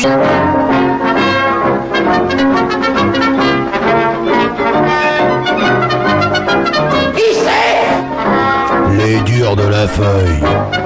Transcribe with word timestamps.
Les 0.00 0.06
durs 9.22 9.56
de 9.56 9.66
la 9.66 9.88
feuille. 9.88 10.77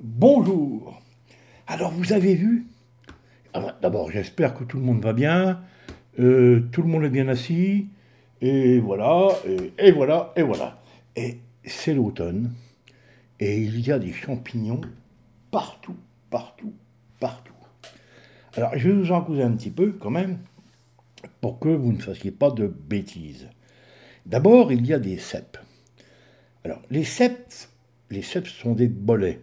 Bonjour. 0.00 1.02
Alors 1.66 1.90
vous 1.90 2.12
avez 2.12 2.36
vu? 2.36 2.66
D'abord 3.82 4.10
j'espère 4.12 4.54
que 4.54 4.62
tout 4.62 4.76
le 4.76 4.84
monde 4.84 5.02
va 5.02 5.12
bien, 5.12 5.60
euh, 6.20 6.60
tout 6.70 6.82
le 6.82 6.88
monde 6.88 7.04
est 7.04 7.10
bien 7.10 7.26
assis, 7.28 7.88
et 8.40 8.78
voilà, 8.78 9.28
et, 9.78 9.90
voilà, 9.90 10.32
et 10.36 10.42
voilà. 10.42 10.80
Et 11.16 11.38
c'est 11.64 11.94
l'automne, 11.94 12.52
et 13.40 13.60
il 13.60 13.80
y 13.80 13.90
a 13.90 13.98
des 13.98 14.12
champignons 14.12 14.80
partout, 15.50 15.96
partout, 16.30 16.72
partout. 17.18 17.52
Alors 18.56 18.70
je 18.76 18.88
vais 18.88 18.94
vous 18.94 19.10
en 19.12 19.22
causer 19.22 19.42
un 19.42 19.52
petit 19.52 19.70
peu 19.70 19.92
quand 19.92 20.10
même, 20.10 20.38
pour 21.40 21.58
que 21.58 21.68
vous 21.68 21.92
ne 21.92 21.98
fassiez 21.98 22.30
pas 22.30 22.50
de 22.50 22.66
bêtises. 22.66 23.48
D'abord, 24.26 24.70
il 24.72 24.86
y 24.86 24.92
a 24.92 24.98
des 24.98 25.18
cèpes. 25.18 25.58
Alors, 26.64 26.80
les 26.90 27.04
cèpes 27.04 27.52
les 28.10 28.22
cèpes 28.22 28.46
sont 28.46 28.72
des 28.72 28.88
bolets. 28.88 29.40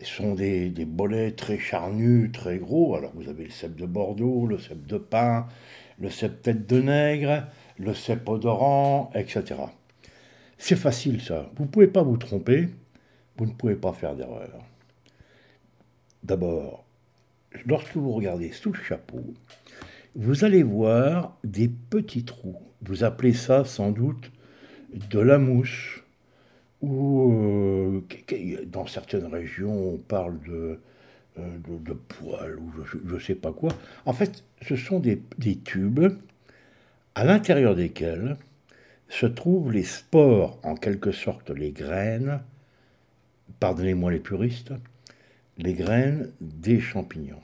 Ce 0.00 0.16
sont 0.16 0.34
des, 0.34 0.70
bolets 0.84 1.32
très 1.32 1.58
charnus, 1.58 2.30
très 2.32 2.58
gros. 2.58 2.94
Alors 2.96 3.12
vous 3.14 3.28
avez 3.28 3.44
le 3.44 3.50
cèpe 3.50 3.76
de 3.76 3.86
Bordeaux, 3.86 4.46
le 4.46 4.58
cèpe 4.58 4.86
de 4.86 4.98
Pin, 4.98 5.46
le 5.98 6.10
cèpe 6.10 6.42
tête 6.42 6.66
de 6.66 6.80
nègre, 6.80 7.46
le 7.78 7.94
cèpe 7.94 8.28
odorant, 8.28 9.10
etc. 9.14 9.54
C'est 10.58 10.76
facile 10.76 11.22
ça. 11.22 11.50
Vous 11.56 11.64
ne 11.64 11.68
pouvez 11.68 11.86
pas 11.86 12.02
vous 12.02 12.16
tromper. 12.16 12.68
Vous 13.38 13.46
ne 13.46 13.52
pouvez 13.52 13.76
pas 13.76 13.92
faire 13.92 14.14
d'erreur. 14.14 14.64
D'abord, 16.22 16.84
lorsque 17.66 17.96
vous 17.96 18.12
regardez 18.12 18.50
sous 18.52 18.72
le 18.72 18.82
chapeau, 18.82 19.22
vous 20.14 20.44
allez 20.44 20.62
voir 20.62 21.36
des 21.44 21.68
petits 21.68 22.24
trous. 22.24 22.56
Vous 22.82 23.04
appelez 23.04 23.34
ça 23.34 23.64
sans 23.64 23.90
doute 23.90 24.30
de 25.10 25.20
la 25.20 25.38
mouche 25.38 26.05
ou 26.82 27.32
euh, 27.32 28.66
dans 28.66 28.86
certaines 28.86 29.26
régions 29.26 29.94
on 29.94 29.96
parle 29.96 30.38
de, 30.42 30.78
euh, 31.38 31.58
de, 31.66 31.92
poils 31.92 32.58
ou 32.58 32.72
je 32.84 33.14
ne 33.14 33.18
sais 33.18 33.34
pas 33.34 33.52
quoi. 33.52 33.70
En 34.04 34.12
fait, 34.12 34.44
ce 34.62 34.76
sont 34.76 35.00
des, 35.00 35.20
tubes 35.64 36.06
à 37.14 37.24
l'intérieur 37.24 37.74
desquels 37.74 38.36
se 39.08 39.26
trouvent 39.26 39.70
les 39.70 39.84
spores, 39.84 40.58
en 40.62 40.74
quelque 40.74 41.12
sorte 41.12 41.50
les 41.50 41.72
graines, 41.72 42.40
pardonnez-moi 43.60 44.10
les 44.10 44.20
puristes, 44.20 44.72
les 45.58 45.74
graines 45.74 46.30
des 46.40 46.80
champignons. 46.80 47.42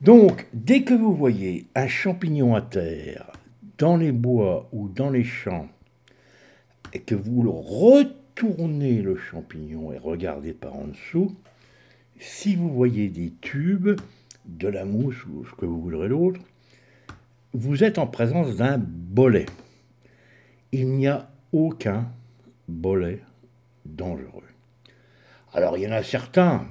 Donc, 0.00 0.48
dès 0.52 0.82
que 0.82 0.94
vous 0.94 1.14
voyez 1.14 1.66
un 1.74 1.86
champignon 1.86 2.54
à 2.54 2.60
terre, 2.60 3.30
dans 3.78 3.96
les 3.96 4.12
bois 4.12 4.68
ou 4.72 4.88
dans 4.88 5.10
les 5.10 5.24
champs, 5.24 5.68
et 6.92 7.00
que 7.00 7.14
vous 7.14 7.50
retournez 7.50 9.02
le 9.02 9.16
champignon 9.16 9.92
et 9.92 9.98
regardez 9.98 10.52
par 10.52 10.76
en 10.76 10.88
dessous, 10.88 11.34
si 12.18 12.54
vous 12.54 12.70
voyez 12.70 13.08
des 13.08 13.32
tubes, 13.40 13.98
de 14.44 14.68
la 14.68 14.84
mousse 14.84 15.24
ou 15.26 15.44
ce 15.44 15.54
que 15.54 15.66
vous 15.66 15.80
voudrez 15.80 16.08
l'autre, 16.08 16.40
vous 17.52 17.84
êtes 17.84 17.98
en 17.98 18.06
présence 18.06 18.56
d'un 18.56 18.78
bolet. 18.78 19.46
Il 20.72 20.88
n'y 20.88 21.06
a 21.06 21.30
aucun 21.52 22.10
bolet 22.68 23.20
dangereux. 23.84 24.42
Alors 25.52 25.76
il 25.76 25.84
y 25.84 25.86
en 25.86 25.92
a 25.92 26.02
certains, 26.02 26.66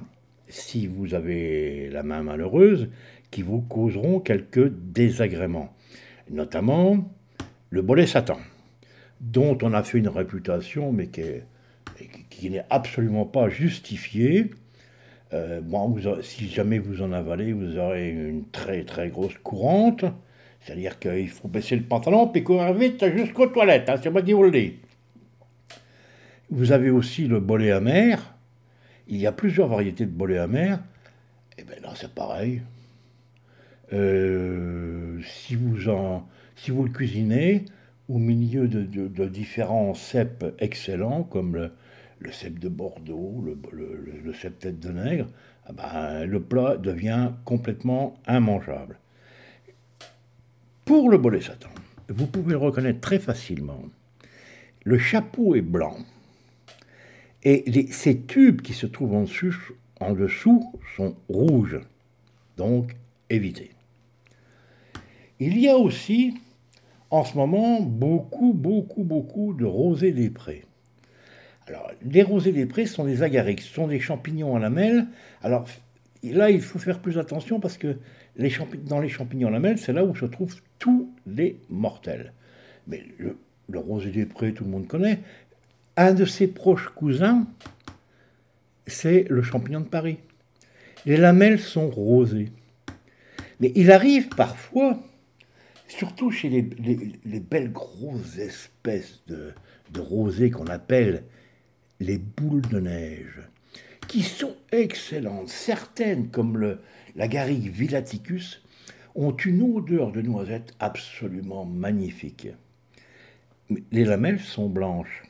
si 0.48 0.86
vous 0.86 1.14
avez 1.14 1.88
la 1.90 2.02
main 2.02 2.22
malheureuse, 2.22 2.88
qui 3.30 3.42
vous 3.42 3.60
causeront 3.60 4.20
quelques 4.20 4.68
désagréments, 4.68 5.74
notamment 6.30 7.10
le 7.70 7.80
bolet 7.80 8.06
Satan 8.06 8.38
dont 9.22 9.56
on 9.62 9.72
a 9.72 9.82
fait 9.82 9.98
une 9.98 10.08
réputation, 10.08 10.92
mais 10.92 11.08
qui, 11.08 12.50
n'est 12.50 12.64
absolument 12.70 13.24
pas 13.24 13.48
justifiée. 13.48 14.50
Euh, 15.32 15.62
si 16.22 16.48
jamais 16.48 16.78
vous 16.78 17.00
en 17.02 17.12
avalez, 17.12 17.52
vous 17.52 17.78
aurez 17.78 18.10
une 18.10 18.44
très 18.50 18.84
très 18.84 19.08
grosse 19.08 19.38
courante. 19.42 20.04
C'est-à-dire 20.60 20.98
qu'il 20.98 21.28
faut 21.28 21.48
baisser 21.48 21.76
le 21.76 21.82
pantalon 21.82 22.28
puis 22.28 22.42
courir 22.42 22.72
vite 22.74 23.04
jusqu'aux 23.16 23.46
toilettes. 23.46 23.88
Hein, 23.88 23.96
c'est 24.02 24.10
moi 24.10 24.22
qui 24.22 24.32
vous 24.32 24.42
le 24.42 24.50
dis. 24.50 24.74
Vous 26.50 26.72
avez 26.72 26.90
aussi 26.90 27.26
le 27.26 27.40
bolet 27.40 27.70
amer. 27.70 28.34
Il 29.08 29.16
y 29.16 29.26
a 29.26 29.32
plusieurs 29.32 29.68
variétés 29.68 30.04
de 30.04 30.10
bolet 30.10 30.38
amer. 30.38 30.80
Eh 31.58 31.64
bien 31.64 31.76
là, 31.82 31.92
c'est 31.94 32.12
pareil. 32.12 32.62
Euh, 33.92 35.20
si, 35.24 35.54
vous 35.54 35.88
en, 35.88 36.26
si 36.56 36.70
vous 36.70 36.84
le 36.84 36.90
cuisinez, 36.90 37.64
au 38.08 38.18
milieu 38.18 38.68
de, 38.68 39.26
différents 39.26 39.94
cèpes 39.94 40.44
excellents, 40.58 41.22
comme 41.22 41.56
le, 42.20 42.32
cèpe 42.32 42.58
de 42.58 42.68
Bordeaux, 42.68 43.44
le, 43.70 44.34
cèpe 44.34 44.58
tête 44.58 44.80
de 44.80 44.90
nègre, 44.90 45.28
ah 45.66 45.72
ben, 45.72 46.24
le 46.24 46.40
plat 46.40 46.76
devient 46.76 47.32
complètement 47.44 48.18
immangeable. 48.28 48.98
Pour 50.84 51.10
le 51.10 51.18
bolet 51.18 51.40
satan, 51.40 51.70
vous 52.08 52.26
pouvez 52.26 52.52
le 52.52 52.58
reconnaître 52.58 53.00
très 53.00 53.18
facilement. 53.18 53.82
Le 54.84 54.98
chapeau 54.98 55.54
est 55.54 55.62
blanc 55.62 55.96
et 57.44 57.88
ces 57.90 58.20
tubes 58.20 58.62
qui 58.62 58.72
se 58.72 58.86
trouvent 58.86 59.14
en 59.14 59.24
en 60.00 60.12
dessous 60.12 60.72
sont 60.96 61.16
rouges. 61.28 61.80
Donc, 62.56 62.94
évitez. 63.30 63.70
Il 65.40 65.58
y 65.58 65.68
a 65.68 65.76
aussi 65.76 66.34
en 67.12 67.24
ce 67.24 67.36
moment 67.36 67.82
beaucoup, 67.82 68.54
beaucoup, 68.54 69.04
beaucoup 69.04 69.52
de 69.52 69.66
rosés 69.66 70.12
des 70.12 70.30
prés. 70.30 70.64
Alors, 71.66 71.92
les 72.02 72.22
rosés 72.22 72.52
des 72.52 72.64
prés 72.64 72.86
sont 72.86 73.04
des 73.04 73.22
agarics, 73.22 73.60
ce 73.60 73.74
sont 73.74 73.86
des 73.86 74.00
champignons 74.00 74.56
à 74.56 74.58
lamelles. 74.58 75.06
Alors, 75.42 75.66
là, 76.24 76.50
il 76.50 76.62
faut 76.62 76.78
faire 76.78 77.00
plus 77.00 77.18
attention 77.18 77.60
parce 77.60 77.76
que 77.76 77.98
les 78.36 78.50
dans 78.86 78.98
les 78.98 79.10
champignons 79.10 79.48
à 79.48 79.50
lamelles, 79.50 79.78
c'est 79.78 79.92
là 79.92 80.04
où 80.04 80.16
se 80.16 80.24
trouvent 80.24 80.56
tous 80.78 81.12
les 81.26 81.60
mortels. 81.68 82.32
Mais 82.86 83.02
le, 83.18 83.36
le 83.68 83.78
rosé 83.78 84.10
des 84.10 84.24
prés, 84.24 84.54
tout 84.54 84.64
le 84.64 84.70
monde 84.70 84.86
connaît. 84.86 85.20
Un 85.98 86.14
de 86.14 86.24
ses 86.24 86.46
proches 86.46 86.88
cousins, 86.88 87.46
c'est 88.86 89.26
le 89.28 89.42
champignon 89.42 89.80
de 89.80 89.88
Paris. 89.88 90.16
Les 91.04 91.18
lamelles 91.18 91.60
sont 91.60 91.90
rosées. 91.90 92.48
Mais 93.60 93.70
il 93.76 93.92
arrive 93.92 94.30
parfois 94.30 94.98
surtout 95.96 96.30
chez 96.30 96.48
les, 96.48 97.40
belles 97.40 97.72
grosses 97.72 98.38
espèces 98.38 99.22
de, 99.26 99.52
de 99.92 100.00
rosés 100.00 100.50
qu'on 100.50 100.66
appelle 100.66 101.24
les 102.00 102.18
boules 102.18 102.62
de 102.62 102.80
neige, 102.80 103.40
qui 104.08 104.22
sont 104.22 104.56
excellentes. 104.72 105.48
Certaines, 105.48 106.30
comme 106.30 106.56
le, 106.56 106.80
la 107.14 107.28
garrigue 107.28 107.70
villaticus, 107.70 108.62
ont 109.14 109.36
une 109.36 109.62
odeur 109.76 110.12
de 110.12 110.22
noisette 110.22 110.74
absolument 110.80 111.66
magnifique. 111.66 112.48
Les 113.90 114.04
lamelles 114.04 114.40
sont 114.40 114.68
blanches 114.68 115.24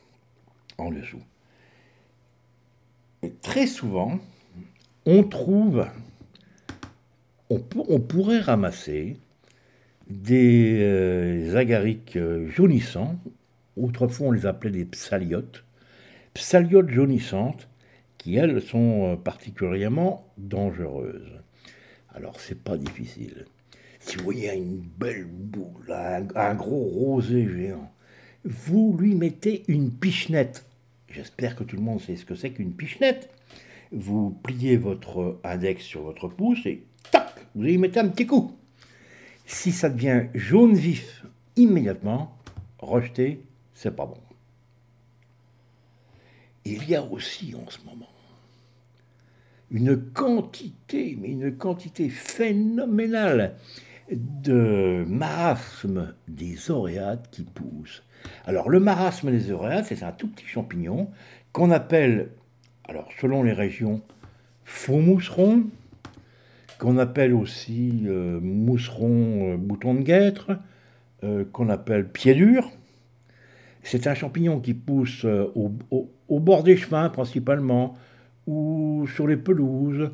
en 0.78 0.90
dessous. 0.90 1.22
Et 3.22 3.32
très 3.42 3.66
souvent, 3.66 4.18
on 5.06 5.24
trouve, 5.24 5.86
on 7.50 8.00
pourrait 8.00 8.40
ramasser 8.40 9.16
des 10.20 10.78
euh, 10.80 11.56
agariques 11.56 12.16
euh, 12.16 12.48
jaunissants. 12.48 13.16
Autrefois, 13.76 14.28
on 14.28 14.30
les 14.32 14.46
appelait 14.46 14.70
des 14.70 14.84
psaliotes. 14.84 15.64
Psaliotes 16.34 16.90
jaunissantes 16.90 17.68
qui, 18.18 18.36
elles, 18.36 18.60
sont 18.60 19.12
euh, 19.12 19.16
particulièrement 19.16 20.26
dangereuses. 20.38 21.32
Alors, 22.14 22.40
c'est 22.40 22.62
pas 22.62 22.76
difficile. 22.76 23.46
Si 24.00 24.16
vous 24.16 24.24
voyez 24.24 24.52
une 24.52 24.82
belle 24.98 25.24
boule, 25.24 25.92
un, 26.34 26.54
gros 26.54 26.84
rosé 26.84 27.48
géant, 27.48 27.90
vous 28.44 28.96
lui 28.98 29.14
mettez 29.14 29.62
une 29.68 29.90
pichenette. 29.90 30.64
J'espère 31.08 31.56
que 31.56 31.64
tout 31.64 31.76
le 31.76 31.82
monde 31.82 32.00
sait 32.00 32.16
ce 32.16 32.24
que 32.24 32.34
c'est 32.34 32.50
qu'une 32.50 32.74
pichenette. 32.74 33.30
Vous 33.92 34.30
pliez 34.42 34.76
votre 34.76 35.38
index 35.44 35.84
sur 35.84 36.02
votre 36.02 36.26
pouce 36.28 36.66
et 36.66 36.82
tac, 37.10 37.32
vous 37.54 37.66
y 37.66 37.78
mettez 37.78 38.00
un 38.00 38.08
petit 38.08 38.26
coup. 38.26 38.56
Si 39.46 39.72
ça 39.72 39.88
devient 39.88 40.26
jaune 40.34 40.74
vif 40.74 41.24
immédiatement, 41.56 42.36
rejetez, 42.78 43.44
c'est 43.74 43.94
pas 43.94 44.06
bon. 44.06 44.18
Il 46.64 46.88
y 46.88 46.94
a 46.94 47.02
aussi 47.02 47.54
en 47.54 47.68
ce 47.68 47.78
moment 47.84 48.08
une 49.72 49.96
quantité, 49.96 51.16
mais 51.18 51.30
une 51.30 51.56
quantité 51.56 52.10
phénoménale 52.10 53.56
de 54.10 55.04
marasme 55.08 56.14
des 56.28 56.70
oréades 56.70 57.26
qui 57.30 57.44
poussent. 57.44 58.02
Alors 58.44 58.68
le 58.68 58.80
marasme 58.80 59.30
des 59.30 59.50
oréades, 59.50 59.86
c'est 59.86 60.02
un 60.02 60.12
tout 60.12 60.28
petit 60.28 60.46
champignon 60.46 61.10
qu'on 61.52 61.70
appelle, 61.70 62.30
alors 62.84 63.08
selon 63.18 63.42
les 63.42 63.54
régions, 63.54 64.02
faux 64.64 64.98
mousseron, 64.98 65.64
qu'on 66.82 66.98
appelle 66.98 67.32
aussi 67.32 68.02
euh, 68.06 68.40
mousseron 68.42 69.52
euh, 69.52 69.56
bouton 69.56 69.94
de 69.94 70.00
guêtre, 70.00 70.50
euh, 71.22 71.44
qu'on 71.52 71.68
appelle 71.68 72.08
pied 72.08 72.34
dur. 72.34 72.72
C'est 73.84 74.08
un 74.08 74.16
champignon 74.16 74.58
qui 74.58 74.74
pousse 74.74 75.24
au, 75.24 75.70
au, 76.28 76.40
bord 76.40 76.64
des 76.64 76.76
chemins 76.76 77.08
principalement, 77.08 77.96
ou 78.48 79.06
sur 79.14 79.28
les 79.28 79.36
pelouses, 79.36 80.10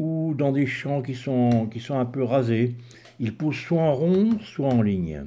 ou 0.00 0.34
dans 0.36 0.50
des 0.50 0.66
champs 0.66 1.02
qui 1.02 1.14
sont, 1.14 1.68
qui 1.70 1.78
sont 1.78 1.96
un 1.96 2.04
peu 2.04 2.24
rasés. 2.24 2.74
Il 3.20 3.36
pousse 3.36 3.60
soit 3.60 3.80
en 3.80 3.94
rond, 3.94 4.40
soit 4.42 4.70
en 4.70 4.82
ligne. 4.82 5.22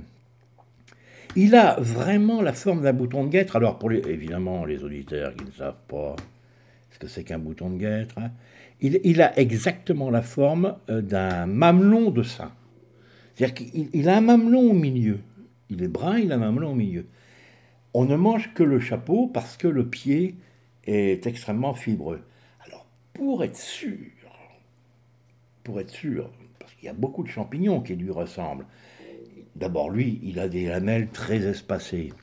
Il 1.37 1.55
a 1.55 1.79
vraiment 1.79 2.41
la 2.41 2.51
forme 2.51 2.81
d'un 2.81 2.91
bouton 2.91 3.23
de 3.23 3.29
guêtre. 3.29 3.55
Alors, 3.55 3.79
pour 3.79 3.89
les, 3.89 3.99
évidemment, 3.99 4.65
les 4.65 4.83
auditeurs 4.83 5.33
qui 5.37 5.45
ne 5.45 5.51
savent 5.51 5.83
pas 5.87 6.17
ce 6.91 6.99
que 6.99 7.07
c'est 7.07 7.23
qu'un 7.23 7.39
bouton 7.39 7.69
de 7.69 7.77
guêtre, 7.77 8.15
hein, 8.17 8.31
il, 8.81 9.21
a 9.21 9.37
exactement 9.39 10.09
la 10.09 10.21
forme 10.21 10.75
euh, 10.89 11.01
d'un 11.01 11.45
mamelon 11.45 12.11
de 12.11 12.23
sein. 12.23 12.51
C'est-à-dire 13.33 13.55
qu'il 13.55 14.09
a 14.09 14.17
un 14.17 14.21
mamelon 14.21 14.71
au 14.71 14.73
milieu. 14.73 15.19
Il 15.69 15.83
est 15.83 15.87
brun, 15.87 16.17
il 16.17 16.31
a 16.31 16.35
un 16.35 16.39
mamelon 16.39 16.71
au 16.71 16.75
milieu. 16.75 17.05
On 17.93 18.05
ne 18.05 18.15
mange 18.15 18.53
que 18.53 18.63
le 18.63 18.79
chapeau 18.79 19.27
parce 19.27 19.57
que 19.57 19.67
le 19.67 19.87
pied 19.87 20.35
est 20.85 21.25
extrêmement 21.27 21.73
fibreux. 21.73 22.21
Alors, 22.65 22.85
pour 23.13 23.43
être 23.43 23.57
sûr, 23.57 23.97
pour 25.63 25.79
être 25.79 25.91
sûr, 25.91 26.29
parce 26.59 26.73
qu'il 26.73 26.85
y 26.85 26.89
a 26.89 26.93
beaucoup 26.93 27.23
de 27.23 27.29
champignons 27.29 27.81
qui 27.81 27.95
lui 27.95 28.11
ressemblent, 28.11 28.65
D'abord, 29.55 29.89
lui, 29.89 30.19
il 30.23 30.39
a 30.39 30.47
des 30.47 30.65
lamelles 30.65 31.09
très 31.09 31.45
espacées. 31.45 32.13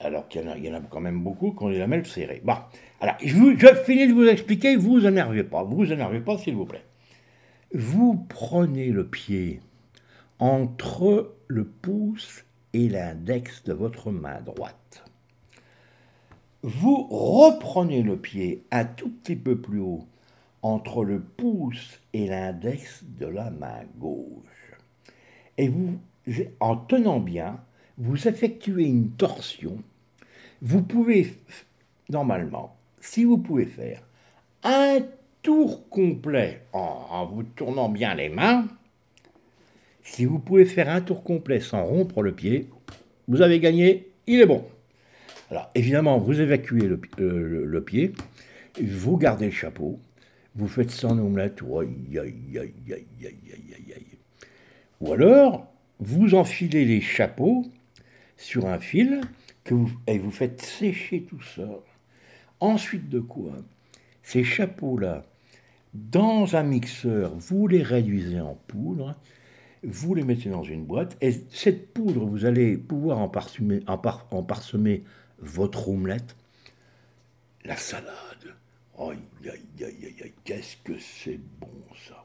Alors 0.00 0.28
qu'il 0.28 0.42
y, 0.42 0.68
en 0.68 0.74
a 0.74 0.80
quand 0.80 1.00
même 1.00 1.22
beaucoup 1.22 1.52
qui 1.52 1.62
ont 1.62 1.70
des 1.70 1.78
lamelles 1.78 2.06
serrées. 2.06 2.42
Bon, 2.44 2.56
alors, 3.02 3.16
je, 3.20 3.82
finis 3.84 4.06
de 4.06 4.12
vous 4.12 4.28
expliquer, 4.28 4.76
vous 4.76 5.04
énervez 5.04 5.42
pas, 5.42 5.64
vous 5.64 5.90
énervez 5.90 6.20
pas, 6.20 6.38
s'il 6.38 6.54
vous 6.54 6.66
plaît. 6.66 6.84
Vous 7.74 8.24
prenez 8.28 8.90
le 8.90 9.08
pied 9.08 9.60
entre 10.38 11.34
le 11.48 11.64
pouce 11.64 12.44
et 12.72 12.88
l'index 12.88 13.64
de 13.64 13.72
votre 13.72 14.12
main 14.12 14.40
droite. 14.40 15.04
Vous 16.62 17.08
reprenez 17.10 18.04
le 18.04 18.16
pied 18.16 18.62
un 18.70 18.84
tout 18.84 19.10
petit 19.10 19.34
peu 19.34 19.60
plus 19.60 19.80
haut 19.80 20.06
entre 20.62 21.04
le 21.04 21.20
pouce 21.20 22.00
et 22.12 22.28
l'index 22.28 23.02
de 23.18 23.26
la 23.26 23.50
main 23.50 23.82
gauche 23.98 24.76
et 25.58 25.66
vous, 25.66 25.98
en 26.60 26.76
tenant 26.76 27.18
bien, 27.18 27.58
vous 27.98 28.28
effectuez 28.28 28.84
une 28.84 29.10
torsion. 29.10 29.82
Vous 30.60 30.82
pouvez, 30.82 31.36
normalement, 32.08 32.76
si 33.02 33.24
vous 33.24 33.36
pouvez 33.36 33.66
faire 33.66 34.00
un 34.62 35.00
tour 35.42 35.88
complet 35.88 36.62
en, 36.72 37.26
vous 37.26 37.42
tournant 37.42 37.88
bien 37.88 38.14
les 38.14 38.28
mains, 38.28 38.68
si 40.04 40.24
vous 40.24 40.38
pouvez 40.38 40.64
faire 40.64 40.88
un 40.88 41.00
tour 41.00 41.24
complet 41.24 41.60
sans 41.60 41.84
rompre 41.84 42.22
le 42.22 42.32
pied, 42.32 42.68
vous 43.26 43.42
avez 43.42 43.58
gagné, 43.58 44.08
il 44.26 44.40
est 44.40 44.46
bon. 44.46 44.64
Alors 45.50 45.70
évidemment, 45.74 46.18
vous 46.18 46.40
évacuez 46.40 46.86
le, 46.86 47.00
euh, 47.18 47.80
pied, 47.80 48.12
vous 48.80 49.16
gardez 49.16 49.46
le 49.46 49.50
chapeau, 49.50 49.98
vous 50.54 50.68
faites 50.68 51.04
omelette, 51.04 51.60
aïe, 51.62 52.18
aïe, 52.18 52.60
aïe, 52.60 54.06
ou 55.00 55.12
alors, 55.12 55.66
vous 55.98 56.34
enfilez 56.34 56.84
les 56.84 57.00
chapeaux 57.00 57.66
sur 58.36 58.66
un 58.66 58.78
fil 58.78 59.20
et 60.06 60.18
vous 60.18 60.30
faites 60.30 60.62
sécher 60.62 61.22
tout 61.22 61.42
ça. 61.42 61.68
Ensuite 62.62 63.08
de 63.08 63.18
quoi 63.18 63.54
Ces 64.22 64.44
chapeaux-là, 64.44 65.24
dans 65.94 66.54
un 66.54 66.62
mixeur, 66.62 67.34
vous 67.34 67.66
les 67.66 67.82
réduisez 67.82 68.40
en 68.40 68.56
poudre, 68.68 69.16
vous 69.82 70.14
les 70.14 70.22
mettez 70.22 70.48
dans 70.48 70.62
une 70.62 70.84
boîte, 70.84 71.16
et 71.20 71.32
cette 71.50 71.92
poudre, 71.92 72.24
vous 72.24 72.44
allez 72.44 72.76
pouvoir 72.76 73.18
en 73.18 73.28
parsemer, 73.28 75.02
votre 75.40 75.88
omelette, 75.88 76.36
la 77.64 77.76
salade. 77.76 78.54
Qu'est-ce 80.44 80.76
que 80.84 80.96
c'est 81.00 81.40
bon 81.58 81.66
ça. 82.08 82.24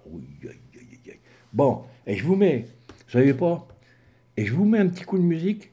Bon, 1.51 1.81
et 2.05 2.15
je 2.15 2.23
vous 2.23 2.35
mets, 2.35 2.67
vous 2.89 3.11
savez 3.11 3.33
pas, 3.33 3.67
et 4.37 4.45
je 4.45 4.53
vous 4.53 4.65
mets 4.65 4.77
un 4.77 4.87
petit 4.87 5.03
coup 5.03 5.17
de 5.17 5.23
musique, 5.23 5.71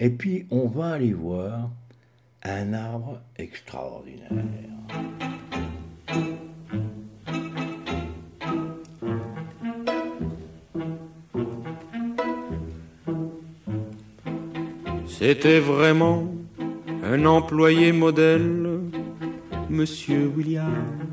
et 0.00 0.08
puis 0.08 0.46
on 0.50 0.68
va 0.68 0.92
aller 0.92 1.12
voir 1.12 1.70
un 2.48 2.72
arbre 2.72 3.20
extraordinaire. 3.36 4.30
C'était 15.06 15.60
vraiment 15.60 16.32
un 17.02 17.24
employé 17.24 17.92
modèle, 17.92 18.80
Monsieur 19.68 20.30
William 20.36 21.06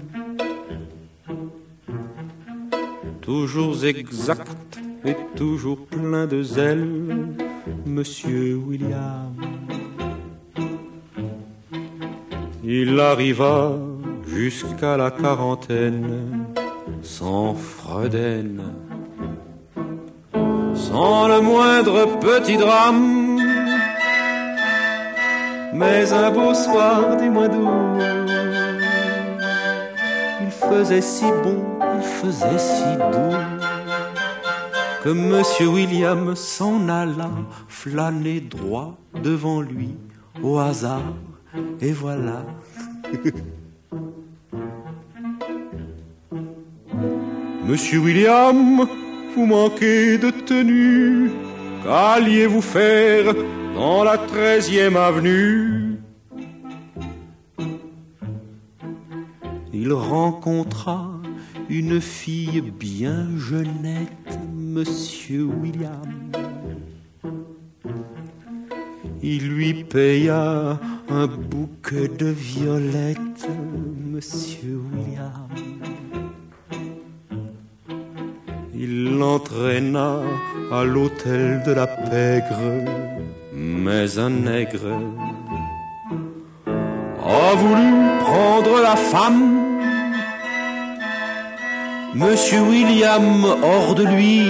toujours 3.23 3.85
exact 3.85 4.79
et 5.05 5.15
toujours 5.35 5.85
plein 5.85 6.27
de 6.27 6.43
zèle, 6.43 6.87
Monsieur 7.85 8.55
William. 8.55 9.32
Il 12.75 12.99
arriva 12.99 13.73
jusqu'à 14.25 14.97
la 14.97 15.11
quarantaine 15.11 16.47
sans 17.03 17.53
Freuden, 17.53 18.63
sans 20.73 21.27
le 21.27 21.39
moindre 21.41 22.17
petit 22.19 22.57
drame. 22.57 23.39
Mais 25.75 26.11
un 26.11 26.31
beau 26.31 26.55
soir 26.55 27.15
du 27.17 27.29
mois 27.29 27.47
d'août, 27.47 28.01
il 30.41 30.49
faisait 30.49 31.01
si 31.01 31.25
bon 31.43 31.61
faisait 32.01 32.57
si 32.57 32.91
doux 33.11 33.37
que 35.03 35.09
Monsieur 35.09 35.67
William 35.67 36.35
s'en 36.35 36.89
alla 36.89 37.29
flâner 37.67 38.39
droit 38.39 38.97
devant 39.21 39.61
lui 39.61 39.95
au 40.41 40.57
hasard, 40.57 41.13
et 41.81 41.91
voilà. 41.91 42.45
Monsieur 47.65 47.99
William, 47.99 48.85
vous 49.35 49.45
manquez 49.45 50.17
de 50.17 50.29
tenue, 50.31 51.31
qu'alliez-vous 51.83 52.61
faire 52.61 53.33
dans 53.73 54.03
la 54.03 54.17
treizième 54.17 54.97
avenue? 54.97 55.97
Il 59.73 59.91
rencontra 59.93 61.09
une 61.69 61.99
fille 61.99 62.61
bien 62.61 63.27
jeunette, 63.37 64.39
monsieur 64.53 65.43
William. 65.43 66.31
Il 69.21 69.47
lui 69.47 69.83
paya 69.85 70.79
un 71.13 71.27
bouquet 71.27 72.07
de 72.07 72.25
violettes, 72.25 73.47
monsieur 74.13 74.79
William. 74.91 75.49
Il 78.73 79.17
l'entraîna 79.19 80.21
à 80.71 80.83
l'hôtel 80.83 81.61
de 81.67 81.71
la 81.71 81.85
pègre, 81.85 82.65
mais 83.53 84.17
un 84.17 84.31
nègre 84.31 84.89
a 87.23 87.55
voulu 87.55 87.91
prendre 88.25 88.81
la 88.81 88.95
femme 88.95 89.43
Monsieur 92.15 92.61
William, 92.61 93.43
hors 93.63 93.95
de 93.95 94.03
lui, 94.03 94.41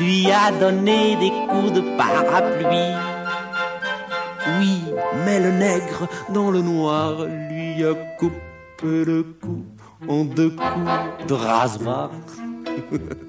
lui 0.00 0.30
a 0.30 0.50
donné 0.50 1.14
des 1.16 1.32
coups 1.50 1.72
de 1.74 1.82
parapluie. 1.98 3.15
Mais 5.26 5.40
le 5.40 5.50
nègre 5.50 6.08
dans 6.32 6.50
le 6.52 6.62
noir 6.62 7.26
lui 7.26 7.84
a 7.84 7.94
coupé 8.16 9.04
le 9.12 9.24
cou 9.24 9.64
en 10.08 10.24
deux 10.24 10.50
coups 10.50 11.26
de 11.26 11.34
rasoir. 11.34 12.12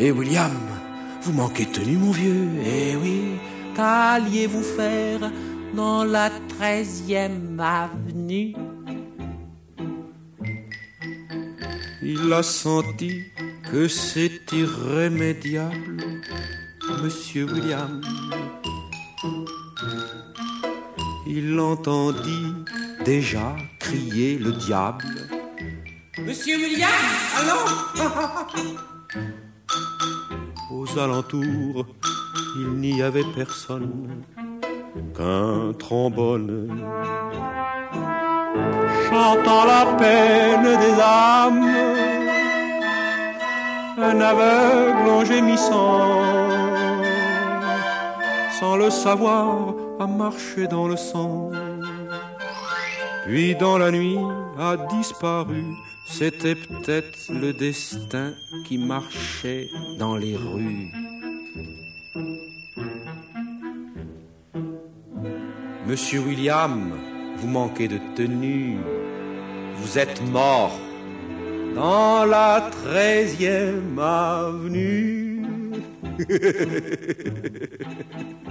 Et 0.00 0.10
William, 0.10 0.50
vous 1.22 1.32
manquez 1.32 1.66
de 1.66 1.70
tenue, 1.70 1.98
mon 1.98 2.10
vieux. 2.10 2.48
Eh 2.64 2.96
oui, 2.96 3.20
qu'alliez-vous 3.76 4.62
faire 4.62 5.30
dans 5.76 6.02
la 6.02 6.30
treizième 6.48 7.60
avenue? 7.60 8.56
Il 12.02 12.32
a 12.32 12.42
senti 12.42 13.26
que 13.70 13.86
c'est 13.86 14.50
irrémédiable, 14.52 16.02
Monsieur 17.02 17.44
William. 17.44 18.00
Il 21.26 21.58
entendit 21.58 22.54
déjà 23.04 23.56
crier 23.78 24.38
le 24.38 24.52
diable. 24.52 25.04
Monsieur 26.18 26.56
William, 26.56 26.90
allons 27.38 27.66
Aux 30.76 30.98
alentours, 30.98 31.86
il 32.56 32.68
n'y 32.72 33.02
avait 33.02 33.24
personne 33.34 34.24
qu'un 35.16 35.72
trombone 35.78 36.68
chantant 39.10 39.64
la 39.64 39.84
peine 39.98 40.78
des 40.84 41.00
âmes, 41.00 41.66
un 43.98 44.20
aveugle 44.20 45.08
en 45.08 45.24
gémissant, 45.24 46.22
sans 48.60 48.76
le 48.76 48.90
savoir, 48.90 49.74
a 49.98 50.06
marché 50.06 50.66
dans 50.66 50.86
le 50.86 50.96
sang, 50.96 51.50
puis 53.24 53.54
dans 53.54 53.78
la 53.78 53.90
nuit 53.90 54.18
a 54.58 54.76
disparu. 54.76 55.64
C'était 56.06 56.54
peut-être 56.54 57.18
le 57.30 57.54
destin 57.54 58.34
qui 58.66 58.76
marchait 58.76 59.68
dans 59.98 60.16
les 60.16 60.36
rues. 60.36 60.92
Monsieur 65.86 66.20
William, 66.20 66.92
vous 67.36 67.48
manquez 67.48 67.88
de 67.88 67.98
tenue. 68.14 68.76
Vous 69.76 69.98
êtes 69.98 70.20
mort 70.30 70.78
dans 71.74 72.26
la 72.26 72.68
treizième 72.70 73.98
avenue. 73.98 75.46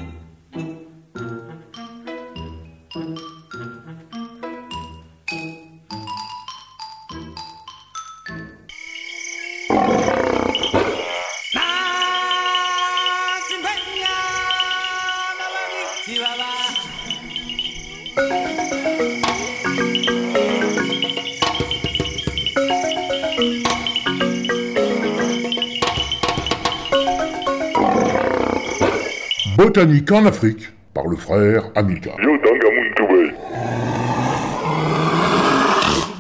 Botanique 29.79 30.12
en 30.12 30.25
Afrique, 30.25 30.67
par 30.93 31.07
le 31.07 31.15
frère 31.15 31.71
Amilcar. 31.74 32.17
Dites 32.17 32.25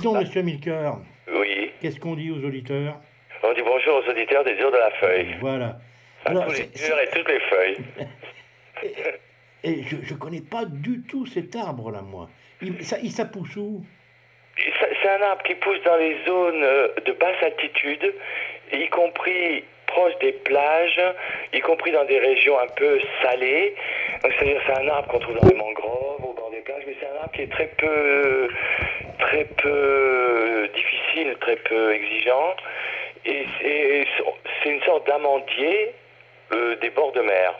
donc, 0.01 0.21
monsieur 0.21 0.39
Amilcar. 0.39 0.99
Oui. 1.33 1.71
Qu'est-ce 1.81 1.99
qu'on 1.99 2.15
dit 2.15 2.31
aux 2.31 2.41
auditeurs? 2.41 2.95
On 3.43 3.51
dit 3.51 3.61
bonjour 3.61 3.95
aux 3.97 4.09
auditeurs 4.09 4.45
des 4.45 4.57
jours 4.57 4.71
de 4.71 4.77
la 4.77 4.91
feuille. 4.91 5.35
Voilà. 5.41 5.77
À 6.23 6.35
tous 6.35 6.51
les 6.51 6.69
jours 6.73 6.99
et 7.03 7.09
toutes 7.13 7.27
les 7.27 7.39
feuilles. 7.41 7.77
et, 9.65 9.83
je 9.83 10.13
ne 10.13 10.17
connais 10.17 10.39
pas 10.49 10.63
du 10.63 11.01
tout 11.01 11.25
cet 11.25 11.53
arbre-là, 11.53 12.01
moi. 12.01 12.29
Il, 12.61 12.81
ça, 12.85 12.95
il, 13.03 13.11
ça 13.11 13.25
pousse 13.25 13.57
où? 13.57 13.83
C'est 14.55 15.09
un 15.09 15.21
arbre 15.21 15.43
qui 15.43 15.55
pousse 15.55 15.83
dans 15.83 15.97
les 15.97 16.15
zones 16.25 16.63
euh, 16.63 16.87
de 17.05 17.11
basse 17.11 17.43
altitude, 17.43 18.13
y 18.71 18.87
compris 18.87 19.65
proche 19.91 20.17
des 20.19 20.31
plages, 20.31 21.01
y 21.53 21.59
compris 21.59 21.91
dans 21.91 22.05
des 22.05 22.19
régions 22.19 22.57
un 22.59 22.67
peu 22.75 22.99
salées. 23.21 23.75
C'est-à-dire 24.21 24.61
c'est 24.65 24.77
un 24.79 24.87
arbre 24.87 25.07
qu'on 25.09 25.19
trouve 25.19 25.35
dans 25.39 25.47
les 25.47 25.55
mangroves, 25.55 26.23
au 26.23 26.33
bord 26.33 26.49
des 26.51 26.61
plages, 26.61 26.83
mais 26.87 26.95
c'est 26.99 27.07
un 27.07 27.21
arbre 27.21 27.31
qui 27.33 27.41
est 27.41 27.51
très 27.51 27.67
peu, 27.77 28.49
très 29.19 29.45
peu 29.45 30.69
difficile, 30.75 31.35
très 31.41 31.55
peu 31.57 31.93
exigeant. 31.93 32.55
Et 33.25 33.45
c'est 33.61 34.69
une 34.69 34.81
sorte 34.83 35.05
d'amandier 35.07 35.93
euh, 36.53 36.75
des 36.77 36.89
bords 36.89 37.11
de 37.11 37.21
mer. 37.21 37.53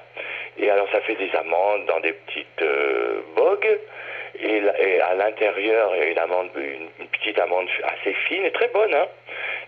Et 0.58 0.70
alors 0.70 0.88
ça 0.92 1.02
fait 1.02 1.16
des 1.16 1.30
amandes 1.36 1.86
dans 1.86 2.00
des 2.00 2.14
petites 2.14 2.62
euh, 2.62 3.22
bogues. 3.36 3.80
Et, 4.42 4.62
à 5.02 5.16
l'intérieur, 5.16 5.92
il 5.96 6.00
y 6.00 6.04
a 6.04 6.12
une, 6.12 6.20
amande, 6.20 6.50
une, 6.56 7.08
petite 7.08 7.38
amande 7.40 7.68
assez 7.84 8.14
fine 8.28 8.46
et 8.46 8.52
très 8.52 8.70
bonne. 8.70 8.94
Hein 8.94 9.08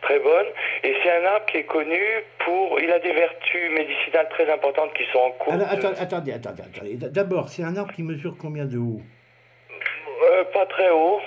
très 0.02 0.20
bonne. 0.20 0.48
Et 0.84 0.96
c'est 1.04 1.12
un 1.12 1.26
arbre 1.26 1.46
qui 1.46 1.58
est 1.58 1.66
connu 1.66 2.00
pour. 2.46 2.80
Il 2.80 2.92
a 2.92 3.00
des 3.00 3.14
vertus 3.14 3.72
médicinales 3.72 4.28
très 4.30 4.52
importantes 4.52 4.94
qui 4.94 5.04
sont 5.12 5.20
en 5.20 5.32
cours. 5.32 5.54
attendez, 5.54 6.00
attendez, 6.00 6.32
attendez. 6.34 6.98
D'abord, 6.98 7.50
c'est 7.50 7.64
un 7.64 7.76
arbre 7.76 7.94
qui 7.94 8.04
mesure 8.04 8.36
combien 8.40 8.66
de 8.66 8.78
haut? 8.78 9.02
Euh, 10.24 10.44
Pas 10.54 10.66
très 10.66 10.90
haut. 10.90 11.20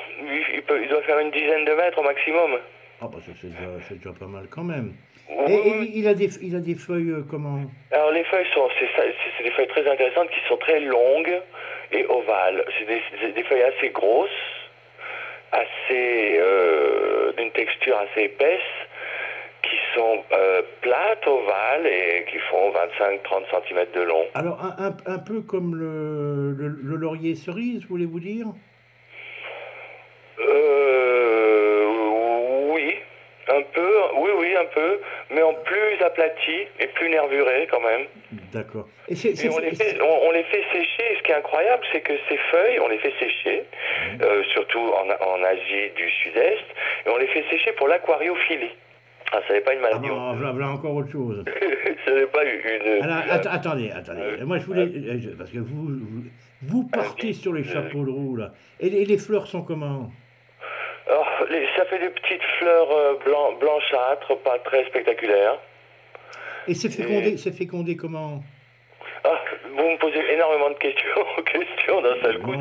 Il, 0.54 0.62
peut, 0.62 0.80
il, 0.82 0.88
doit 0.88 1.02
faire 1.02 1.18
une 1.18 1.30
dizaine 1.30 1.64
de 1.64 1.72
mètres 1.72 1.98
au 1.98 2.04
maximum. 2.04 2.58
Ah, 3.00 3.08
bah 3.08 3.18
c'est 3.24 3.48
déjà, 3.48 3.66
déjà, 3.90 4.12
pas 4.18 4.26
mal 4.26 4.46
quand 4.48 4.62
même. 4.62 4.94
Et, 5.48 5.90
il, 5.94 6.06
a 6.06 6.14
des, 6.14 6.28
il 6.42 6.54
a 6.54 6.60
des 6.60 6.74
feuilles 6.74 7.10
euh, 7.10 7.24
comment? 7.28 7.60
Alors 7.90 8.12
les 8.12 8.24
feuilles 8.24 8.46
sont, 8.54 8.68
c'est 8.78 9.42
des 9.44 9.50
feuilles 9.50 9.68
très 9.68 9.90
intéressantes 9.90 10.28
qui 10.30 10.40
sont 10.48 10.56
très 10.58 10.80
longues 10.80 11.40
et 11.92 12.04
ovales. 12.06 12.64
C'est 12.78 12.86
des, 12.86 13.32
des, 13.32 13.42
feuilles 13.44 13.62
assez 13.62 13.88
grosses 13.88 14.30
assez 15.54 16.36
euh, 16.38 17.32
d'une 17.36 17.50
texture 17.52 17.96
assez 17.98 18.24
épaisse 18.24 18.60
qui 19.62 19.76
sont 19.94 20.22
euh, 20.32 20.62
plates, 20.82 21.26
ovales 21.26 21.86
et 21.86 22.26
qui 22.30 22.38
font 22.50 22.70
25-30 22.70 23.64
cm 23.68 23.86
de 23.94 24.02
long. 24.02 24.24
Alors 24.34 24.60
un, 24.62 24.96
un, 25.06 25.18
peu 25.18 25.40
comme 25.40 25.74
le, 25.74 26.52
le, 26.52 26.96
laurier 26.96 27.34
cerise, 27.34 27.86
voulez-vous 27.88 28.20
dire? 28.20 28.46
Euh, 30.40 31.84
un 33.48 33.62
peu, 33.74 33.92
oui, 34.16 34.30
oui, 34.38 34.56
un 34.56 34.64
peu, 34.66 35.00
mais 35.30 35.42
en 35.42 35.54
plus 35.54 36.02
aplati 36.04 36.66
et 36.80 36.86
plus 36.88 37.08
nervuré 37.10 37.68
quand 37.70 37.80
même. 37.80 38.06
D'accord. 38.52 38.88
Et, 39.08 39.14
on, 39.48 39.58
les 39.58 39.74
fait, 39.74 39.98
on, 40.00 40.30
les 40.30 40.44
fait 40.44 40.64
sécher. 40.72 41.16
Ce 41.18 41.22
qui 41.22 41.32
est 41.32 41.36
incroyable, 41.36 41.82
c'est 41.92 42.00
que 42.00 42.14
ces 42.28 42.38
feuilles, 42.50 42.80
on 42.80 42.88
les 42.88 42.98
fait 42.98 43.12
sécher, 43.18 43.64
euh, 44.22 44.42
surtout 44.52 44.78
en, 44.80 45.08
en, 45.08 45.44
Asie 45.44 45.90
du 45.94 46.08
Sud-Est, 46.22 46.64
et 47.06 47.10
on 47.10 47.18
les 47.18 47.26
fait 47.26 47.44
sécher 47.50 47.72
pour 47.72 47.88
l'aquariophilie. 47.88 48.72
Ah, 49.32 49.40
ça 49.46 49.54
n'est 49.54 49.60
pas 49.60 49.74
une 49.74 49.80
maladie. 49.80 50.08
Ah, 50.10 50.34
non, 50.34 50.50
voilà, 50.50 50.68
encore 50.70 50.94
autre 50.94 51.10
chose. 51.10 51.44
ce 52.06 52.10
n'est 52.10 52.26
pas 52.26 52.44
une. 52.44 53.02
Alors, 53.02 53.46
attendez, 53.50 53.90
attendez. 53.90 54.20
Euh, 54.22 54.46
Moi, 54.46 54.58
je 54.58 54.64
voulais. 54.64 54.82
Euh, 54.82 55.34
parce 55.36 55.50
que 55.50 55.58
vous, 55.58 55.88
vous, 56.62 56.84
partez 56.88 57.32
sur 57.32 57.52
les 57.52 57.64
chapeaux 57.64 58.04
de 58.04 58.10
roue, 58.10 58.36
là. 58.36 58.52
Et 58.80 58.90
les, 58.90 59.04
les 59.04 59.18
fleurs 59.18 59.46
sont 59.46 59.62
comment? 59.62 60.10
Alors, 61.06 61.28
les, 61.50 61.66
ça 61.76 61.84
fait 61.84 61.98
des 61.98 62.08
petites 62.08 62.42
fleurs 62.58 63.18
blanc, 63.24 63.52
blanchâtres, 63.60 64.38
pas 64.38 64.58
très 64.60 64.84
spectaculaires. 64.86 65.58
Et 66.66 66.74
c'est 66.74 66.88
fécondé, 66.88 67.36
c'est 67.36 67.52
fécondé 67.52 67.96
comment 67.96 68.40
ah, 69.26 69.40
vous 69.74 69.90
me 69.90 69.96
posez 69.96 70.20
énormément 70.34 70.68
de 70.68 70.74
questions, 70.74 71.24
questions 71.46 72.02
d'un 72.02 72.20
seul 72.20 72.38
coup. 72.40 72.52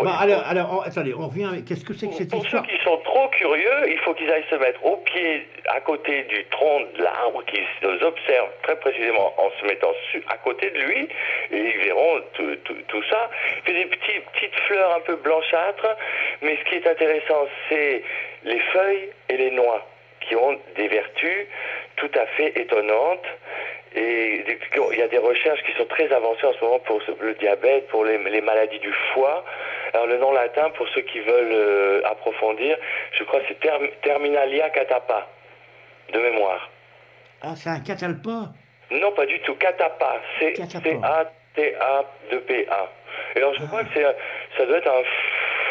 bah, 0.00 0.16
alors, 0.20 0.46
alors 0.46 0.84
attendez, 0.86 1.12
on 1.12 1.26
revient. 1.26 1.64
Qu'est-ce 1.66 1.84
que 1.84 1.92
c'est 1.92 2.06
que 2.06 2.14
cette 2.14 2.30
Pour 2.30 2.44
histoire 2.44 2.64
ceux 2.64 2.76
qui 2.76 2.80
sont 2.84 2.98
trop 2.98 3.28
curieux, 3.30 3.90
il 3.90 3.98
faut 3.98 4.14
qu'ils 4.14 4.30
aillent 4.30 4.46
se 4.48 4.54
mettre 4.54 4.84
au 4.86 4.98
pied, 4.98 5.48
à 5.66 5.80
côté 5.80 6.22
du 6.24 6.44
tronc 6.52 6.86
de 6.96 7.02
l'arbre, 7.02 7.44
qu'ils 7.46 7.66
nous 7.82 8.00
observent 8.00 8.52
très 8.62 8.76
précisément 8.78 9.34
en 9.38 9.50
se 9.60 9.66
mettant 9.66 9.92
à 10.28 10.36
côté 10.36 10.70
de 10.70 10.78
lui, 10.78 11.08
et 11.50 11.58
ils 11.58 11.84
verront 11.84 12.20
tout, 12.34 12.56
tout, 12.86 13.02
ça. 13.10 13.28
Il 13.56 13.62
fait 13.62 13.84
des 13.84 13.86
petits, 13.86 14.20
petites 14.32 14.54
fleurs 14.68 14.94
un 14.94 15.00
peu 15.00 15.16
blanchâtres, 15.16 15.96
mais 16.42 16.56
ce 16.56 16.64
qui 16.68 16.76
est 16.76 16.86
intéressant, 16.86 17.46
c'est 17.68 18.02
les 18.44 18.60
feuilles 18.72 19.10
et 19.28 19.36
les 19.36 19.50
noix 19.50 19.86
qui 20.20 20.36
ont 20.36 20.58
des 20.76 20.88
vertus 20.88 21.46
tout 21.96 22.10
à 22.14 22.26
fait 22.36 22.58
étonnantes. 22.58 23.26
Et 23.94 24.44
il 24.92 24.98
y 24.98 25.02
a 25.02 25.08
des 25.08 25.18
recherches 25.18 25.62
qui 25.64 25.72
sont 25.72 25.86
très 25.86 26.12
avancées 26.12 26.46
en 26.46 26.52
ce 26.52 26.64
moment 26.64 26.78
pour 26.80 27.02
le 27.20 27.34
diabète, 27.34 27.88
pour 27.88 28.04
les, 28.04 28.40
maladies 28.40 28.78
du 28.78 28.92
foie. 29.12 29.44
Alors 29.92 30.06
le 30.06 30.18
nom 30.18 30.30
latin, 30.32 30.70
pour 30.70 30.88
ceux 30.90 31.00
qui 31.00 31.18
veulent 31.18 31.52
euh, 31.52 32.00
approfondir, 32.04 32.78
je 33.18 33.24
crois 33.24 33.40
que 33.40 33.46
c'est 33.48 33.58
Terminalia 34.02 34.70
catapa, 34.70 35.26
de 36.12 36.20
mémoire. 36.20 36.70
Ah, 37.42 37.54
c'est 37.56 37.70
un 37.70 37.80
catalpa? 37.80 38.52
Non, 38.92 39.10
pas 39.12 39.26
du 39.26 39.40
tout, 39.40 39.56
catapa. 39.56 40.20
C'est 40.38 40.54
C-A-T-A-2-P-A. 40.54 40.92
Et 43.34 43.38
alors 43.38 43.54
je 43.54 43.64
crois 43.66 43.82
que 43.82 44.00
ça 44.56 44.66
doit 44.66 44.78
être 44.78 44.88
un 44.88 45.02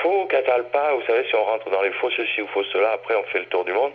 faux 0.02 0.26
Catalpa, 0.28 0.94
vous 0.96 1.06
savez, 1.08 1.24
si 1.28 1.36
on 1.36 1.44
rentre 1.44 1.70
dans 1.70 1.82
les 1.82 1.92
faux 1.92 2.10
ceci 2.12 2.42
ou 2.42 2.48
faux 2.48 2.64
cela, 2.66 2.92
après 2.94 3.16
on 3.16 3.24
fait 3.24 3.40
le 3.40 3.46
tour 3.46 3.66
du 3.66 3.74
monde. 3.74 3.92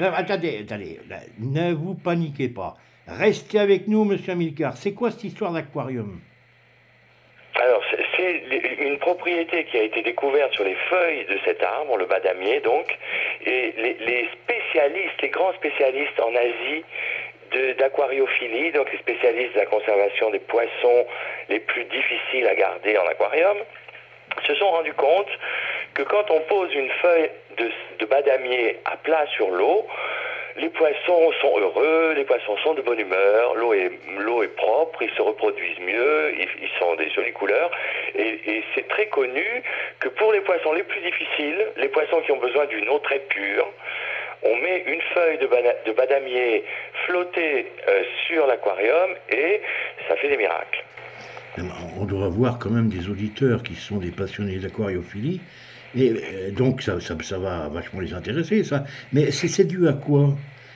Non, 0.00 0.12
attendez, 0.14 0.60
attendez, 0.64 0.98
là, 1.08 1.16
ne 1.38 1.72
vous 1.74 1.94
paniquez 1.94 2.48
pas. 2.48 2.74
Restez 3.06 3.58
avec 3.58 3.88
nous, 3.88 4.04
monsieur 4.04 4.32
Amilcar. 4.32 4.76
C'est 4.76 4.92
quoi 4.94 5.10
cette 5.10 5.24
histoire 5.24 5.52
d'aquarium? 5.52 6.20
Alors, 7.56 7.82
c'est- 7.90 8.00
une 8.80 8.98
propriété 8.98 9.64
qui 9.64 9.76
a 9.78 9.82
été 9.82 10.02
découverte 10.02 10.52
sur 10.54 10.64
les 10.64 10.76
feuilles 10.88 11.24
de 11.26 11.38
cet 11.44 11.62
arbre, 11.62 11.96
le 11.96 12.06
badamier 12.06 12.60
donc, 12.60 12.86
et 13.44 13.72
les, 13.76 13.94
les 13.94 14.28
spécialistes, 14.42 15.20
les 15.22 15.28
grands 15.28 15.52
spécialistes 15.54 16.18
en 16.20 16.34
Asie 16.34 16.84
d'aquariophilie, 17.78 18.72
donc 18.72 18.90
les 18.92 18.98
spécialistes 18.98 19.54
de 19.54 19.58
la 19.60 19.66
conservation 19.66 20.30
des 20.30 20.38
poissons 20.38 21.04
les 21.48 21.60
plus 21.60 21.84
difficiles 21.84 22.46
à 22.46 22.54
garder 22.54 22.96
en 22.96 23.06
aquarium, 23.08 23.56
se 24.46 24.54
sont 24.54 24.70
rendus 24.70 24.94
compte 24.94 25.28
que 25.94 26.02
quand 26.02 26.30
on 26.30 26.40
pose 26.40 26.72
une 26.74 26.90
feuille 26.90 27.30
de, 27.58 27.70
de 27.98 28.06
badamier 28.06 28.78
à 28.84 28.96
plat 28.96 29.26
sur 29.36 29.50
l'eau, 29.50 29.86
les 30.56 30.68
poissons 30.68 31.32
sont 31.40 31.58
heureux, 31.58 32.12
les 32.16 32.24
poissons 32.24 32.56
sont 32.58 32.74
de 32.74 32.82
bonne 32.82 32.98
humeur, 33.00 33.54
l'eau 33.54 33.72
est, 33.72 33.86
est 33.86 34.56
propre, 34.56 35.02
ils 35.02 35.10
se 35.10 35.22
reproduisent 35.22 35.78
mieux, 35.80 36.34
ils, 36.34 36.48
ils 36.62 36.78
sont 36.78 36.94
des 36.96 37.08
jolies 37.10 37.32
couleurs. 37.32 37.70
Et, 38.14 38.62
c'est 38.74 38.86
très 38.88 39.06
connu 39.06 39.62
que 40.00 40.08
pour 40.08 40.32
les 40.32 40.40
poissons 40.40 40.72
les 40.72 40.82
plus 40.82 41.00
difficiles, 41.00 41.66
les 41.76 41.88
poissons 41.88 42.20
qui 42.20 42.32
ont 42.32 42.38
besoin 42.38 42.66
d'une 42.66 42.88
eau 42.88 42.98
très 42.98 43.18
pure, 43.20 43.66
on 44.42 44.56
met 44.56 44.84
une 44.86 45.00
feuille 45.14 45.38
de, 45.38 45.48
de 45.86 45.92
badamier 45.92 46.64
flottée 47.06 47.66
euh, 47.88 48.02
sur 48.26 48.46
l'aquarium 48.46 49.14
et 49.28 49.60
ça 50.08 50.16
fait 50.16 50.28
des 50.28 50.36
miracles. 50.36 50.84
On 51.98 52.04
doit 52.04 52.26
avoir 52.26 52.58
quand 52.58 52.70
même 52.70 52.88
des 52.88 53.08
auditeurs 53.08 53.62
qui 53.62 53.74
sont 53.74 53.98
des 53.98 54.10
passionnés 54.10 54.58
d'aquariophilie. 54.58 55.40
Et 55.96 56.10
euh, 56.10 56.50
donc, 56.52 56.82
ça, 56.82 57.00
ça, 57.00 57.16
ça 57.20 57.38
va 57.38 57.68
vachement 57.68 58.00
les 58.00 58.14
intéresser, 58.14 58.62
ça. 58.62 58.84
Mais 59.12 59.30
c'est 59.32 59.64
dû 59.64 59.88
à 59.88 59.92
quoi? 59.92 60.28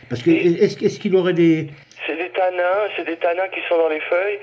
Parce 0.09 0.23
que 0.23 0.31
est-ce 0.31 0.99
qu'il 0.99 1.17
aurait 1.17 1.33
des. 1.33 1.69
C'est 2.07 2.17
des 2.17 2.29
tanins, 2.31 2.89
c'est 2.97 3.05
des 3.05 3.17
tanins 3.17 3.49
qui 3.49 3.61
sont 3.69 3.79
dans 3.79 3.89
les 3.89 4.01
feuilles, 4.01 4.39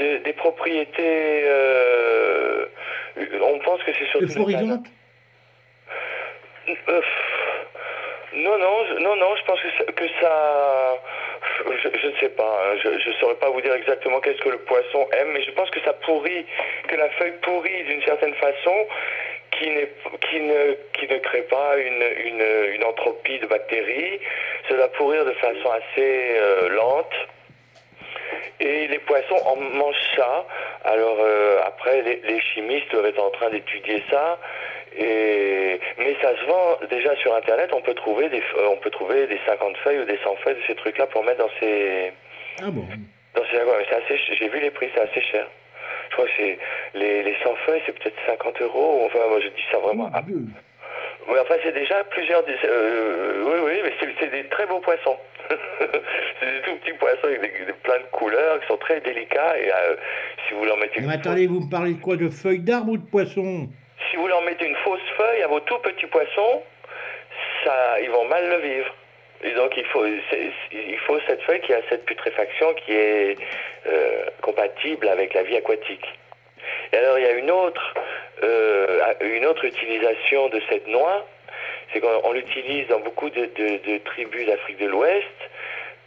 euh, 0.00 0.18
des 0.24 0.32
propriétés. 0.32 1.42
euh, 1.46 2.66
on 3.42 3.58
pense 3.60 3.82
que 3.84 3.92
c'est 3.98 4.06
surtout. 4.06 4.26
des 4.26 4.34
tanins. 4.34 4.44
Euphorisante 4.44 4.86
Euh, 6.88 7.00
non, 8.34 8.58
non, 8.58 8.76
je, 8.88 9.02
non, 9.02 9.16
non, 9.16 9.34
je 9.38 9.44
pense 9.46 9.60
que 9.60 9.68
ça. 9.78 9.92
Que 9.92 10.04
ça 10.20 10.94
je, 11.82 12.06
ne 12.06 12.12
sais 12.20 12.28
pas, 12.30 12.62
hein, 12.64 12.78
je 12.82 12.88
ne 12.88 13.14
saurais 13.14 13.36
pas 13.36 13.50
vous 13.50 13.60
dire 13.60 13.74
exactement 13.74 14.20
qu'est-ce 14.20 14.40
que 14.40 14.50
le 14.50 14.58
poisson 14.58 15.08
aime, 15.18 15.32
mais 15.32 15.42
je 15.42 15.50
pense 15.52 15.70
que 15.70 15.80
ça 15.80 15.92
pourrit, 15.92 16.46
que 16.88 16.96
la 16.96 17.08
feuille 17.10 17.34
pourrit 17.42 17.84
d'une 17.84 18.02
certaine 18.02 18.34
façon, 18.34 18.86
qui, 19.52 19.70
qui, 20.28 20.40
ne, 20.40 20.74
qui 20.92 21.08
ne 21.08 21.18
crée 21.18 21.42
pas 21.42 21.76
une, 21.78 22.02
une, 22.24 22.74
une 22.74 22.84
entropie 22.84 23.38
de 23.38 23.46
bactéries. 23.46 24.20
Doit 24.68 24.88
pourrir 24.92 25.24
de 25.24 25.32
façon 25.32 25.70
assez 25.70 26.36
euh, 26.38 26.68
lente. 26.70 27.14
Et 28.58 28.88
les 28.88 28.98
poissons 28.98 29.36
en 29.46 29.56
mangent 29.56 30.10
ça. 30.16 30.44
Alors 30.84 31.18
euh, 31.20 31.60
après, 31.64 32.02
les, 32.02 32.16
les 32.16 32.40
chimistes 32.40 32.90
doivent 32.90 33.06
être 33.06 33.22
en 33.22 33.30
train 33.30 33.50
d'étudier 33.50 34.02
ça. 34.10 34.38
Et... 34.98 35.80
Mais 35.98 36.16
ça 36.22 36.36
se 36.38 36.44
vend 36.46 36.78
déjà 36.90 37.14
sur 37.16 37.34
Internet. 37.34 37.70
On 37.72 37.80
peut 37.80 37.94
trouver 37.94 38.28
des, 38.28 38.40
euh, 38.58 38.68
on 38.72 38.76
peut 38.76 38.90
trouver 38.90 39.26
des 39.26 39.38
50 39.46 39.76
feuilles 39.78 40.00
ou 40.00 40.04
des 40.04 40.18
100 40.24 40.36
feuilles 40.36 40.54
de 40.56 40.62
ces 40.66 40.74
trucs-là 40.74 41.06
pour 41.06 41.24
mettre 41.24 41.38
dans 41.38 41.50
ces, 41.60 42.12
Ah 42.62 42.70
bon 42.70 42.86
dans 43.34 43.42
ces. 43.50 43.58
C'est 43.88 43.94
assez, 43.96 44.20
j'ai 44.38 44.48
vu 44.48 44.60
les 44.60 44.70
prix, 44.70 44.88
c'est 44.94 45.00
assez 45.02 45.20
cher. 45.22 45.46
Je 46.10 46.14
crois 46.14 46.26
que 46.26 46.32
c'est 46.36 46.58
les, 46.94 47.22
les 47.22 47.34
100 47.42 47.54
feuilles, 47.66 47.82
c'est 47.84 47.98
peut-être 47.98 48.16
50 48.26 48.62
euros. 48.62 49.02
Enfin, 49.06 49.18
moi 49.28 49.40
je 49.40 49.48
dis 49.48 49.64
ça 49.70 49.78
vraiment. 49.78 50.10
Dieu. 50.26 50.40
Oui, 51.28 51.34
enfin, 51.42 51.56
c'est 51.62 51.72
déjà 51.74 52.04
plusieurs. 52.04 52.44
dis- 52.44 52.52
euh, 52.64 53.42
oui, 53.44 53.58
oui, 53.64 53.80
mais 53.84 53.92
c'est, 54.20 54.30
des 54.30 54.44
très 54.48 54.64
beaux 54.66 54.78
poissons. 54.78 55.16
c'est 55.50 56.52
des 56.52 56.60
tout 56.62 56.76
petits 56.76 56.96
poissons 56.98 57.24
avec 57.24 57.40
des, 57.40 57.66
des- 57.66 57.72
plein 57.82 57.98
de 57.98 58.06
couleurs 58.12 58.60
qui 58.60 58.66
sont 58.68 58.76
très 58.76 59.00
délicats. 59.00 59.58
Et 59.58 59.70
euh, 59.72 59.96
si 60.48 60.54
vous 60.54 60.64
leur 60.64 60.76
mettez 60.78 61.00
Mais 61.00 61.06
une 61.06 61.10
attendez, 61.12 61.46
vous 61.48 61.60
me 61.60 61.70
parlez 61.70 61.94
de 61.94 62.00
quoi? 62.00 62.16
De 62.16 62.28
feuilles 62.30 62.60
d'arbre 62.60 62.92
ou 62.92 62.96
de 62.98 63.06
poisson? 63.10 63.42
fausse- 63.66 63.85
si 64.16 64.20
vous 64.22 64.28
leur 64.28 64.40
mettez 64.42 64.64
une 64.64 64.76
fausse 64.76 65.00
feuille 65.18 65.42
à 65.42 65.46
vos 65.46 65.60
tout 65.60 65.78
petits 65.78 66.06
poissons, 66.06 66.62
ça, 67.64 68.00
ils 68.00 68.10
vont 68.10 68.24
mal 68.24 68.48
le 68.48 68.56
vivre. 68.56 68.94
Et 69.44 69.50
donc 69.50 69.76
il 69.76 69.84
faut, 69.84 71.20
cette 71.26 71.42
feuille 71.42 71.60
qui 71.60 71.74
a 71.74 71.80
cette 71.90 72.06
putréfaction 72.06 72.72
qui 72.74 72.92
est 72.92 73.36
euh, 73.86 74.24
compatible 74.40 75.06
avec 75.08 75.34
la 75.34 75.42
vie 75.42 75.56
aquatique. 75.56 76.06
Et 76.92 76.96
alors 76.96 77.18
il 77.18 77.24
y 77.24 77.28
a 77.28 77.32
une 77.32 77.50
autre, 77.50 77.94
euh, 78.42 79.12
utilisation 79.62 80.48
de 80.48 80.62
cette 80.70 80.86
noix, 80.88 81.26
c'est 81.92 82.00
qu'on 82.00 82.20
on 82.24 82.32
l'utilise 82.32 82.88
dans 82.88 83.00
beaucoup 83.00 83.28
de 83.28 83.98
tribus 83.98 84.46
d'Afrique 84.46 84.78
de 84.78 84.86
l'Ouest 84.86 85.26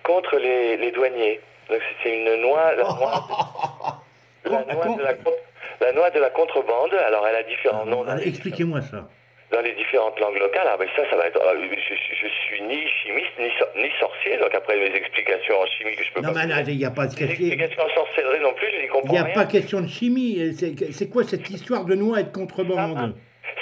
contre 0.03 0.37
les, 0.37 0.77
les 0.77 0.91
douaniers. 0.91 1.39
Donc 1.69 1.81
c'est 2.01 2.17
une 2.17 2.41
noix, 2.41 2.73
la 2.73 2.83
noix, 2.83 4.01
la 4.45 4.63
noix 4.73 4.95
de 4.97 5.03
la, 5.03 5.13
con- 5.13 5.35
la 5.81 5.91
noix 5.93 6.09
de 6.11 6.19
la 6.19 6.29
contrebande. 6.29 6.93
Alors 6.93 7.25
elle 7.27 7.35
a 7.35 7.43
différents 7.43 7.85
noms 7.85 8.05
Expliquez-moi 8.17 8.81
ça. 8.81 9.07
dans 9.51 9.61
les 9.61 9.73
différentes 9.73 10.19
langues 10.19 10.37
locales. 10.39 10.67
Ah 10.69 10.77
ben 10.77 10.87
ça, 10.95 11.03
ça 11.09 11.15
va 11.15 11.27
être. 11.27 11.39
euh, 11.41 11.55
Je, 11.71 11.95
je- 11.95 12.27
suis 12.49 12.61
ni 12.63 12.81
chimiste 13.03 13.31
ni, 13.39 13.49
ni 13.83 13.89
sorcier, 13.99 14.37
donc 14.37 14.53
après 14.55 14.75
mes 14.77 14.93
explications 14.95 15.59
en 15.61 15.65
chimie 15.67 15.95
que 15.95 16.03
je 16.03 16.11
peux 16.13 16.21
Non, 16.21 16.33
pas. 16.33 16.45
mais 16.45 16.47
là, 16.47 16.61
il 16.67 16.77
n'y 16.77 16.85
a 16.85 16.89
pas 16.91 17.05
de 17.07 17.13
question. 17.15 17.45
explications 17.45 17.83
en 17.83 17.89
sorcellerie 17.93 18.39
non 18.41 18.53
plus, 18.53 18.67
je 18.71 18.77
n'y 18.77 18.83
Il 18.85 18.89
comprends 18.89 19.13
n'y 19.13 19.19
a 19.19 19.23
rien. 19.23 19.33
pas 19.35 19.45
question 19.45 19.81
de 19.81 19.87
chimie. 19.87 20.53
C'est 20.57 20.91
c'est 20.91 21.09
quoi 21.09 21.23
cette 21.23 21.47
histoire 21.49 21.85
de 21.85 21.93
noix 21.95 22.19
et 22.21 22.23
de 22.23 22.29
contrebande 22.31 23.15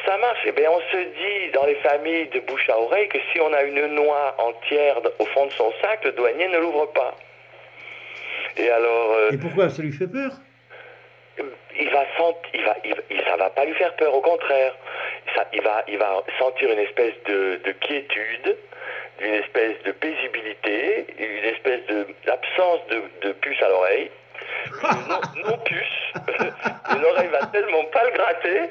Ça 0.06 0.18
marche. 0.18 0.40
Eh 0.46 0.52
bien, 0.54 0.70
on 0.72 0.80
se 0.92 0.98
dit 0.98 1.52
dans 1.54 1.66
les 1.66 1.76
familles 1.76 2.28
de 2.34 2.40
bouche 2.40 2.70
à 2.70 2.80
oreille 2.80 3.10
que 3.10 3.18
si 3.34 3.40
on 3.42 3.52
a 3.54 3.62
une 3.64 3.88
noix 3.88 4.36
entière 4.40 5.02
au 5.20 5.26
fond 5.26 5.46
de 5.48 5.52
son 5.52 5.72
sac, 5.82 6.04
le 6.06 6.14
douanier 6.14 6.48
ne 6.48 6.60
l'ouvre 6.60 6.86
pas. 6.94 7.14
Et 8.58 8.70
alors, 8.70 9.12
euh, 9.14 9.32
Et 9.32 9.38
pourquoi 9.38 9.70
ça 9.70 9.82
lui 9.82 9.92
fait 9.92 10.08
peur? 10.08 10.32
Il 11.80 11.90
va 11.90 12.06
sentir, 12.18 12.50
il 12.54 12.64
va, 12.64 12.76
il, 12.84 13.24
ça 13.28 13.36
va 13.38 13.50
pas 13.50 13.66
lui 13.66 13.74
faire 13.76 13.96
peur, 13.96 14.14
au 14.14 14.22
contraire. 14.22 14.74
Ça, 15.36 15.46
il 15.54 15.62
va, 15.62 15.84
il 15.88 15.98
va 15.98 16.24
sentir 16.40 16.72
une 16.72 16.80
espèce 16.80 17.14
de, 17.26 17.60
de 17.64 17.72
quiétude, 17.74 18.58
une 19.20 19.34
espèce 19.34 19.82
de 19.84 19.92
paisibilité, 19.92 21.06
une 21.18 21.46
espèce 21.46 21.86
de 21.88 22.08
d'absence 22.26 22.80
de, 22.88 23.04
de 23.28 23.32
puce 23.34 23.62
à 23.62 23.70
l'oreille, 23.70 24.12
non, 24.84 25.22
non 25.46 25.58
puce. 25.60 26.14
L'oreille 27.02 27.28
va 27.28 27.46
tellement 27.48 27.84
pas 27.86 28.04
le 28.06 28.12
gratter 28.12 28.70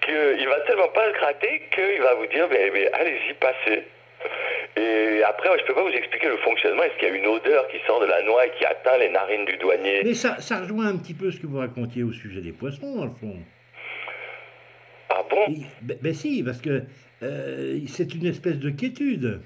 que, 0.00 0.38
il 0.38 0.48
va 0.48 0.60
tellement 0.60 0.88
pas 0.88 1.06
le 1.06 1.12
gratter 1.12 1.62
qu'il 1.72 2.02
va 2.02 2.14
vous 2.14 2.26
dire, 2.26 2.46
mais, 2.50 2.70
mais 2.72 2.92
allez-y, 2.92 3.34
passez. 3.34 3.84
Et 4.78 5.22
après, 5.22 5.48
je 5.58 5.64
peux 5.66 5.74
pas 5.74 5.82
vous 5.82 5.94
expliquer 5.96 6.28
le 6.28 6.36
fonctionnement. 6.38 6.82
Est-ce 6.82 6.98
qu'il 6.98 7.08
y 7.08 7.10
a 7.10 7.14
une 7.16 7.26
odeur 7.26 7.66
qui 7.68 7.78
sort 7.86 8.00
de 8.00 8.06
la 8.06 8.22
noix 8.24 8.46
et 8.46 8.50
qui 8.58 8.64
atteint 8.64 8.98
les 8.98 9.08
narines 9.10 9.46
du 9.46 9.56
douanier? 9.56 10.02
Mais 10.04 10.12
ça, 10.14 10.38
ça 10.40 10.60
rejoint 10.60 10.86
un 10.86 10.96
petit 10.98 11.14
peu 11.14 11.30
ce 11.30 11.40
que 11.40 11.46
vous 11.46 11.58
racontiez 11.58 12.02
au 12.02 12.12
sujet 12.12 12.40
des 12.42 12.52
poissons, 12.52 12.94
dans 12.96 13.04
le 13.06 13.10
fond. 13.10 13.36
Ah 15.08 15.22
bon? 15.30 15.46
Ben, 15.80 15.96
ben 16.02 16.12
si, 16.14 16.42
parce 16.42 16.60
que 16.60 16.82
euh, 17.22 17.78
c'est 17.88 18.14
une 18.14 18.26
espèce 18.26 18.58
de 18.58 18.68
quiétude. 18.70 19.40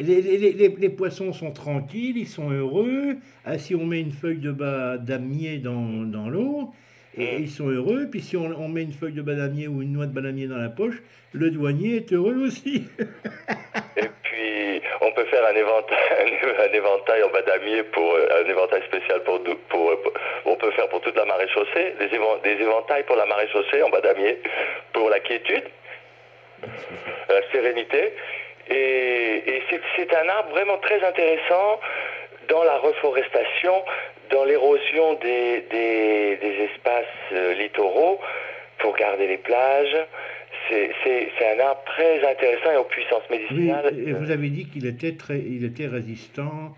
Les, 0.00 0.20
les- 0.20 0.68
les- 0.68 0.88
poissons 0.90 1.32
sont 1.32 1.52
tranquilles, 1.52 2.18
ils 2.18 2.26
sont 2.26 2.50
heureux. 2.50 3.16
Ah, 3.44 3.58
si 3.58 3.74
on 3.76 3.86
met 3.86 4.00
une 4.00 4.10
feuille 4.12 4.38
de 4.40 4.50
badamier 4.50 5.58
dans, 5.58 6.02
dans 6.04 6.28
l'eau, 6.28 6.72
et 7.16 7.36
ils 7.36 7.50
sont 7.50 7.68
heureux. 7.68 8.08
Puis 8.10 8.20
si 8.20 8.36
on, 8.36 8.44
on 8.44 8.68
met 8.68 8.82
une 8.82 8.92
feuille 8.92 9.12
de 9.12 9.22
badamier 9.22 9.68
ou 9.68 9.82
une 9.82 9.92
noix 9.92 10.06
de 10.06 10.12
badamier 10.12 10.46
dans 10.46 10.56
la 10.58 10.68
poche, 10.68 10.96
le 11.32 11.50
douanier 11.50 11.96
est 11.96 12.12
heureux 12.12 12.36
aussi. 12.46 12.84
Et 13.96 14.08
puis, 14.22 14.80
on 15.00 15.12
peut 15.12 15.24
faire 15.26 15.44
un 15.46 15.54
éventail, 15.54 16.38
un 16.70 16.72
éventail 16.72 17.22
en 17.22 17.30
badamier 17.30 17.82
pour 17.84 18.14
euh, 18.14 18.26
un 18.44 18.48
éventail 18.48 18.82
spécial 18.86 19.22
pour, 19.24 19.40
pour, 19.68 19.90
euh, 19.90 19.96
pour- 20.02 20.12
on 20.46 20.56
peut 20.56 20.70
faire 20.72 20.88
pour 20.88 21.00
toute 21.00 21.16
la 21.16 21.24
marée 21.24 21.48
chaussée, 21.48 21.94
des, 21.98 22.06
évan- 22.16 22.40
des 22.42 22.60
éventails 22.62 23.04
pour 23.04 23.16
la 23.16 23.26
marée 23.26 23.48
chaussée 23.52 23.82
en 23.82 23.90
badamier 23.90 24.38
pour 24.92 25.08
la 25.10 25.20
quiétude, 25.20 25.64
la 27.28 27.40
sérénité. 27.52 28.12
Et, 28.70 29.42
et 29.56 29.62
c'est 29.96 30.14
un 30.16 30.28
arbre 30.28 30.50
vraiment 30.50 30.78
très 30.78 31.02
intéressant 31.04 31.80
dans 32.48 32.62
la 32.64 32.78
reforestation, 32.78 33.72
dans 34.30 34.44
l'érosion 34.44 35.14
des, 35.14 35.62
des, 35.70 36.36
des 36.36 36.68
espaces 36.72 37.04
euh, 37.32 37.54
littoraux 37.54 38.20
pour 38.78 38.94
garder 38.96 39.26
les 39.28 39.38
plages. 39.38 39.96
C'est, 40.70 40.90
un 41.04 41.60
arbre 41.60 41.82
très 41.84 42.26
intéressant 42.26 42.72
et 42.72 42.76
aux 42.76 42.84
puissances 42.84 43.22
Oui, 43.30 43.38
médicinales. 43.38 43.98
et 44.08 44.12
vous 44.12 44.30
avez 44.30 44.48
dit 44.48 44.66
qu'il 44.66 44.86
était 44.86 45.12
très, 45.14 45.38
il 45.38 45.62
était 45.64 45.86
résistant, 45.86 46.74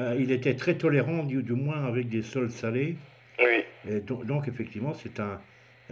euh, 0.00 0.16
il 0.18 0.32
était 0.32 0.54
très 0.56 0.74
tolérant, 0.74 1.22
du, 1.22 1.42
du 1.44 1.52
moins 1.52 1.86
avec 1.86 2.08
des 2.08 2.22
sols 2.22 2.50
salés. 2.50 2.96
Oui. 3.38 3.64
Et 3.88 4.00
donc, 4.00 4.26
donc, 4.26 4.48
effectivement, 4.48 4.94
c'est 4.94 5.20
un, 5.20 5.40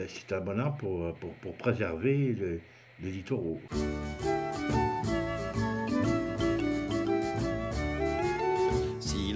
euh, 0.01 0.07
un 0.33 0.41
bon 0.41 0.59
arbre 0.59 0.77
pour, 0.79 1.05
euh, 1.05 1.13
pour, 1.21 1.33
pour 1.35 1.55
préserver 1.55 2.35
le- 2.39 2.61
les 3.05 3.11
littoraux. 3.11 3.61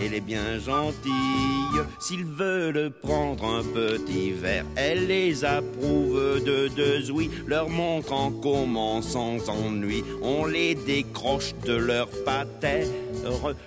elle 0.00 0.14
est 0.14 0.20
bien 0.20 0.58
gentille. 0.58 1.12
S'ils 1.98 2.24
veulent 2.24 2.90
prendre 3.02 3.44
un 3.44 3.62
petit 3.62 4.32
verre, 4.32 4.64
elle 4.76 5.06
les 5.06 5.44
approuve 5.44 6.42
de 6.44 6.68
deux 6.68 7.10
oui, 7.10 7.30
leur 7.46 7.68
montre 7.68 8.12
en 8.12 8.30
comment 8.30 9.02
sans 9.02 9.48
ennui. 9.48 10.04
On 10.22 10.46
les 10.46 10.74
décroche 10.74 11.54
de 11.64 11.74
leur 11.74 12.08
patère. 12.24 12.86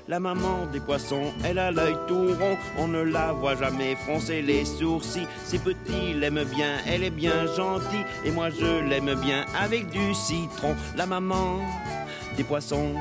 La 0.08 0.20
maman 0.20 0.66
des 0.72 0.80
poissons, 0.80 1.32
elle 1.44 1.60
a 1.60 1.72
l'œil 1.72 1.96
tout 2.08 2.28
rond, 2.40 2.58
on 2.78 2.88
ne 2.88 3.02
la 3.02 3.32
voit 3.34 3.56
jamais 3.56 3.96
froncer 3.96 4.42
les 4.42 4.66
sourcils. 4.66 5.28
Ces 5.46 5.60
petits 5.60 6.14
l'aiment 6.16 6.44
bien, 6.56 6.78
elle 6.88 7.04
est 7.04 7.10
bien 7.10 7.46
gentille, 7.56 8.06
et 8.26 8.32
moi 8.32 8.50
je 8.50 8.88
l'aime 8.90 9.14
bien 9.22 9.46
avec 9.60 9.90
du 9.90 10.14
citron. 10.14 10.76
La 10.96 11.06
maman 11.06 11.60
des 12.38 12.44
poissons, 12.44 12.94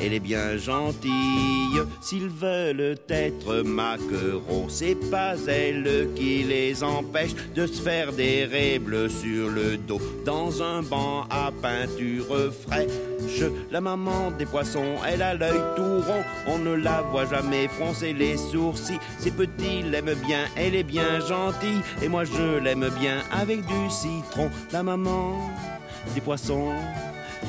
elle 0.00 0.12
est 0.12 0.20
bien 0.20 0.56
gentille. 0.56 1.80
S'ils 2.00 2.28
veulent 2.28 2.96
être 3.08 3.62
maquereaux, 3.62 4.66
c'est 4.68 4.96
pas 5.10 5.34
elle 5.48 6.08
qui 6.14 6.42
les 6.42 6.82
empêche 6.82 7.34
de 7.54 7.66
se 7.66 7.80
faire 7.80 8.12
des 8.12 8.78
bleues 8.78 9.08
sur 9.08 9.48
le 9.48 9.76
dos 9.76 10.00
dans 10.24 10.62
un 10.62 10.82
banc 10.82 11.24
à 11.30 11.50
peinture 11.62 12.52
fraîche. 12.66 13.42
La 13.70 13.80
maman 13.80 14.30
des 14.38 14.46
poissons, 14.46 14.96
elle 15.06 15.22
a 15.22 15.34
l'œil 15.34 15.60
tout 15.76 15.82
rond, 15.82 16.24
on 16.46 16.58
ne 16.58 16.74
la 16.74 17.02
voit 17.02 17.26
jamais 17.26 17.68
froncer 17.68 18.12
les 18.12 18.36
sourcils. 18.36 19.00
Ces 19.18 19.30
petits 19.30 19.82
l'aiment 19.82 20.14
bien, 20.26 20.44
elle 20.56 20.74
est 20.74 20.82
bien 20.82 21.20
gentille, 21.20 21.82
et 22.02 22.08
moi 22.08 22.24
je 22.24 22.58
l'aime 22.58 22.88
bien 23.00 23.18
avec 23.32 23.60
du 23.66 23.90
citron. 23.90 24.50
La 24.72 24.82
maman 24.82 25.50
des 26.14 26.20
poissons. 26.20 26.72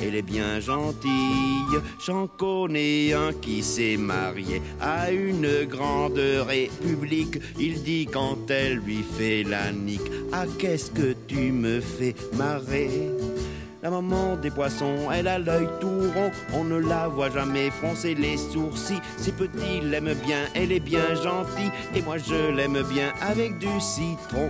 Elle 0.01 0.15
est 0.15 0.21
bien 0.21 0.59
gentille, 0.59 1.81
j'en 2.05 2.27
connais 2.27 3.13
un 3.13 3.33
qui 3.33 3.63
s'est 3.63 3.97
marié 3.97 4.61
à 4.79 5.11
une 5.11 5.65
grande 5.65 6.19
république. 6.19 7.39
Il 7.59 7.83
dit 7.83 8.07
quand 8.11 8.49
elle 8.49 8.77
lui 8.77 9.03
fait 9.17 9.43
la 9.43 9.71
nique, 9.71 10.09
ah 10.31 10.45
qu'est-ce 10.59 10.91
que 10.91 11.15
tu 11.27 11.51
me 11.51 11.81
fais 11.81 12.15
marrer? 12.37 13.09
La 13.83 13.91
maman 13.91 14.35
des 14.37 14.49
poissons, 14.49 15.11
elle 15.13 15.27
a 15.27 15.39
l'œil 15.39 15.67
tout 15.79 15.87
rond, 15.87 16.31
on 16.53 16.63
ne 16.63 16.77
la 16.77 17.07
voit 17.07 17.29
jamais 17.29 17.69
froncer 17.69 18.15
les 18.15 18.37
sourcils. 18.37 19.01
Ses 19.17 19.31
petits 19.31 19.81
l'aiment 19.83 20.15
bien, 20.25 20.45
elle 20.55 20.71
est 20.71 20.79
bien 20.79 21.15
gentille, 21.15 21.71
et 21.95 22.01
moi 22.01 22.17
je 22.17 22.51
l'aime 22.55 22.81
bien 22.89 23.13
avec 23.21 23.57
du 23.59 23.67
citron. 23.79 24.49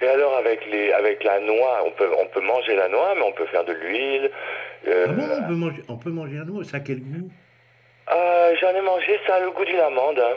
Et 0.00 0.06
alors 0.08 0.36
avec 0.36 0.64
les 0.70 0.92
avec 0.92 1.24
la 1.24 1.40
noix, 1.40 1.82
on 1.84 1.90
peut 1.90 2.10
on 2.18 2.26
peut 2.26 2.40
manger 2.40 2.74
la 2.76 2.88
noix, 2.88 3.14
mais 3.16 3.22
on 3.22 3.32
peut 3.32 3.46
faire 3.46 3.64
de 3.64 3.72
l'huile. 3.72 4.30
Euh, 4.86 5.06
ah 5.08 5.12
bon, 5.12 5.24
on 5.24 5.48
peut 5.48 5.54
manger 5.54 5.82
on 5.88 5.96
peut 5.96 6.10
manger 6.10 6.36
la 6.36 6.44
noix, 6.44 6.64
ça 6.64 6.76
a 6.76 6.80
quel 6.80 7.00
goût? 7.00 7.28
Euh, 8.12 8.54
J'en 8.60 8.70
ai 8.70 8.80
mangé, 8.80 9.18
ça 9.26 9.34
a 9.36 9.40
le 9.40 9.50
goût 9.50 9.64
d'une 9.64 9.80
amande. 9.80 10.18
Hein. 10.20 10.36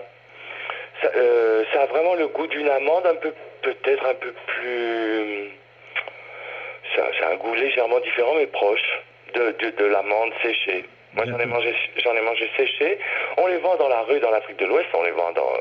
Ça, 1.02 1.10
euh, 1.16 1.64
ça, 1.74 1.84
a 1.84 1.86
vraiment 1.86 2.16
le 2.16 2.28
goût 2.28 2.48
d'une 2.48 2.68
amande, 2.68 3.06
un 3.06 3.16
peu 3.16 3.34
peut-être 3.62 4.06
un 4.06 4.16
peu 4.16 4.34
plus. 4.48 5.50
Ça, 6.96 7.04
ça, 7.20 7.28
a 7.28 7.32
un 7.32 7.36
goût 7.36 7.54
légèrement 7.54 8.00
différent, 8.00 8.34
mais 8.36 8.48
proche 8.48 8.82
de, 9.36 9.56
de, 9.60 9.70
de 9.78 9.86
l'amande 9.86 10.32
séchée. 10.42 10.86
Moi, 11.14 11.26
j'en 11.28 11.40
ai 11.40 11.46
mangé, 11.46 11.74
j'en 12.04 12.14
ai 12.16 12.22
mangé 12.22 12.50
séché. 12.58 12.98
On 13.38 13.48
les 13.48 13.58
vend 13.58 13.76
dans 13.76 13.90
la 13.90 14.02
rue, 14.02 14.20
dans 14.20 14.32
l'Afrique 14.32 14.58
de 14.58 14.66
l'Ouest. 14.66 14.88
On 14.94 15.04
les 15.04 15.12
vend 15.12 15.32
dans, 15.34 15.52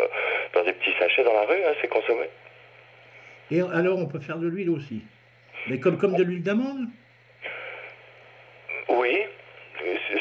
dans 0.55 0.65
des 0.65 0.73
petits 0.73 0.95
sachets 0.99 1.25
dans 1.25 1.35
la 1.35 1.43
rue. 1.43 1.63
Hein, 1.65 1.75
c'est 1.81 1.89
consommé. 1.89 2.29
Et 3.51 3.61
alors, 3.61 3.99
on 3.99 4.07
peut 4.07 4.21
faire 4.21 4.39
de 4.39 4.49
l'huile 4.49 4.71
aussi. 4.71 5.03
Mais 5.69 5.79
comme, 5.79 5.99
comme 5.99 6.17
de 6.17 6.23
l'huile 6.23 6.43
d'amande 6.43 6.87
Oui. 8.89 9.19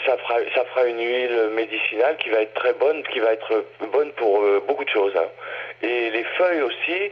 Ça 0.05 0.17
fera, 0.17 0.35
ça 0.55 0.65
fera 0.65 0.85
une 0.87 0.99
huile 0.99 1.49
médicinale 1.55 2.17
qui 2.17 2.29
va 2.29 2.41
être 2.41 2.53
très 2.53 2.73
bonne, 2.73 3.03
qui 3.11 3.19
va 3.19 3.33
être 3.33 3.65
bonne 3.91 4.11
pour 4.13 4.41
euh, 4.41 4.63
beaucoup 4.67 4.85
de 4.85 4.89
choses. 4.89 5.13
Et 5.81 6.09
les 6.09 6.23
feuilles 6.37 6.61
aussi 6.61 7.11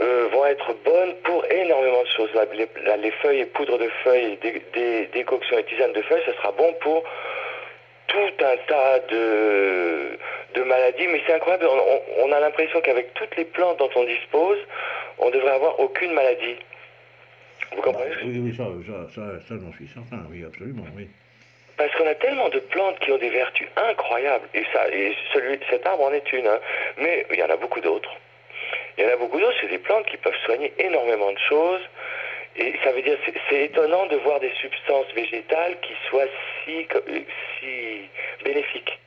euh, 0.00 0.28
vont 0.32 0.46
être 0.46 0.74
bonnes 0.84 1.14
pour 1.24 1.44
énormément 1.50 2.02
de 2.02 2.08
choses. 2.16 2.30
Les, 2.54 2.68
les 3.02 3.10
feuilles 3.10 3.40
et 3.40 3.46
poudre 3.46 3.78
de 3.78 3.88
feuilles, 4.04 4.38
des, 4.42 4.62
des 4.74 5.06
décoctions 5.12 5.58
et 5.58 5.64
tisanes 5.64 5.92
de 5.92 6.02
feuilles, 6.02 6.22
ça 6.24 6.34
sera 6.34 6.52
bon 6.52 6.72
pour 6.80 7.02
tout 8.08 8.44
un 8.44 8.56
tas 8.68 8.98
de, 9.10 10.18
de 10.54 10.62
maladies, 10.62 11.06
mais 11.08 11.20
c'est 11.26 11.34
incroyable, 11.34 11.66
on, 12.18 12.32
a 12.32 12.40
l'impression 12.40 12.80
qu'avec 12.80 13.12
toutes 13.14 13.36
les 13.36 13.44
plantes 13.44 13.78
dont 13.78 13.90
on 13.94 14.04
dispose, 14.04 14.58
on 15.18 15.30
devrait 15.30 15.52
avoir 15.52 15.78
aucune 15.80 16.12
maladie. 16.12 16.56
Vous 17.74 17.82
comprenez 17.82 18.10
bah, 18.10 18.16
Oui, 18.24 18.38
oui, 18.38 18.54
ça, 18.56 18.64
ça, 19.14 19.22
ça, 19.48 19.54
j'en 19.60 19.72
suis 19.72 19.88
certain, 19.88 20.24
oui, 20.30 20.44
absolument, 20.44 20.84
oui. 20.96 21.08
Parce 21.76 21.94
qu'on 21.96 22.06
a 22.06 22.14
tellement 22.14 22.48
de 22.48 22.58
plantes 22.58 22.98
qui 23.00 23.12
ont 23.12 23.18
des 23.18 23.28
vertus 23.28 23.68
incroyables, 23.76 24.48
et, 24.54 24.64
ça, 24.72 24.88
et 24.88 25.14
celui, 25.32 25.58
cet 25.68 25.86
arbre 25.86 26.04
en 26.04 26.12
est 26.12 26.32
une, 26.32 26.46
hein. 26.46 26.58
mais 26.98 27.26
il 27.30 27.38
y 27.38 27.42
en 27.42 27.50
a 27.50 27.56
beaucoup 27.56 27.80
d'autres. 27.80 28.14
Il 28.96 29.04
y 29.04 29.06
en 29.06 29.12
a 29.12 29.16
beaucoup 29.16 29.38
d'autres, 29.38 29.56
c'est 29.60 29.68
des 29.68 29.78
plantes 29.78 30.06
qui 30.06 30.16
peuvent 30.16 30.38
soigner 30.46 30.72
énormément 30.78 31.32
de 31.32 31.38
choses, 31.38 31.82
et 32.58 32.74
ça 32.82 32.92
veut 32.92 33.02
dire, 33.02 33.18
c'est 33.50 33.64
étonnant 33.64 34.06
de 34.06 34.16
voir 34.16 34.40
des 34.40 34.52
substances 34.60 35.12
végétales 35.14 35.76
qui 35.82 35.92
soient 36.08 36.24
si, 36.66 36.72
si 37.60 38.44
bénéfiques. 38.44 39.00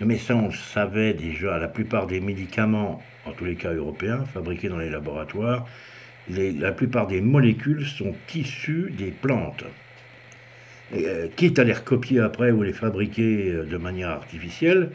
Mais 0.00 0.18
ça, 0.18 0.36
on 0.36 0.50
savait 0.50 1.14
déjà, 1.14 1.58
la 1.58 1.68
plupart 1.68 2.06
des 2.06 2.20
médicaments, 2.20 3.02
en 3.24 3.32
tous 3.32 3.46
les 3.46 3.54
cas 3.54 3.72
européens, 3.72 4.24
fabriqués 4.32 4.68
dans 4.68 4.78
les 4.78 4.90
laboratoires, 4.90 5.66
la 6.28 6.72
plupart 6.72 7.06
des 7.06 7.20
molécules 7.20 7.86
sont 7.86 8.14
issues 8.34 8.90
des 8.90 9.10
plantes. 9.10 9.64
Euh, 10.94 11.28
quitte 11.34 11.58
à 11.58 11.64
les 11.64 11.72
recopier 11.72 12.20
après 12.20 12.52
ou 12.52 12.62
les 12.62 12.72
fabriquer 12.72 13.50
euh, 13.50 13.64
de 13.64 13.76
manière 13.76 14.10
artificielle, 14.10 14.90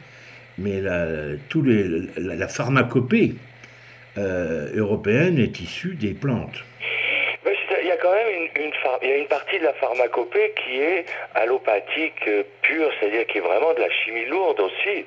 mais 0.58 0.80
la, 0.80 1.36
tous 1.50 1.62
les, 1.64 2.08
la, 2.18 2.48
pharmacopée 2.48 3.36
euh, 4.18 4.72
européenne 4.76 5.38
est 5.38 5.60
issue 5.60 5.96
des 5.96 6.14
plantes 6.14 6.64
une, 8.66 8.72
il 9.04 9.10
y 9.10 9.12
a 9.14 9.18
une 9.18 9.28
partie 9.28 9.60
de 9.60 9.64
la 9.64 9.74
pharmacopée 9.74 10.54
qui 10.64 10.78
est 10.78 11.06
allopathique 11.36 12.28
euh, 12.28 12.44
pure, 12.62 12.90
c'est-à-dire 13.00 13.26
qui 13.28 13.38
est 13.40 13.42
vraiment 13.42 13.74
de 13.74 13.80
la 13.80 13.90
chimie 13.90 14.26
lourde 14.26 14.60
aussi. 14.60 15.06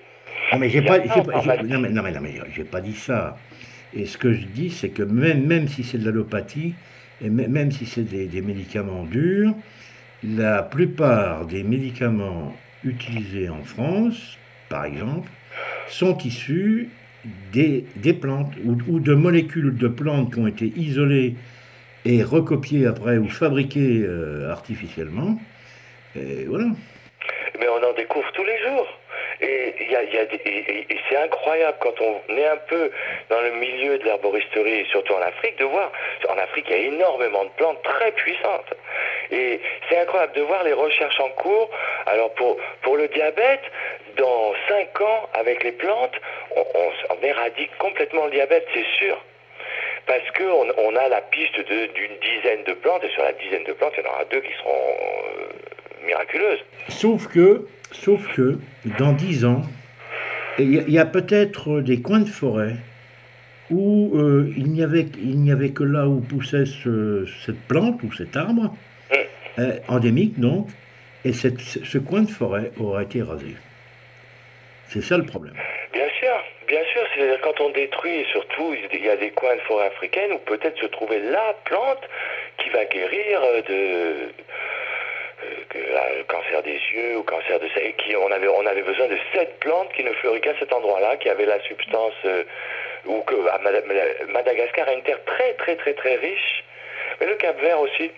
Non 0.52 0.58
mais 0.58 0.68
j'ai 0.68 0.82
pas, 0.82 0.98
non 0.98 1.78
mais, 1.80 1.90
non 1.90 2.02
mais, 2.02 2.34
j'ai 2.54 2.64
pas 2.64 2.80
dit 2.80 2.94
ça. 2.94 3.36
Et 3.94 4.06
ce 4.06 4.18
que 4.18 4.32
je 4.32 4.44
dis, 4.46 4.70
c'est 4.70 4.90
que 4.90 5.02
même, 5.02 5.46
même 5.46 5.68
si 5.68 5.84
c'est 5.84 5.98
de 5.98 6.04
l'allopathie, 6.04 6.74
et 7.24 7.30
même 7.30 7.70
si 7.70 7.86
c'est 7.86 8.02
des, 8.02 8.26
des, 8.26 8.42
médicaments 8.42 9.04
durs, 9.04 9.54
la 10.24 10.62
plupart 10.62 11.46
des 11.46 11.62
médicaments 11.62 12.54
utilisés 12.84 13.48
en 13.48 13.62
France, 13.62 14.36
par 14.68 14.84
exemple, 14.84 15.28
sont 15.88 16.18
issus 16.18 16.88
des, 17.52 17.84
des 17.96 18.12
plantes 18.12 18.52
ou, 18.64 18.76
ou, 18.88 19.00
de 19.00 19.14
molécules 19.14 19.76
de 19.76 19.88
plantes 19.88 20.34
qui 20.34 20.40
ont 20.40 20.46
été 20.46 20.72
isolées 20.76 21.36
et 22.04 22.22
recopié 22.22 22.86
après 22.86 23.16
ou 23.16 23.28
fabriqué 23.28 24.02
euh, 24.04 24.50
artificiellement. 24.50 25.38
Et 26.16 26.44
voilà. 26.46 26.66
Mais 27.58 27.68
on 27.68 27.82
en 27.82 27.92
découvre 27.94 28.30
tous 28.32 28.44
les 28.44 28.58
jours. 28.58 28.86
Et 29.40 29.74
y 29.90 29.96
a, 29.96 30.02
y 30.04 30.18
a 30.18 30.22
et, 30.22 30.86
c'est 31.08 31.16
incroyable 31.16 31.76
quand 31.80 31.94
on 32.00 32.36
est 32.36 32.46
un 32.46 32.56
peu 32.68 32.90
dans 33.28 33.40
le 33.40 33.52
milieu 33.52 33.98
de 33.98 34.04
l'herboristerie, 34.04 34.86
surtout 34.90 35.12
en 35.14 35.22
Afrique, 35.22 35.58
de 35.58 35.64
voir. 35.64 35.90
En 36.28 36.38
Afrique, 36.38 36.66
il 36.68 36.76
y 36.76 36.80
a 36.80 36.86
énormément 36.86 37.44
de 37.44 37.50
plantes 37.56 37.82
très 37.82 38.12
puissantes. 38.12 38.74
Et 39.30 39.60
c'est 39.88 39.98
incroyable 39.98 40.34
de 40.34 40.42
voir 40.42 40.62
les 40.64 40.72
recherches 40.72 41.18
en 41.20 41.30
cours. 41.30 41.70
Alors 42.06 42.32
pour, 42.34 42.56
pour 42.82 42.96
le 42.96 43.08
diabète, 43.08 43.62
dans 44.16 44.54
5 44.68 45.00
ans, 45.00 45.28
avec 45.34 45.64
les 45.64 45.72
plantes, 45.72 46.14
on, 46.56 46.64
on 47.10 47.26
éradique 47.26 47.76
complètement 47.78 48.26
le 48.26 48.30
diabète, 48.30 48.66
c'est 48.72 48.86
sûr. 48.98 49.18
Parce 50.06 50.30
qu'on 50.36 50.66
on 50.76 50.96
a 50.96 51.08
la 51.08 51.20
piste 51.22 51.56
d'une 51.56 52.16
dizaine 52.20 52.62
de 52.66 52.74
plantes, 52.74 53.02
et 53.04 53.10
sur 53.10 53.22
la 53.22 53.32
dizaine 53.32 53.64
de 53.64 53.72
plantes, 53.72 53.92
il 53.96 54.04
y 54.04 54.06
en 54.06 54.10
aura 54.10 54.24
deux 54.30 54.40
qui 54.40 54.52
seront 54.58 54.70
euh, 54.70 56.06
miraculeuses. 56.06 56.60
Sauf 56.88 57.26
que, 57.28 57.66
sauf 57.92 58.20
que, 58.34 58.58
dans 58.98 59.12
dix 59.12 59.44
ans, 59.44 59.62
il 60.58 60.88
y 60.90 60.98
a, 60.98 61.06
peut-être 61.06 61.80
des 61.80 62.00
coins 62.02 62.20
de 62.20 62.28
forêt 62.28 62.74
où 63.70 64.12
euh, 64.16 64.52
il 64.56 64.66
n'y 64.70 64.82
avait, 64.82 65.06
avait 65.50 65.70
que 65.70 65.82
là 65.84 66.06
où 66.06 66.20
poussait 66.20 66.66
ce- 66.66 67.26
cette 67.44 67.60
plante 67.66 68.02
ou 68.02 68.12
cet 68.12 68.36
arbre, 68.36 68.74
euh, 69.58 69.78
endémique 69.88 70.38
donc, 70.38 70.68
et 71.24 71.32
cette- 71.32 71.60
ce 71.60 71.82
ce 71.84 71.98
coin 71.98 72.22
de 72.22 72.30
forêt 72.30 72.70
aura 72.78 73.02
été 73.04 73.22
rasé. 73.22 73.54
C'est 74.88 75.00
ça 75.02 75.16
le 75.16 75.24
problème. 75.24 75.54
Bien 75.92 76.08
sûr, 76.20 76.36
bien 76.68 76.82
sûr. 76.92 77.02
C'est-à-dire 77.14 77.40
quand 77.42 77.60
on 77.60 77.70
détruit, 77.70 78.20
et 78.20 78.24
surtout, 78.32 78.74
il 78.92 79.04
y 79.04 79.08
a 79.08 79.16
des 79.16 79.30
coins 79.30 79.54
de 79.54 79.60
forêt 79.62 79.86
africaine 79.86 80.32
où 80.32 80.38
peut-être 80.38 80.78
se 80.80 80.86
trouver 80.86 81.18
la 81.20 81.54
plante 81.64 82.02
qui 82.58 82.70
va 82.70 82.84
guérir 82.86 83.42
euh, 83.42 83.62
de 83.62 84.32
euh, 85.44 85.76
euh, 85.76 86.22
cancer 86.28 86.62
des 86.62 86.80
yeux 86.94 87.18
ou 87.18 87.22
cancer 87.22 87.58
de 87.58 87.66
et 87.80 87.92
qui 87.94 88.16
on 88.16 88.30
avait 88.30 88.48
on 88.48 88.66
avait 88.66 88.82
besoin 88.82 89.08
de 89.08 89.18
cette 89.32 89.58
plante 89.60 89.92
qui 89.92 90.04
ne 90.04 90.12
fleurit 90.14 90.40
qu'à 90.40 90.56
cet 90.58 90.72
endroit-là, 90.72 91.16
qui 91.16 91.28
avait 91.28 91.46
la 91.46 91.60
substance 91.60 92.14
euh, 92.24 92.44
ou 93.06 93.20
que 93.22 93.34
Madagascar 94.28 94.88
a 94.88 94.92
une 94.92 95.02
terre 95.02 95.22
très 95.24 95.54
très 95.54 95.76
très 95.76 95.94
très 95.94 96.16
riche, 96.16 96.64
mais 97.20 97.26
le 97.26 97.34
Cap 97.34 97.60
Vert 97.60 97.80
aussi. 97.80 98.10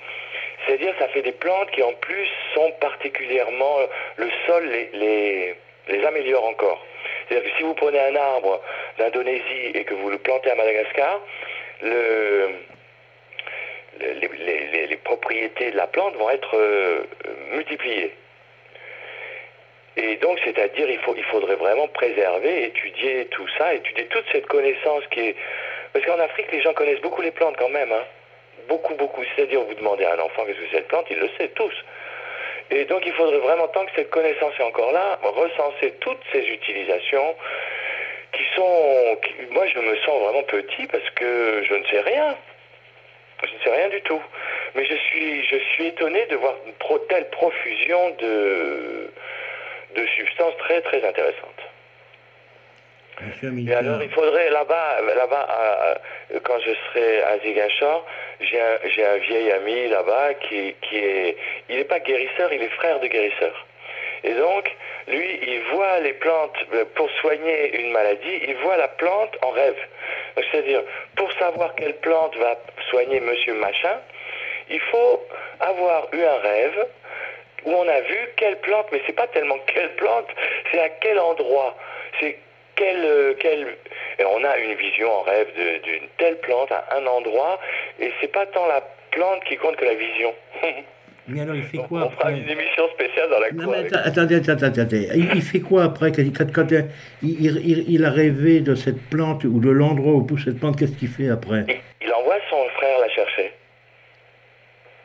C'est-à-dire 0.67 0.95
ça 0.99 1.09
fait 1.09 1.23
des 1.23 1.33
plantes 1.33 1.71
qui 1.71 1.83
en 1.83 1.93
plus 1.95 2.29
sont 2.55 2.71
particulièrement 2.81 3.79
le 4.17 4.29
sol 4.47 4.65
les, 4.67 4.91
les 4.93 5.55
les 5.89 6.05
améliore 6.05 6.45
encore. 6.45 6.85
C'est-à-dire 7.29 7.51
que 7.51 7.57
si 7.57 7.63
vous 7.65 7.75
prenez 7.75 7.99
un 8.01 8.15
arbre 8.17 8.61
d'Indonésie 8.99 9.71
et 9.75 9.85
que 9.85 9.95
vous 9.95 10.11
le 10.11 10.19
plantez 10.19 10.51
à 10.51 10.55
Madagascar, 10.55 11.21
le, 11.83 12.51
le- 14.01 14.87
les, 14.87 14.97
propriétés 14.99 15.71
de 15.71 15.77
la 15.77 15.87
plante 15.87 16.15
vont 16.17 16.31
être 16.31 16.57
euh, 16.57 17.05
multipliées. 17.53 18.13
Et 19.97 20.17
donc, 20.17 20.39
c'est-à-dire, 20.45 20.91
il, 20.91 20.99
il 21.17 21.25
faudrait 21.25 21.55
vraiment 21.57 21.89
préserver, 21.89 22.65
étudier 22.65 23.27
tout 23.27 23.47
ça, 23.57 23.73
étudier 23.75 24.07
toute 24.07 24.25
cette 24.33 24.47
connaissance 24.47 25.05
qui 25.11 25.21
est... 25.29 25.37
Parce 25.93 26.05
qu'en 26.05 26.19
Afrique, 26.19 26.51
les 26.53 26.61
gens 26.61 26.75
connaissent 26.75 27.01
beaucoup 27.01 27.23
les 27.23 27.31
plantes 27.31 27.57
quand 27.57 27.71
même. 27.71 27.91
hein. 27.93 28.05
Beaucoup, 28.69 28.95
beaucoup. 28.95 29.23
C'est-à-dire, 29.35 29.61
vous 29.63 29.75
demandez 29.75 30.05
à 30.05 30.15
un 30.15 30.19
enfant 30.19 30.45
qu'est-ce 30.45 30.59
que 30.59 30.65
c'est 30.71 30.77
cette 30.79 30.89
plante, 30.89 31.07
il 31.11 31.19
le 31.19 31.31
sait 31.39 31.49
tous. 31.49 31.73
Et 32.71 32.85
donc 32.87 33.03
il 33.07 33.13
faudrait 33.13 33.39
vraiment, 33.39 33.69
tant 33.69 33.85
que 33.87 33.93
cette 33.95 34.11
connaissance 34.11 34.53
est 34.59 34.63
encore 34.63 34.93
là, 34.93 35.19
recenser 35.23 35.93
toutes 36.01 36.21
ces 36.33 36.41
utilisations 36.47 37.37
qui 38.33 38.43
sont... 38.55 39.19
qui- 39.23 39.47
moi 39.53 39.67
je 39.69 39.79
me 39.79 39.97
sens 39.99 40.21
vraiment 40.23 40.43
petit 40.43 40.87
parce 40.89 41.09
que 41.11 41.63
je 41.69 41.75
ne 41.75 41.85
sais 41.85 42.01
rien. 42.01 42.37
Je 43.45 43.53
ne 43.55 43.59
sais 43.63 43.71
rien 43.71 43.89
du 43.89 44.01
tout. 44.03 44.21
Mais 44.75 44.85
je 44.85 44.95
suis, 44.97 45.45
je 45.45 45.57
suis 45.75 45.87
étonné 45.87 46.27
de 46.27 46.37
voir 46.37 46.55
une 46.67 46.73
pro- 46.75 46.99
telle 47.01 47.29
profusion 47.31 48.11
de, 48.19 49.11
de 49.95 50.07
substances 50.17 50.57
très 50.59 50.81
très 50.81 51.05
intéressantes. 51.07 51.63
Et 53.23 53.75
alors, 53.75 54.03
il 54.03 54.11
faudrait 54.11 54.51
là-bas, 54.51 55.01
là-bas, 55.17 55.99
quand 56.43 56.59
je 56.61 56.73
serai 56.73 57.23
à 57.23 57.39
Ziguinchor, 57.39 58.05
j'ai 58.41 58.61
un, 58.61 58.79
j'ai 58.95 59.05
un 59.07 59.17
vieil 59.17 59.53
ami 59.53 59.89
là-bas 59.89 60.35
qui, 60.35 60.75
qui 60.83 60.99
est, 60.99 61.37
il 61.71 61.77
n'est 61.77 61.85
pas 61.85 62.01
guérisseur, 62.01 62.53
il 62.53 62.63
est 62.63 62.69
frère 62.71 63.01
de 63.01 63.07
guérisseur. 63.07 63.67
Et 64.25 64.35
donc, 64.35 64.71
lui, 65.09 65.39
il 65.47 65.61
voit 65.73 66.01
les 66.01 66.13
plantes 66.15 66.57
euh, 66.75 66.85
pour 66.95 67.09
soigner 67.21 67.81
une 67.81 67.93
maladie, 67.93 68.43
il 68.49 68.57
voit 68.57 68.77
la 68.77 68.89
plante 68.89 69.37
en 69.43 69.51
rêve. 69.51 69.77
C'est-à-dire, 70.51 70.83
pour 71.17 71.33
savoir 71.35 71.75
quelle 71.77 71.97
plante 71.97 72.37
va 72.37 72.59
soigner 72.91 73.21
Monsieur 73.21 73.55
Machin, 73.55 73.99
il 74.69 74.81
faut 74.81 75.23
avoir 75.61 76.09
eu 76.13 76.23
un 76.23 76.39
rêve 76.39 76.87
où 77.65 77.73
on 77.73 77.89
a 77.89 78.01
vu 78.01 78.17
quelle 78.37 78.59
plante, 78.61 78.87
mais 78.93 79.01
c'est 79.07 79.13
pas 79.13 79.27
tellement 79.29 79.59
quelle 79.67 79.95
plante, 79.95 80.29
c'est 80.71 80.81
à 80.81 80.89
quel 80.89 81.19
endroit, 81.19 81.77
c'est 82.79 82.85
quel, 82.85 83.05
euh, 83.05 83.35
quel- 83.39 83.67
et 84.19 84.25
on 84.25 84.45
a 84.45 84.57
une 84.59 84.75
vision 84.75 85.11
en 85.13 85.23
rêve 85.23 85.49
d'une 85.83 86.09
telle 86.19 86.39
plante 86.41 86.71
à 86.73 86.85
un 86.97 87.07
endroit, 87.07 87.59
et 88.01 88.11
c'est 88.21 88.33
pas 88.33 88.47
tant 88.47 88.67
la 88.67 88.83
plante 89.11 89.45
qui 89.45 89.57
compte 89.57 89.77
que 89.77 89.85
la 89.85 89.95
vision. 89.95 90.35
mais 91.29 91.41
alors 91.41 91.57
il 91.57 91.65
fait 91.65 91.79
on 91.79 91.83
quoi 91.89 92.05
on 92.07 92.11
fera 92.11 92.29
après 92.29 92.33
une 92.41 92.49
émission 92.49 92.89
spéciale 92.95 93.31
dans 93.31 93.41
la 93.41 93.51
Non 93.53 93.65
cour. 93.65 93.73
mais 93.73 93.79
avec- 93.81 93.93
atta- 93.93 94.07
attendez, 94.09 94.37
attendez, 94.37 94.65
attendez. 94.65 95.09
Il, 95.15 95.35
il 95.35 95.43
fait 95.43 95.61
quoi 95.61 95.85
après 95.85 96.13
quand, 96.13 96.73
euh, 96.73 96.83
il, 97.23 97.57
il- 97.65 97.85
il 97.89 98.05
a 98.05 98.11
rêvé 98.11 98.61
de 98.61 98.75
cette 98.75 99.03
plante 99.11 99.45
ou 99.45 99.59
de 99.61 99.71
l'endroit 99.71 100.13
où 100.13 100.23
pousse 100.25 100.45
cette 100.45 100.59
plante 100.61 100.79
Qu'est-ce 100.79 100.97
qu'il 100.97 101.09
fait 101.09 101.29
après? 101.29 101.65
Il- 101.69 101.81
Il 102.03 102.13
envoie 102.13 102.37
son 102.51 102.69
frère 102.77 102.99
la 103.01 103.09
chercher. 103.09 103.53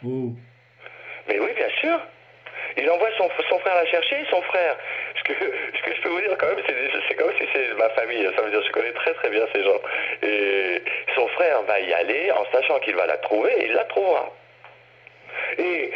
Oh. 0.05 0.31
Mais 1.27 1.39
oui, 1.39 1.49
bien 1.55 1.69
sûr. 1.79 1.99
Il 2.77 2.89
envoie 2.89 3.09
son, 3.17 3.27
son 3.49 3.59
frère 3.59 3.75
la 3.75 3.85
chercher, 3.85 4.15
son 4.29 4.41
frère. 4.43 4.77
Ce 5.77 5.81
que, 5.83 5.95
je 5.95 6.01
peux 6.01 6.09
vous 6.09 6.21
dire 6.21 6.37
quand 6.37 6.47
même, 6.47 6.63
c'est 7.07 7.15
comme 7.15 7.31
si 7.39 7.45
c'est 7.53 7.73
ma 7.75 7.89
famille. 7.89 8.27
Ça 8.35 8.41
veut 8.41 8.51
dire 8.51 8.61
je 8.65 8.71
connais 8.71 8.91
très 8.93 9.13
très 9.13 9.29
bien 9.29 9.45
ces 9.53 9.63
gens. 9.63 9.81
Et 10.23 10.81
son 11.15 11.27
frère 11.29 11.61
va 11.63 11.79
y 11.79 11.93
aller 11.93 12.31
en 12.31 12.45
sachant 12.51 12.79
qu'il 12.79 12.95
va 12.95 13.05
la 13.05 13.17
trouver 13.17 13.51
et 13.59 13.65
il 13.65 13.73
la 13.73 13.85
trouvera. 13.85 14.31
Et 15.57 15.91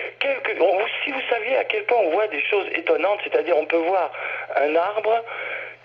bon, 0.57 0.79
si 1.03 1.11
vous 1.11 1.21
saviez 1.29 1.57
à 1.57 1.63
quel 1.65 1.83
point 1.83 1.97
on 1.97 2.11
voit 2.11 2.27
des 2.27 2.41
choses 2.41 2.67
étonnantes, 2.73 3.19
c'est-à-dire 3.23 3.57
on 3.57 3.65
peut 3.65 3.77
voir 3.77 4.11
un 4.55 4.75
arbre 4.75 5.23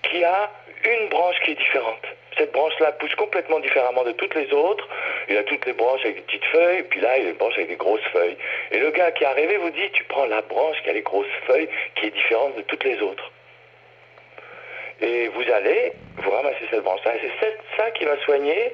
qui 0.03 0.23
a 0.23 0.49
une 0.83 1.09
branche 1.09 1.39
qui 1.43 1.51
est 1.51 1.55
différente. 1.55 2.05
Cette 2.37 2.51
branche-là 2.53 2.93
pousse 2.93 3.13
complètement 3.15 3.59
différemment 3.59 4.03
de 4.03 4.13
toutes 4.13 4.33
les 4.35 4.51
autres. 4.53 4.87
Il 5.29 5.37
a 5.37 5.43
toutes 5.43 5.65
les 5.65 5.73
branches 5.73 6.01
avec 6.03 6.15
des 6.15 6.21
petites 6.21 6.45
feuilles, 6.45 6.83
puis 6.83 7.01
là, 7.01 7.17
il 7.17 7.27
a 7.27 7.29
une 7.29 7.35
branche 7.35 7.55
avec 7.55 7.67
des 7.67 7.75
grosses 7.75 8.03
feuilles. 8.13 8.37
Et 8.71 8.79
le 8.79 8.89
gars 8.91 9.11
qui 9.11 9.23
est 9.23 9.27
arrivé 9.27 9.57
vous 9.57 9.69
dit, 9.69 9.89
tu 9.93 10.03
prends 10.05 10.25
la 10.25 10.41
branche 10.41 10.81
qui 10.83 10.89
a 10.89 10.93
les 10.93 11.01
grosses 11.01 11.27
feuilles, 11.45 11.69
qui 11.95 12.07
est 12.07 12.11
différente 12.11 12.55
de 12.55 12.61
toutes 12.61 12.83
les 12.83 12.99
autres. 13.01 13.31
Et 15.01 15.27
vous 15.29 15.41
allez, 15.53 15.93
vous 16.17 16.29
ramassez 16.29 16.65
cette 16.69 16.83
branche-là, 16.83 17.15
et 17.15 17.31
c'est 17.39 17.57
ça 17.77 17.89
qui 17.91 18.05
va 18.05 18.17
soigner 18.23 18.71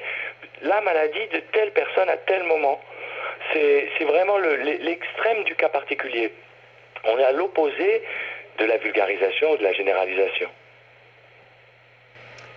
la 0.61 0.81
maladie 0.81 1.25
de 1.33 1.39
telle 1.53 1.71
personne 1.71 2.09
à 2.09 2.17
tel 2.17 2.43
moment. 2.43 2.79
C'est 3.53 4.03
vraiment 4.03 4.37
le- 4.37 4.57
l'e- 4.57 4.77
l'extrême 4.81 5.43
du 5.45 5.55
cas 5.55 5.69
particulier. 5.69 6.31
On 7.05 7.17
est 7.17 7.23
à 7.23 7.31
l'opposé 7.31 8.03
de 8.59 8.65
la 8.65 8.77
vulgarisation 8.77 9.51
ou 9.51 9.57
de 9.57 9.63
la 9.63 9.71
généralisation. 9.73 10.49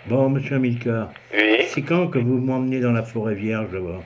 Bon, 0.07 0.29
monsieur 0.31 0.57
Amilcar, 0.57 1.09
Oui, 1.33 1.63
c'est 1.69 1.83
quand 1.83 2.09
que 2.09 2.19
vous 2.19 2.39
m'emmenez 2.39 2.81
dans 2.81 2.93
la 2.93 3.03
forêt 3.03 3.35
vierge 3.35 3.73
là-bas? 3.73 4.01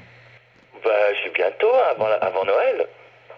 Bah, 0.84 0.90
c'est 1.22 1.32
bientôt, 1.32 1.72
hein, 1.72 1.92
avant, 1.92 2.08
la- 2.08 2.16
avant 2.16 2.44
Noël. 2.44 2.86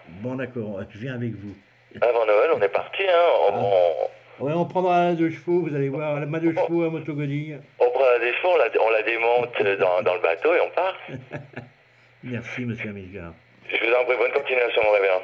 Bon, 0.09 0.35
d'accord, 0.35 0.79
je 0.91 0.97
viens 0.97 1.13
avec 1.13 1.31
vous. 1.33 1.55
Avant 2.01 2.25
Noël, 2.25 2.49
on 2.55 2.61
est 2.61 2.67
parti. 2.69 3.03
Hein. 3.03 3.25
On, 3.51 3.53
on- 3.59 4.09
Ouais, 4.39 4.53
on 4.53 4.65
prendra 4.65 5.05
la 5.05 5.13
de 5.15 5.29
chevaux, 5.29 5.61
vous 5.61 5.75
allez 5.75 5.89
voir, 5.89 6.19
la 6.19 6.27
main 6.27 6.37
de 6.37 6.53
chevaux 6.53 6.83
à 6.83 6.89
motogodille. 6.91 7.57
on 7.79 7.89
prend 7.89 8.03
des 8.19 8.33
chevaux, 8.33 8.49
on 8.53 8.57
la, 8.57 8.65
on 8.79 8.89
la 8.91 9.01
démonte 9.01 9.79
dans, 9.79 10.01
dans 10.03 10.13
le 10.13 10.21
bateau 10.21 10.53
et 10.53 10.59
on 10.61 10.69
part. 10.69 10.95
Merci, 12.23 12.65
monsieur 12.65 12.89
Amilcar. 12.89 13.33
Je 13.67 13.77
vous 13.77 13.93
en 13.93 14.05
prie, 14.05 14.15
bonne 14.17 14.31
continuation, 14.33 14.81
mon 14.83 14.91
révérend. 14.91 15.21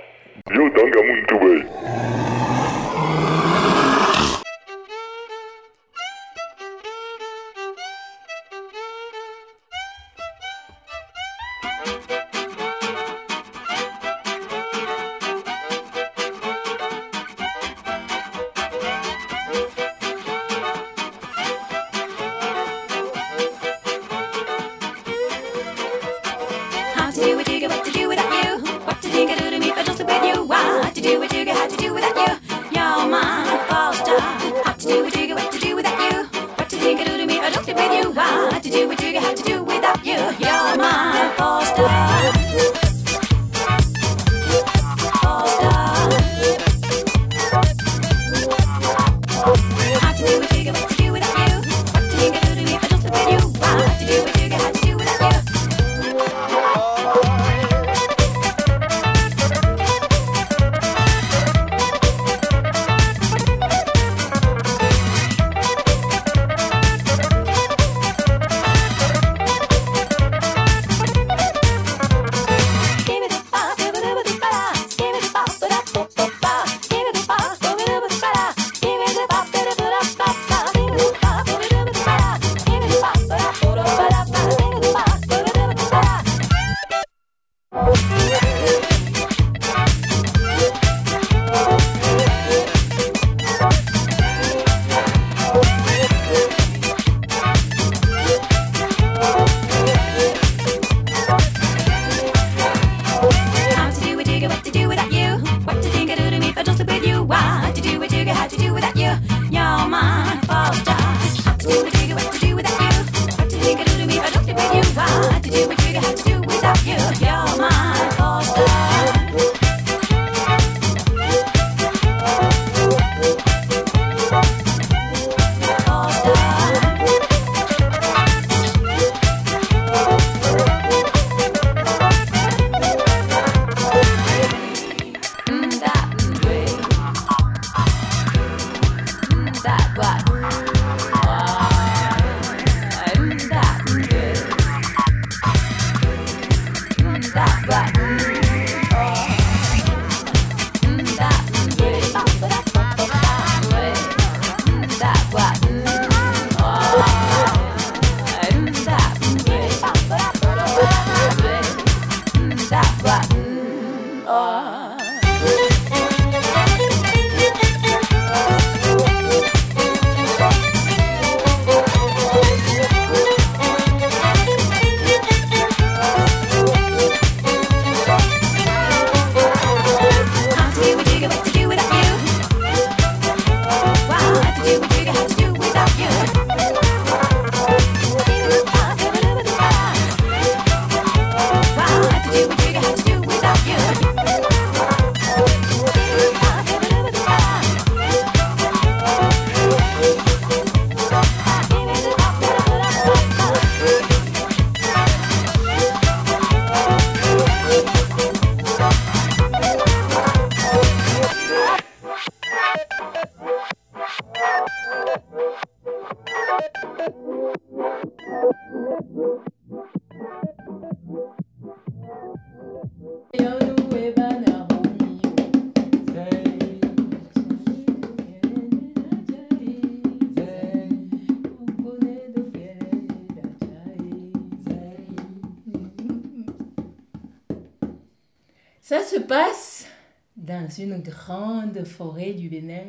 Dans 240.63 240.83
une 240.83 240.99
grande 240.99 241.83
forêt 241.85 242.33
du 242.33 242.49
Bénin 242.49 242.85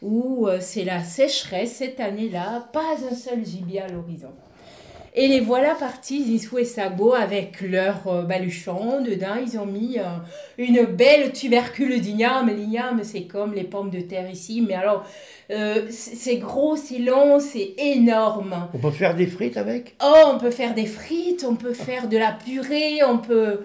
où 0.00 0.46
euh, 0.46 0.58
c'est 0.60 0.84
la 0.84 1.02
sécheresse 1.02 1.72
cette 1.76 2.00
année-là, 2.00 2.68
pas 2.72 2.96
un 3.10 3.14
seul 3.14 3.44
gibier 3.44 3.80
à 3.80 3.88
l'horizon. 3.88 4.32
Et 5.14 5.28
les 5.28 5.40
voilà 5.40 5.74
partis, 5.74 6.24
Zissou 6.24 6.58
et 6.58 6.64
Sabo, 6.64 7.12
avec 7.12 7.60
leur 7.60 8.06
euh, 8.06 8.22
baluchon. 8.22 9.02
Dedans, 9.02 9.36
ils 9.46 9.58
ont 9.58 9.66
mis 9.66 9.98
euh, 9.98 10.04
une 10.56 10.84
belle 10.86 11.32
tubercule 11.32 12.00
d'igname. 12.00 12.48
L'igname, 12.48 13.04
c'est 13.04 13.24
comme 13.24 13.52
les 13.52 13.64
pommes 13.64 13.90
de 13.90 14.00
terre 14.00 14.30
ici, 14.30 14.64
mais 14.66 14.74
alors, 14.74 15.04
euh, 15.50 15.82
c'est 15.90 16.16
c'est 16.16 16.36
gros, 16.36 16.76
c'est 16.76 16.98
long, 16.98 17.38
c'est 17.40 17.74
énorme. 17.76 18.68
On 18.72 18.78
peut 18.78 18.90
faire 18.90 19.14
des 19.14 19.26
frites 19.26 19.58
avec? 19.58 19.96
Oh, 20.02 20.30
on 20.34 20.38
peut 20.38 20.50
faire 20.50 20.74
des 20.74 20.86
frites, 20.86 21.44
on 21.46 21.56
peut 21.56 21.74
faire 21.74 22.08
de 22.08 22.16
la 22.16 22.32
purée, 22.32 23.04
on 23.06 23.18
peut... 23.18 23.60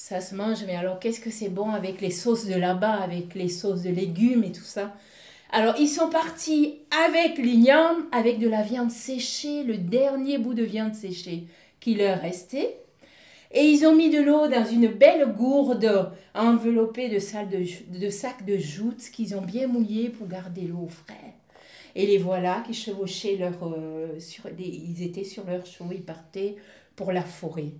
Ça 0.00 0.20
se 0.20 0.32
mange, 0.36 0.62
mais 0.64 0.76
alors 0.76 1.00
qu'est-ce 1.00 1.18
que 1.18 1.28
c'est 1.28 1.48
bon 1.48 1.72
avec 1.72 2.00
les 2.00 2.12
sauces 2.12 2.46
de 2.46 2.54
là-bas, 2.54 3.02
avec 3.02 3.34
les 3.34 3.48
sauces 3.48 3.82
de 3.82 3.90
légumes 3.90 4.44
et 4.44 4.52
tout 4.52 4.62
ça? 4.62 4.94
Alors, 5.50 5.74
ils 5.76 5.88
sont 5.88 6.08
partis 6.08 6.76
avec 7.04 7.36
l'igname, 7.36 8.06
avec 8.12 8.38
de 8.38 8.48
la 8.48 8.62
viande 8.62 8.92
séchée, 8.92 9.64
le 9.64 9.76
dernier 9.76 10.38
bout 10.38 10.54
de 10.54 10.62
viande 10.62 10.94
séchée 10.94 11.46
qui 11.80 11.96
leur 11.96 12.20
restait. 12.20 12.76
Et 13.50 13.64
ils 13.64 13.84
ont 13.86 13.96
mis 13.96 14.08
de 14.08 14.20
l'eau 14.22 14.46
dans 14.46 14.64
une 14.64 14.86
belle 14.86 15.34
gourde 15.36 16.12
enveloppée 16.32 17.08
de, 17.08 17.18
sacs 17.18 18.46
de 18.46 18.56
joutes 18.56 19.10
qu'ils 19.12 19.34
ont 19.34 19.42
bien 19.42 19.66
mouillé 19.66 20.10
pour 20.10 20.28
garder 20.28 20.60
l'eau 20.60 20.84
au 20.84 20.88
frais. 20.88 21.34
Et 21.96 22.06
les 22.06 22.18
voilà 22.18 22.62
qui 22.64 22.72
chevauchaient 22.72 23.34
leur... 23.34 23.58
euh, 23.64 24.20
sur 24.20 24.44
ils 24.60 25.02
étaient 25.02 25.24
sur 25.24 25.44
leur 25.44 25.66
chevaux, 25.66 25.90
ils 25.92 26.04
partaient 26.04 26.54
pour 26.94 27.10
la 27.10 27.22
forêt. 27.22 27.72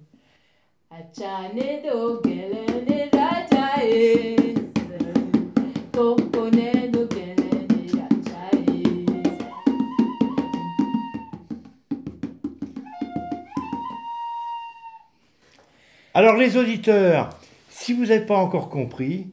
Alors 16.15 16.37
les 16.37 16.57
auditeurs, 16.57 17.39
si 17.69 17.93
vous 17.93 18.07
n'avez 18.07 18.25
pas 18.25 18.39
encore 18.39 18.71
compris, 18.71 19.27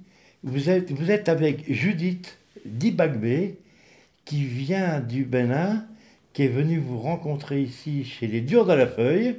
vous 0.43 0.69
êtes, 0.69 0.91
vous 0.91 1.09
êtes 1.09 1.29
avec 1.29 1.71
Judith 1.71 2.37
Dibagbe, 2.65 3.55
qui 4.25 4.43
vient 4.43 4.99
du 4.99 5.23
Bénin, 5.23 5.85
qui 6.33 6.43
est 6.43 6.49
venue 6.49 6.79
vous 6.79 6.99
rencontrer 6.99 7.61
ici 7.61 8.03
chez 8.03 8.27
les 8.27 8.41
Durs 8.41 8.65
de 8.65 8.73
la 8.73 8.87
Feuille, 8.87 9.37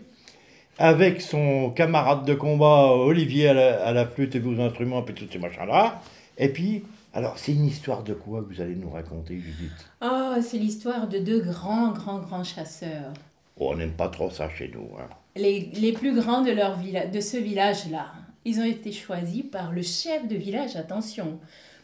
avec 0.78 1.20
son 1.22 1.70
camarade 1.70 2.24
de 2.26 2.34
combat 2.34 2.86
Olivier 2.92 3.48
à 3.48 3.54
la, 3.54 3.84
à 3.86 3.92
la 3.92 4.06
flûte 4.06 4.34
et 4.34 4.42
aux 4.42 4.60
instruments, 4.60 5.04
et 5.06 5.12
tous 5.12 5.26
ces 5.30 5.38
machins-là. 5.38 6.00
Et 6.38 6.48
puis, 6.50 6.84
alors 7.14 7.38
c'est 7.38 7.52
une 7.52 7.64
histoire 7.66 8.02
de 8.02 8.12
quoi 8.14 8.42
que 8.42 8.52
vous 8.54 8.60
allez 8.60 8.74
nous 8.74 8.90
raconter, 8.90 9.34
Judith? 9.38 9.72
Oh, 10.02 10.34
c'est 10.42 10.58
l'histoire 10.58 11.08
de 11.08 11.18
deux 11.18 11.40
grands, 11.40 11.92
grands, 11.92 12.18
grands 12.18 12.44
chasseurs. 12.44 13.12
Oh, 13.58 13.70
On 13.72 13.76
n'aime 13.76 13.92
pas 13.92 14.08
trop 14.08 14.30
ça 14.30 14.48
chez 14.50 14.70
nous. 14.74 14.88
hein. 14.98 15.08
Les, 15.36 15.70
les 15.74 15.92
plus 15.92 16.14
grands 16.14 16.42
de, 16.42 16.50
leur 16.50 16.78
villa- 16.78 17.06
de 17.06 17.20
ce 17.20 17.36
village-là. 17.38 18.06
Ils 18.44 18.60
ont 18.60 18.64
été 18.64 18.92
choisis 18.92 19.42
par 19.50 19.72
le 19.72 19.82
chef 19.82 20.28
de 20.28 20.36
village, 20.36 20.76
attention, 20.76 21.38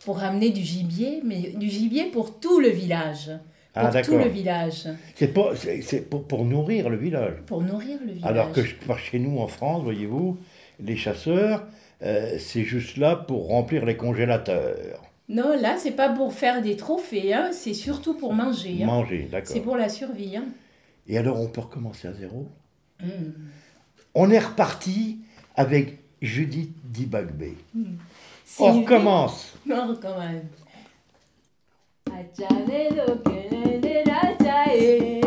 pour 0.05 0.19
ramener 0.19 0.51
du 0.51 0.61
gibier, 0.63 1.21
mais 1.25 1.53
du 1.57 1.69
gibier 1.69 2.05
pour 2.05 2.39
tout 2.39 2.61
le 2.61 2.69
village. 2.69 3.31
Ah, 3.75 3.89
Pour 3.91 4.03
tout 4.03 4.19
le 4.19 4.29
village. 4.29 4.87
C'est 5.15 5.33
c'est- 5.57 5.81
c'est 5.83 6.01
pour, 6.11 6.25
pour 6.25 6.45
nourrir 6.45 6.91
le 6.91 6.97
village. 6.97 7.35
Pour 7.47 7.63
nourrir 7.63 7.99
le 8.05 8.13
village. 8.13 8.31
Alors 8.31 8.53
que 8.53 8.63
je- 8.63 8.75
par 8.75 8.99
chez 8.99 9.19
nous 9.19 9.39
en 9.39 9.47
France, 9.47 9.83
voyez-vous, 9.83 10.37
les 10.79 10.97
chasseurs, 10.97 11.65
euh, 12.03 12.37
c'est 12.39 12.65
juste 12.65 12.99
là 12.99 13.17
pour 13.17 13.49
remplir 13.49 13.85
les 13.87 13.97
congélateurs. 13.97 15.01
Non, 15.29 15.57
là, 15.59 15.77
c'est 15.79 15.93
pas 15.93 16.11
pour 16.11 16.35
faire 16.35 16.61
des 16.61 16.77
trophées, 16.77 17.33
hein, 17.33 17.51
c'est 17.53 17.73
surtout 17.73 18.13
pour 18.15 18.35
manger. 18.35 18.83
hein. 18.83 18.87
Manger, 18.87 19.23
C'est 19.25 19.31
d'accord. 19.31 19.63
pour 19.63 19.77
la 19.79 19.89
survie. 19.89 20.37
hein. 20.37 20.45
Et 21.09 21.17
alors 21.17 21.41
on 21.41 21.49
peut 21.49 21.63
recommencer 21.63 22.09
à 22.09 22.13
zéro? 22.13 22.49
Mm. 23.01 23.07
On 24.15 24.31
est 24.31 24.39
reparti 24.39 25.19
avec 25.57 25.99
Judith 26.21 26.73
Dibagbe. 26.85 27.43
C'est 28.45 28.63
On 28.65 28.81
recommence. 28.83 29.55
On 29.71 29.89
recommence. 29.89 30.43
Acharelo 32.11 33.23
que 33.23 33.79
le 33.83 34.05
rasai. 34.05 35.22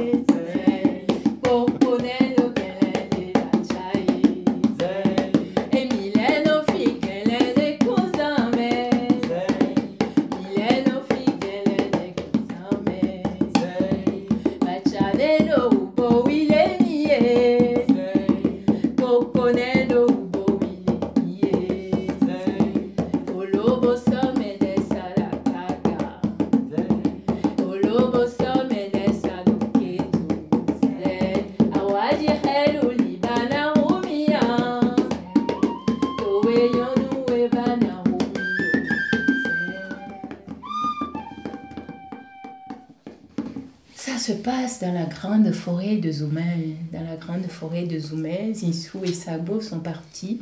Dans 44.86 44.94
la 44.94 45.06
grande 45.06 45.52
forêt 45.52 45.96
de 45.96 46.12
Zoumel. 46.12 46.76
Dans 46.94 47.02
la 47.02 47.16
grande 47.16 47.48
forêt 47.48 47.86
de 47.86 47.98
Zoumel, 47.98 48.54
Zissou 48.54 49.00
et 49.04 49.14
Sabo 49.14 49.60
sont 49.60 49.80
partis 49.80 50.42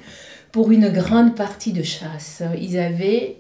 pour 0.52 0.72
une 0.72 0.90
grande 0.90 1.34
partie 1.34 1.72
de 1.72 1.82
chasse. 1.82 2.44
Ils 2.60 2.78
avaient 2.78 3.38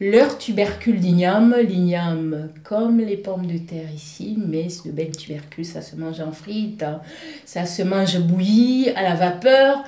leur 0.00 0.38
tubercule 0.38 1.00
d'igname, 1.00 1.56
l'igname 1.60 2.50
comme 2.62 2.98
les 2.98 3.16
pommes 3.16 3.46
de 3.46 3.58
terre 3.58 3.90
ici, 3.92 4.38
mais 4.38 4.68
c'est 4.68 4.88
de 4.88 4.92
belles 4.92 5.16
tubercules, 5.16 5.66
ça 5.66 5.82
se 5.82 5.96
mange 5.96 6.20
en 6.20 6.30
frites, 6.30 6.84
hein. 6.84 7.00
ça 7.44 7.66
se 7.66 7.82
mange 7.82 8.20
bouilli, 8.20 8.90
à 8.90 9.02
la 9.02 9.16
vapeur. 9.16 9.82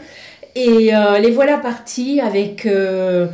Et 0.56 0.92
euh, 0.92 1.20
les 1.20 1.30
voilà 1.30 1.58
partis 1.58 2.20
avec 2.20 2.66
euh, 2.66 3.28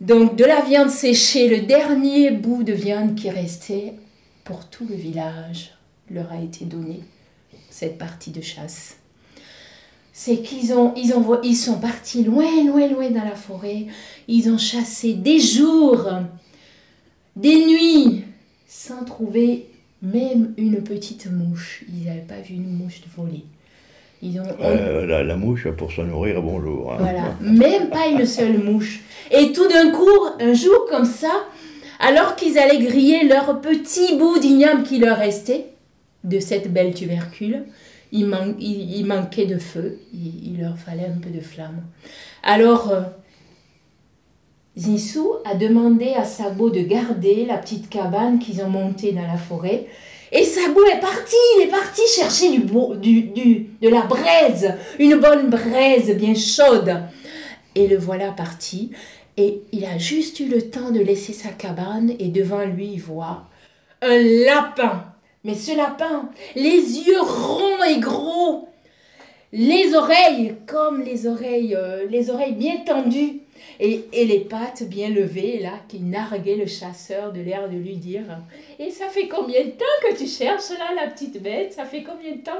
donc 0.00 0.34
de 0.34 0.44
la 0.44 0.62
viande 0.62 0.90
séchée, 0.90 1.48
le 1.48 1.64
dernier 1.64 2.32
bout 2.32 2.64
de 2.64 2.72
viande 2.72 3.14
qui 3.14 3.30
restait 3.30 3.92
pour 4.42 4.68
tout 4.68 4.84
le 4.88 4.96
village 4.96 5.74
leur 6.10 6.30
a 6.32 6.40
été 6.40 6.64
donné, 6.64 7.00
cette 7.70 7.98
partie 7.98 8.30
de 8.30 8.40
chasse 8.40 8.96
c'est 10.12 10.42
qu'ils 10.42 10.74
ont, 10.74 10.92
ils 10.96 11.14
ont, 11.14 11.40
ils 11.42 11.54
sont 11.56 11.78
partis 11.78 12.24
loin, 12.24 12.44
loin, 12.66 12.86
loin 12.88 13.08
dans 13.10 13.24
la 13.24 13.36
forêt. 13.36 13.86
Ils 14.28 14.50
ont 14.50 14.58
chassé 14.58 15.14
des 15.14 15.40
jours, 15.40 16.06
des 17.36 17.64
nuits, 17.64 18.24
sans 18.68 19.04
trouver 19.04 19.66
même 20.02 20.52
une 20.58 20.82
petite 20.82 21.26
mouche. 21.30 21.84
Ils 21.88 22.04
n'avaient 22.04 22.20
pas 22.20 22.40
vu 22.40 22.54
une 22.56 22.76
mouche 22.76 23.00
voler. 23.16 23.44
Ils 24.20 24.38
ont, 24.40 24.44
Euh, 24.60 25.06
la, 25.06 25.22
la 25.24 25.36
mouche 25.36 25.68
pour 25.70 25.90
se 25.90 26.02
nourrir, 26.02 26.42
bonjour. 26.42 26.92
hein. 26.92 26.96
voilà, 26.98 27.34
même 27.40 27.88
pas 27.88 28.08
une 28.08 28.26
seule 28.26 28.62
mouche. 28.62 29.00
Et 29.30 29.52
tout 29.52 29.68
d'un 29.68 29.90
coup, 29.90 30.26
un 30.38 30.52
jour 30.52 30.86
comme 30.90 31.06
ça, 31.06 31.46
alors 31.98 32.36
qu'ils 32.36 32.58
allaient 32.58 32.84
griller 32.84 33.26
leur 33.26 33.60
petit 33.62 34.16
bout 34.18 34.38
d'igname 34.38 34.82
qui 34.82 34.98
leur 34.98 35.16
restait 35.16 35.66
de 36.24 36.38
cette 36.40 36.72
belle 36.72 36.94
tubercule, 36.94 37.64
il, 38.12 38.26
man- 38.26 38.56
il- 38.58 39.04
manquait 39.06 39.46
de 39.46 39.58
feu, 39.58 39.98
il, 40.12 40.52
il 40.54 40.60
leur 40.60 40.76
fallait 40.78 41.06
un 41.06 41.18
peu 41.20 41.30
de 41.30 41.40
flamme. 41.40 41.82
Alors, 42.42 42.90
euh, 42.90 43.02
Zissou 44.76 45.34
a 45.44 45.54
demandé 45.54 46.14
à 46.14 46.24
Sabo 46.24 46.70
de 46.70 46.80
garder 46.80 47.44
la 47.46 47.58
petite 47.58 47.88
cabane 47.88 48.38
qu'ils 48.38 48.62
ont 48.62 48.68
montée 48.70 49.12
dans 49.12 49.26
la 49.26 49.36
forêt. 49.36 49.86
Et 50.32 50.44
Sabo 50.44 50.80
est 50.86 51.00
parti, 51.00 51.34
il 51.58 51.62
est 51.64 51.70
parti 51.70 52.02
chercher 52.14 52.50
du, 52.50 52.60
du, 53.00 53.22
du- 53.22 53.66
de 53.82 53.88
la 53.88 54.02
braise, 54.02 54.74
une 54.98 55.16
bonne 55.16 55.50
braise 55.50 56.16
bien 56.16 56.34
chaude. 56.34 57.02
Et 57.74 57.88
le 57.88 57.96
voilà 57.96 58.30
parti. 58.32 58.92
Et 59.36 59.62
il 59.72 59.84
a 59.84 59.98
juste 59.98 60.38
eu 60.40 60.46
le 60.48 60.62
temps 60.70 60.90
de 60.90 61.00
laisser 61.00 61.32
sa 61.32 61.48
cabane 61.50 62.12
et 62.18 62.28
devant 62.28 62.64
lui, 62.64 62.92
il 62.94 63.00
voit 63.00 63.44
un 64.02 64.18
lapin. 64.44 65.04
Mais 65.42 65.54
ce 65.54 65.74
lapin, 65.74 66.28
les 66.54 66.98
yeux 66.98 67.20
ronds 67.20 67.82
et 67.84 67.98
gros, 67.98 68.68
les 69.52 69.94
oreilles 69.94 70.54
comme 70.66 71.00
les 71.00 71.26
oreilles, 71.26 71.74
euh, 71.74 72.06
les 72.08 72.28
oreilles 72.28 72.52
bien 72.52 72.76
tendues 72.84 73.40
et, 73.78 74.04
les 74.12 74.40
pattes 74.40 74.82
bien 74.82 75.08
levées, 75.08 75.58
là, 75.60 75.72
qui 75.88 76.00
narguaient 76.00 76.56
le 76.56 76.66
chasseur 76.66 77.32
de 77.32 77.40
l'air 77.40 77.70
de 77.70 77.76
lui 77.76 77.96
dire 77.96 78.24
Et 78.78 78.90
ça 78.90 79.08
fait 79.08 79.28
combien 79.28 79.64
de 79.64 79.70
temps 79.70 79.84
que 80.02 80.16
tu 80.16 80.26
cherches 80.26 80.70
là, 80.70 80.94
la 80.94 81.10
petite 81.10 81.42
bête? 81.42 81.72
Ça 81.72 81.86
fait 81.86 82.02
combien 82.02 82.32
de 82.32 82.42
temps 82.42 82.52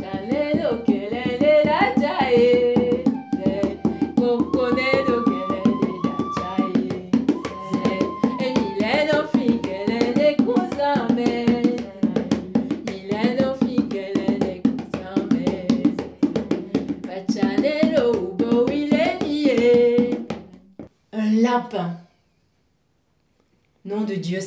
Chalelo, 0.00 0.78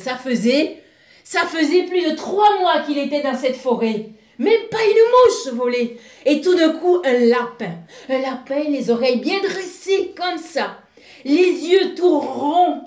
ça 0.06 0.14
faisait, 0.14 0.84
ça 1.24 1.40
faisait 1.40 1.82
plus 1.82 2.08
de 2.08 2.14
trois 2.14 2.60
mois 2.60 2.82
qu'il 2.82 2.96
était 2.96 3.22
dans 3.22 3.34
cette 3.34 3.56
forêt. 3.56 4.10
Même 4.38 4.68
pas 4.70 4.84
une 4.84 5.10
mouche 5.14 5.54
volée. 5.54 5.96
Et 6.24 6.40
tout 6.40 6.54
d'un 6.54 6.74
coup, 6.74 7.00
un 7.04 7.26
lapin. 7.26 7.74
Un 8.08 8.18
lapin, 8.20 8.62
les 8.68 8.88
oreilles 8.88 9.18
bien 9.18 9.40
dressées 9.40 10.14
comme 10.16 10.38
ça. 10.38 10.78
Les 11.24 11.50
yeux 11.70 11.96
tout 11.96 12.20
ronds. 12.20 12.82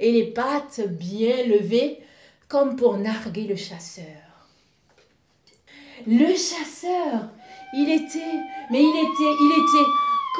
Et 0.00 0.10
les 0.10 0.24
pattes 0.24 0.80
bien 0.88 1.44
levées 1.46 2.00
comme 2.48 2.74
pour 2.74 2.96
narguer 2.96 3.44
le 3.44 3.54
chasseur. 3.54 4.24
Le 6.08 6.32
chasseur, 6.32 7.28
il 7.72 7.88
était, 7.88 8.40
mais 8.72 8.82
il 8.82 8.96
était, 8.96 9.34
il 9.44 9.52
était 9.62 9.90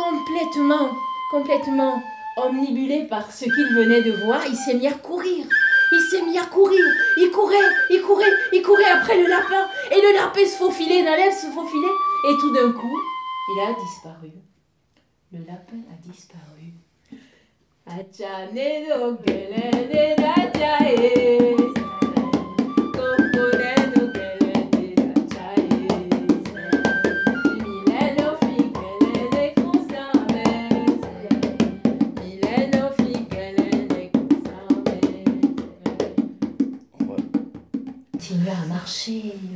complètement, 0.03 0.91
complètement 1.31 2.03
omnibulé 2.37 3.05
par 3.05 3.31
ce 3.31 3.45
qu'il 3.45 3.77
venait 3.77 4.03
de 4.03 4.25
voir. 4.25 4.43
Il 4.49 4.57
s'est 4.57 4.75
mis 4.75 4.89
à 4.89 4.95
courir. 4.95 5.47
Il 5.95 6.01
s'est 6.11 6.23
mis 6.23 6.37
à 6.39 6.47
courir. 6.47 6.85
Il 7.17 7.31
courait, 7.31 7.71
il 7.91 8.03
courait, 8.03 8.33
il 8.53 8.63
courait 8.63 8.91
après 8.91 9.17
le 9.23 9.29
lapin. 9.29 9.69
Et 9.93 10.01
le 10.01 10.15
lapin 10.15 10.45
se 10.45 10.57
faufilait 10.57 11.03
l'herbe, 11.03 11.33
se 11.33 11.47
faufilait. 11.47 11.97
Et 12.29 12.35
tout 12.41 12.53
d'un 12.53 12.73
coup, 12.73 12.99
il 13.55 13.61
a 13.61 13.73
disparu. 13.75 14.33
Le 15.33 15.39
lapin 15.47 15.81
a 15.93 15.97
disparu. 16.03 16.73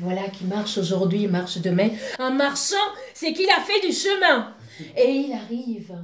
Voilà 0.02 0.28
qui 0.28 0.44
marche 0.44 0.78
aujourd'hui, 0.78 1.26
marche 1.26 1.58
demain. 1.58 1.88
En 2.18 2.30
marchant, 2.30 2.76
c'est 3.14 3.32
qu'il 3.32 3.48
a 3.50 3.60
fait 3.60 3.86
du 3.86 3.92
chemin. 3.92 4.54
Et 4.96 5.10
il 5.10 5.32
arrive 5.32 5.94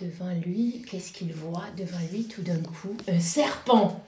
devant 0.00 0.32
lui. 0.44 0.84
Qu'est-ce 0.90 1.12
qu'il 1.12 1.32
voit 1.32 1.66
devant 1.76 1.98
lui 2.12 2.24
tout 2.24 2.42
d'un 2.42 2.60
coup 2.60 2.96
Un 3.08 3.20
serpent. 3.20 4.00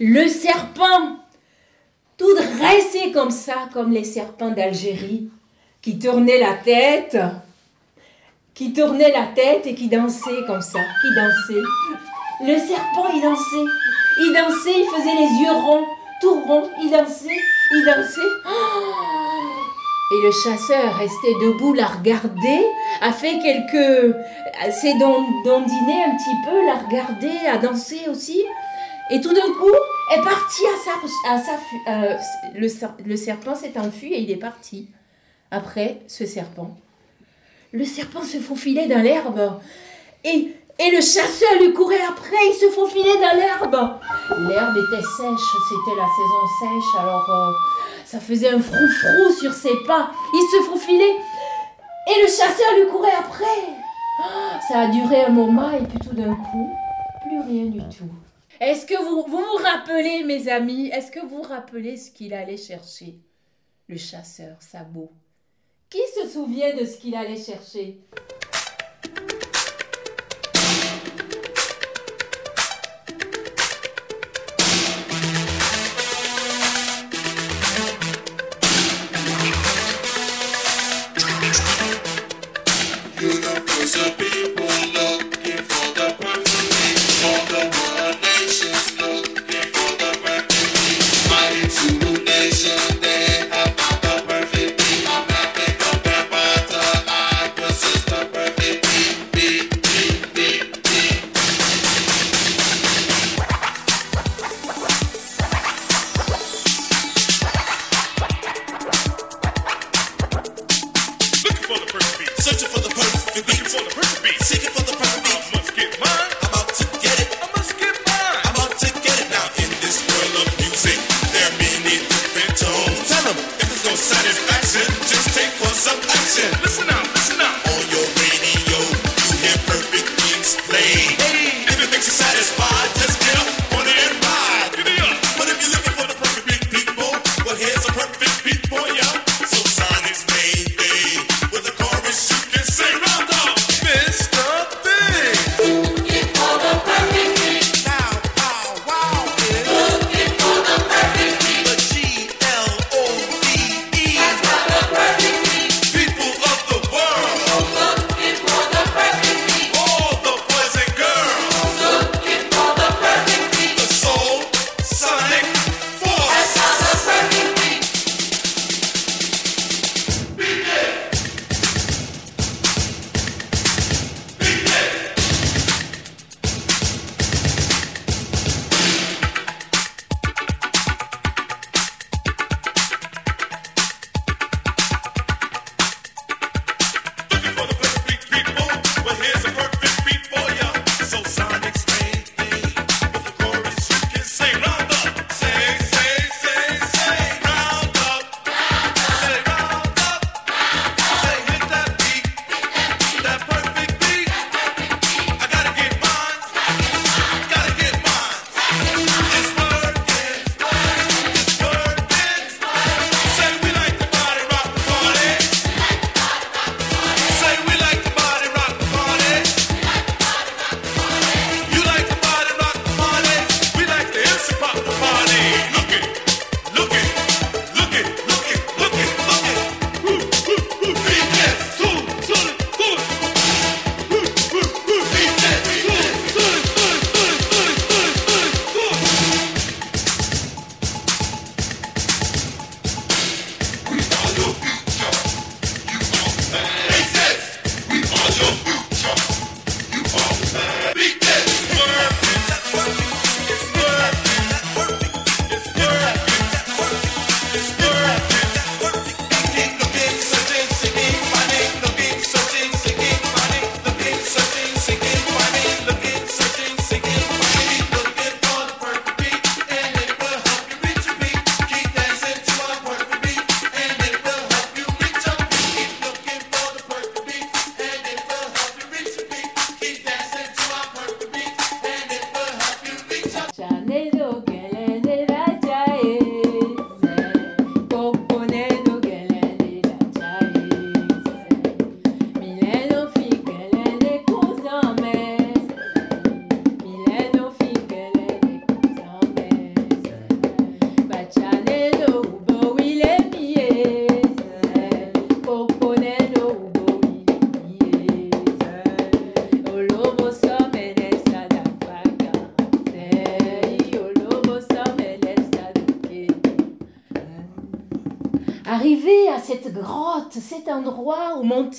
Le 0.00 0.26
serpent, 0.28 1.16
tout 2.16 2.34
dressé 2.34 3.12
comme 3.12 3.30
ça, 3.30 3.68
comme 3.72 3.92
les 3.92 4.04
serpents 4.04 4.50
d'Algérie, 4.50 5.30
qui 5.80 5.98
tournaient 5.98 6.40
la 6.40 6.54
tête, 6.54 7.16
qui 8.54 8.72
tournait 8.72 9.12
la 9.12 9.26
tête 9.26 9.66
et 9.66 9.74
qui 9.74 9.88
dansait 9.88 10.44
comme 10.46 10.62
ça, 10.62 10.80
qui 11.00 11.14
dansait. 11.14 11.62
Le 12.40 12.58
serpent, 12.58 13.08
il 13.14 13.22
dansait. 13.22 13.70
Il 14.20 14.32
dansait, 14.32 14.80
il 14.80 14.86
faisait 14.86 15.14
les 15.14 15.44
yeux 15.44 15.52
ronds, 15.52 15.86
tout 16.20 16.40
ronds. 16.40 16.68
Il 16.82 16.90
dansait, 16.90 17.40
il 17.72 17.84
dansait. 17.84 18.20
Et 20.10 20.22
le 20.22 20.30
chasseur, 20.30 20.96
resté 20.96 21.34
debout, 21.34 21.74
l'a 21.74 21.86
regardé, 21.86 22.64
a 23.02 23.12
fait 23.12 23.38
quelques... 23.40 24.16
s'est 24.72 24.94
dondiné 24.98 26.04
un 26.04 26.16
petit 26.16 26.36
peu, 26.46 26.64
l'a 26.64 26.76
regardé, 26.76 27.28
a 27.46 27.58
dansé 27.58 28.08
aussi. 28.08 28.42
Et 29.10 29.20
tout 29.20 29.34
d'un 29.34 29.52
coup, 29.52 29.76
est 30.16 30.22
parti 30.22 30.62
à 30.66 30.76
sa... 30.82 30.92
À 31.34 31.38
sa 31.38 31.58
euh, 31.92 32.16
le 33.04 33.16
serpent 33.16 33.54
s'est 33.54 33.78
enfui 33.78 34.14
et 34.14 34.20
il 34.20 34.30
est 34.30 34.36
parti. 34.36 34.88
Après 35.50 36.00
ce 36.06 36.24
serpent. 36.24 36.76
Le 37.72 37.84
serpent 37.84 38.22
se 38.22 38.38
faufilait 38.38 38.86
dans 38.86 39.02
l'herbe. 39.02 39.60
Et, 40.24 40.54
et 40.78 40.90
le 40.90 41.00
chasseur 41.00 41.60
lui 41.60 41.72
courait 41.72 42.02
après, 42.08 42.36
il 42.48 42.54
se 42.54 42.70
faufilait 42.70 43.16
dans 43.16 43.36
l'herbe. 43.36 43.98
L'herbe 44.48 44.76
était 44.76 45.02
sèche, 45.02 45.50
c'était 45.68 45.96
la 45.96 46.06
saison 46.06 46.42
sèche, 46.60 47.00
alors 47.00 47.28
euh, 47.30 47.52
ça 48.04 48.20
faisait 48.20 48.50
un 48.50 48.60
frou-frou 48.60 49.32
sur 49.40 49.52
ses 49.52 49.76
pas. 49.86 50.10
Il 50.32 50.48
se 50.50 50.68
faufilait 50.68 51.16
et 52.08 52.22
le 52.22 52.28
chasseur 52.28 52.74
lui 52.80 52.88
courait 52.90 53.10
après. 53.18 53.74
Ah, 54.22 54.60
Ça 54.68 54.80
a 54.80 54.86
duré 54.88 55.24
un 55.24 55.30
moment 55.30 55.70
et 55.72 55.82
puis 55.82 55.98
tout 55.98 56.14
d'un 56.14 56.34
coup, 56.34 56.70
plus 57.22 57.40
rien 57.40 57.66
du 57.66 57.80
tout. 57.96 58.10
Est-ce 58.60 58.86
que 58.86 59.00
vous, 59.02 59.24
vous 59.28 59.62
rappelez, 59.62 60.24
mes 60.24 60.48
amis, 60.48 60.88
est-ce 60.88 61.12
que 61.12 61.20
vous 61.20 61.36
vous 61.36 61.42
rappelez 61.42 61.96
ce 61.96 62.10
qu'il 62.10 62.34
allait 62.34 62.56
chercher 62.56 63.18
Le 63.88 63.96
chasseur, 63.96 64.56
Sabot. 64.60 65.12
Qui 65.90 66.00
se 66.16 66.28
souvient 66.28 66.74
de 66.74 66.84
ce 66.84 66.98
qu'il 66.98 67.14
allait 67.14 67.40
chercher? 67.40 68.00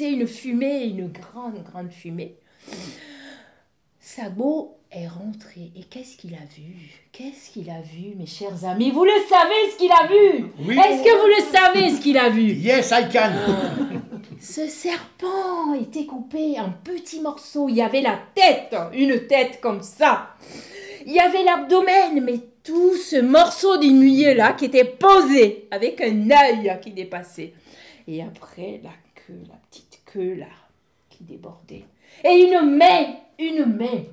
Une 0.07 0.27
fumée, 0.27 0.85
une 0.85 1.07
grande, 1.07 1.63
grande 1.63 1.91
fumée, 1.91 2.35
Sabot 3.99 4.77
est 4.91 5.07
rentré. 5.07 5.71
Et 5.75 5.83
qu'est-ce 5.83 6.17
qu'il 6.17 6.33
a 6.33 6.45
vu? 6.55 6.73
Qu'est-ce 7.11 7.51
qu'il 7.51 7.69
a 7.69 7.81
vu, 7.81 8.15
mes 8.17 8.25
chers 8.25 8.65
amis? 8.65 8.91
Vous 8.91 9.05
le 9.05 9.11
savez 9.29 9.71
ce 9.71 9.77
qu'il 9.77 9.91
a 9.91 10.07
vu? 10.07 10.45
Oui. 10.65 10.77
Est-ce 10.77 11.03
que 11.03 11.19
vous 11.21 11.27
le 11.27 11.57
savez 11.57 11.95
ce 11.95 12.01
qu'il 12.01 12.17
a 12.17 12.29
vu? 12.29 12.53
Yes, 12.53 12.91
I 12.91 13.07
can. 13.11 13.31
Ce 14.41 14.67
serpent 14.67 15.73
était 15.73 16.05
coupé 16.05 16.59
en 16.59 16.71
petits 16.71 17.19
morceaux. 17.19 17.67
Il 17.67 17.75
y 17.75 17.81
avait 17.81 18.01
la 18.01 18.17
tête, 18.33 18.73
une 18.93 19.27
tête 19.27 19.59
comme 19.59 19.83
ça. 19.83 20.29
Il 21.05 21.11
y 21.11 21.19
avait 21.19 21.43
l'abdomen, 21.43 22.23
mais 22.23 22.39
tout 22.63 22.95
ce 22.95 23.17
morceau 23.17 23.77
d'une 23.77 23.99
nuée 23.99 24.33
là 24.33 24.53
qui 24.53 24.65
était 24.65 24.85
posé 24.85 25.67
avec 25.71 25.99
un 26.01 26.29
œil 26.31 26.79
qui 26.81 26.91
dépassait. 26.91 27.53
Et 28.07 28.23
après, 28.23 28.79
la 28.81 28.91
queue, 29.13 29.41
la 29.47 29.58
queue 30.11 30.35
là 30.35 30.47
qui 31.09 31.23
débordait. 31.23 31.85
Et 32.23 32.47
une 32.47 32.77
main, 32.77 33.15
une 33.37 33.65
main, 33.65 34.03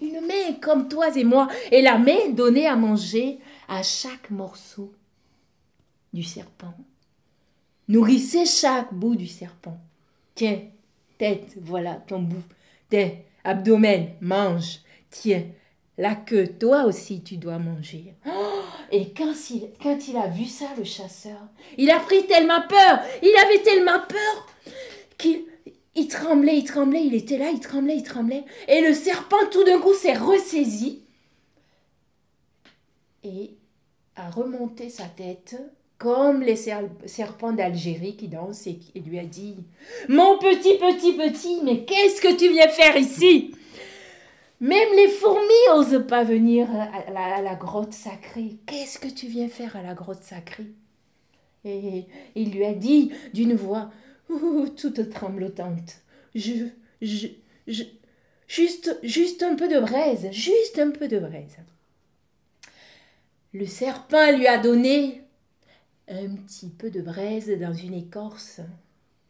une 0.00 0.20
main 0.20 0.54
comme 0.60 0.88
toi 0.88 1.16
et 1.16 1.24
moi. 1.24 1.48
Et 1.70 1.82
la 1.82 1.98
main 1.98 2.30
donnait 2.30 2.66
à 2.66 2.76
manger 2.76 3.38
à 3.68 3.82
chaque 3.82 4.30
morceau 4.30 4.92
du 6.12 6.22
serpent 6.22 6.74
nourrissez 7.88 8.46
chaque 8.46 8.92
bout 8.92 9.16
du 9.16 9.26
serpent. 9.26 9.78
Tiens, 10.34 10.60
tête, 11.18 11.54
voilà 11.60 11.94
ton 11.94 12.20
bout. 12.20 12.42
Tiens, 12.90 13.10
abdomen, 13.44 14.10
mange. 14.20 14.80
Tiens, 15.10 15.44
la 15.98 16.14
queue, 16.14 16.48
toi 16.58 16.84
aussi 16.84 17.22
tu 17.22 17.36
dois 17.36 17.58
manger. 17.58 18.14
Oh, 18.26 18.62
et 18.90 19.12
quand 19.12 19.32
il, 19.50 19.70
quand 19.82 20.08
il 20.08 20.16
a 20.16 20.28
vu 20.28 20.44
ça, 20.44 20.66
le 20.76 20.84
chasseur, 20.84 21.38
il 21.78 21.90
a 21.90 22.00
pris 22.00 22.26
tellement 22.26 22.60
peur, 22.68 23.00
il 23.22 23.34
avait 23.44 23.62
tellement 23.62 24.00
peur 24.06 24.46
qu'il 25.18 25.44
il 25.98 26.08
tremblait, 26.08 26.58
il 26.58 26.64
tremblait, 26.64 27.04
il 27.04 27.14
était 27.14 27.38
là, 27.38 27.50
il 27.50 27.60
tremblait, 27.60 27.96
il 27.96 28.02
tremblait. 28.02 28.44
Et 28.68 28.82
le 28.82 28.92
serpent, 28.92 29.46
tout 29.50 29.64
d'un 29.64 29.78
coup, 29.80 29.94
s'est 29.94 30.12
ressaisi 30.12 31.02
et 33.24 33.54
a 34.14 34.30
remonté 34.30 34.88
sa 34.90 35.04
tête 35.04 35.56
comme 35.98 36.42
les 36.42 36.56
ser- 36.56 36.90
serpents 37.06 37.52
d'Algérie 37.52 38.16
qui 38.16 38.28
dansent 38.28 38.66
et 38.66 38.78
lui 39.00 39.18
a 39.18 39.24
dit 39.24 39.56
Mon 40.10 40.38
petit, 40.38 40.76
petit, 40.76 41.14
petit, 41.14 41.62
mais 41.64 41.84
qu'est-ce 41.84 42.20
que 42.20 42.36
tu 42.36 42.50
viens 42.50 42.68
faire 42.68 42.96
ici? 42.98 43.54
Même 44.60 44.88
les 44.96 45.08
fourmis 45.08 45.70
osent 45.74 46.04
pas 46.06 46.24
venir 46.24 46.68
à 46.70 47.42
la 47.42 47.54
grotte 47.54 47.92
sacrée. 47.92 48.56
Qu'est-ce 48.66 48.98
que 48.98 49.08
tu 49.08 49.26
viens 49.26 49.48
faire 49.48 49.76
à 49.76 49.82
la 49.82 49.94
grotte 49.94 50.22
sacrée? 50.22 50.72
Et 51.64 52.04
il 52.34 52.52
lui 52.52 52.64
a 52.64 52.74
dit 52.74 53.12
d'une 53.34 53.54
voix 53.54 53.90
toute 54.76 55.10
tremblotante 55.10 56.02
Je, 56.34 56.66
je, 57.00 57.28
je, 57.66 57.84
juste, 58.48 58.98
juste 59.02 59.42
un 59.42 59.54
peu 59.54 59.68
de 59.68 59.80
braise, 59.80 60.28
juste 60.32 60.78
un 60.78 60.90
peu 60.90 61.08
de 61.08 61.18
braise. 61.18 61.56
Le 63.52 63.66
serpent 63.66 64.36
lui 64.36 64.46
a 64.46 64.58
donné 64.58 65.22
un 66.08 66.28
petit 66.36 66.68
peu 66.68 66.90
de 66.90 67.00
braise 67.00 67.50
dans 67.58 67.72
une 67.72 67.94
écorce 67.94 68.60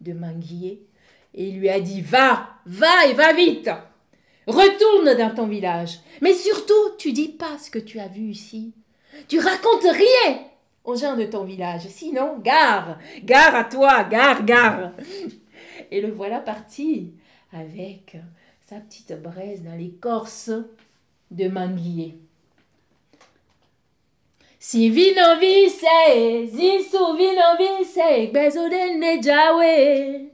de 0.01 0.13
manguier 0.13 0.87
et 1.35 1.51
lui 1.51 1.69
a 1.69 1.81
dit 1.81 2.01
Va, 2.01 2.49
va 2.67 3.07
et 3.07 3.15
va 3.15 3.33
vite 3.33 3.71
Retourne 4.47 5.17
dans 5.17 5.35
ton 5.35 5.49
village. 5.49 5.99
Mais 6.21 6.33
surtout, 6.33 6.97
tu 6.99 7.13
dis 7.13 7.29
pas 7.29 7.59
ce 7.59 7.71
que 7.71 7.81
tu 7.81 7.99
as 7.99 8.09
vu 8.09 8.31
ici. 8.31 8.75
Tu 9.29 9.41
racontes 9.41 9.83
rien 9.83 10.47
aux 10.87 10.97
gens 10.97 11.17
de 11.17 11.25
ton 11.25 11.45
village. 11.45 11.87
Sinon, 11.89 12.39
gare, 12.39 12.99
gare 13.25 13.55
à 13.55 13.65
toi, 13.65 14.05
gare, 14.05 14.45
gare. 14.45 14.93
Et 15.91 16.01
le 16.01 16.11
voilà 16.11 16.41
parti 16.41 17.13
avec 17.53 18.17
sa 18.69 18.77
petite 18.77 19.21
braise 19.23 19.63
dans 19.63 19.77
l'écorce 19.77 20.51
de 21.31 21.49
manguier. 21.49 22.19
Si 24.59 24.91
vino 24.91 25.37
vise, 25.39 26.47
zisu 26.47 27.17
vino 27.17 27.55
vise, 27.57 28.33
bezo 28.33 28.69
dende 28.69 29.23
jawe, 29.23 30.27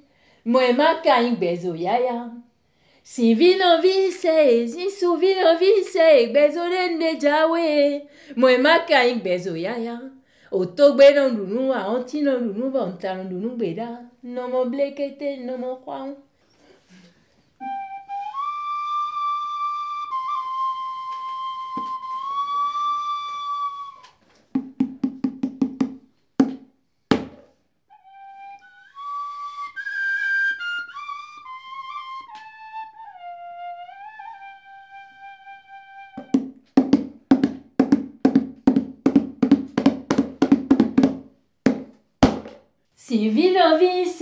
mwe 0.47 0.73
maka 0.73 1.21
bezo 1.39 1.75
yaya. 1.75 2.31
Si 3.03 3.35
vino 3.35 3.83
vise, 3.83 4.67
zisu 4.67 5.17
vino 5.17 5.59
vise, 5.59 6.29
bezo 6.33 6.67
dende 6.71 7.17
jawe, 7.21 8.07
mwe 8.37 8.59
maka 8.59 9.05
bezo 9.23 9.55
yaya. 9.55 10.01
otogbe 10.59 11.07
no 11.17 11.29
nunuwa 11.37 11.79
onti 11.95 12.17
no 12.23 12.33
nunuba 12.45 12.81
onta 12.89 13.15
no 13.17 13.23
nunubeda 13.31 13.89
nomo 14.35 14.65
blekete 14.71 15.29
nomo 15.47 15.71
kwaun. 15.85 16.15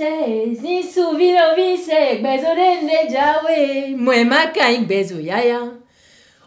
Vise, 0.00 0.54
zisu 0.54 1.16
vino 1.16 1.54
vise, 1.56 2.18
bezo 2.22 2.54
dende 2.54 3.10
jawe, 3.10 3.96
mwe 3.96 4.24
maka 4.24 4.78
bezo 4.86 5.20
yaya. 5.20 5.72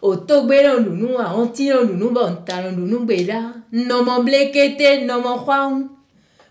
Otogbe 0.02 0.62
no 0.62 0.80
nunu, 0.80 1.18
aonti 1.18 1.68
no 1.68 1.84
nunu, 1.84 2.10
bonta 2.10 2.62
no 2.62 2.70
nunu 2.70 3.06
beda, 3.06 3.54
no 3.72 4.02
mo 4.02 4.22
blekete, 4.22 5.06
no 5.06 5.20
mo 5.20 5.38
kwang. 5.38 5.88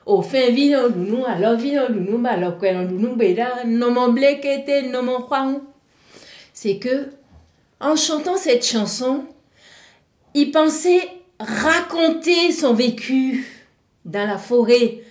Ofin 0.05 0.55
vino 0.55 0.89
nunu, 0.89 1.25
alors 1.25 1.61
vino 1.61 1.87
nunu, 1.87 2.17
no 2.17 2.83
nunu 2.83 3.15
beda, 3.15 3.63
no 3.65 3.91
mo 3.91 4.11
blekete, 4.11 4.91
no 4.91 5.03
mo 5.03 5.19
kwang. 5.19 5.61
C'est 6.51 6.77
que, 6.77 7.09
en 7.79 7.95
chantant 7.95 8.37
cette 8.37 8.65
chanson, 8.65 9.25
il 10.33 10.51
pensait 10.51 11.07
raconter 11.39 12.51
son 12.51 12.73
vécu 12.73 13.45
dans 14.05 14.27
la 14.27 14.37
forêt. 14.37 15.03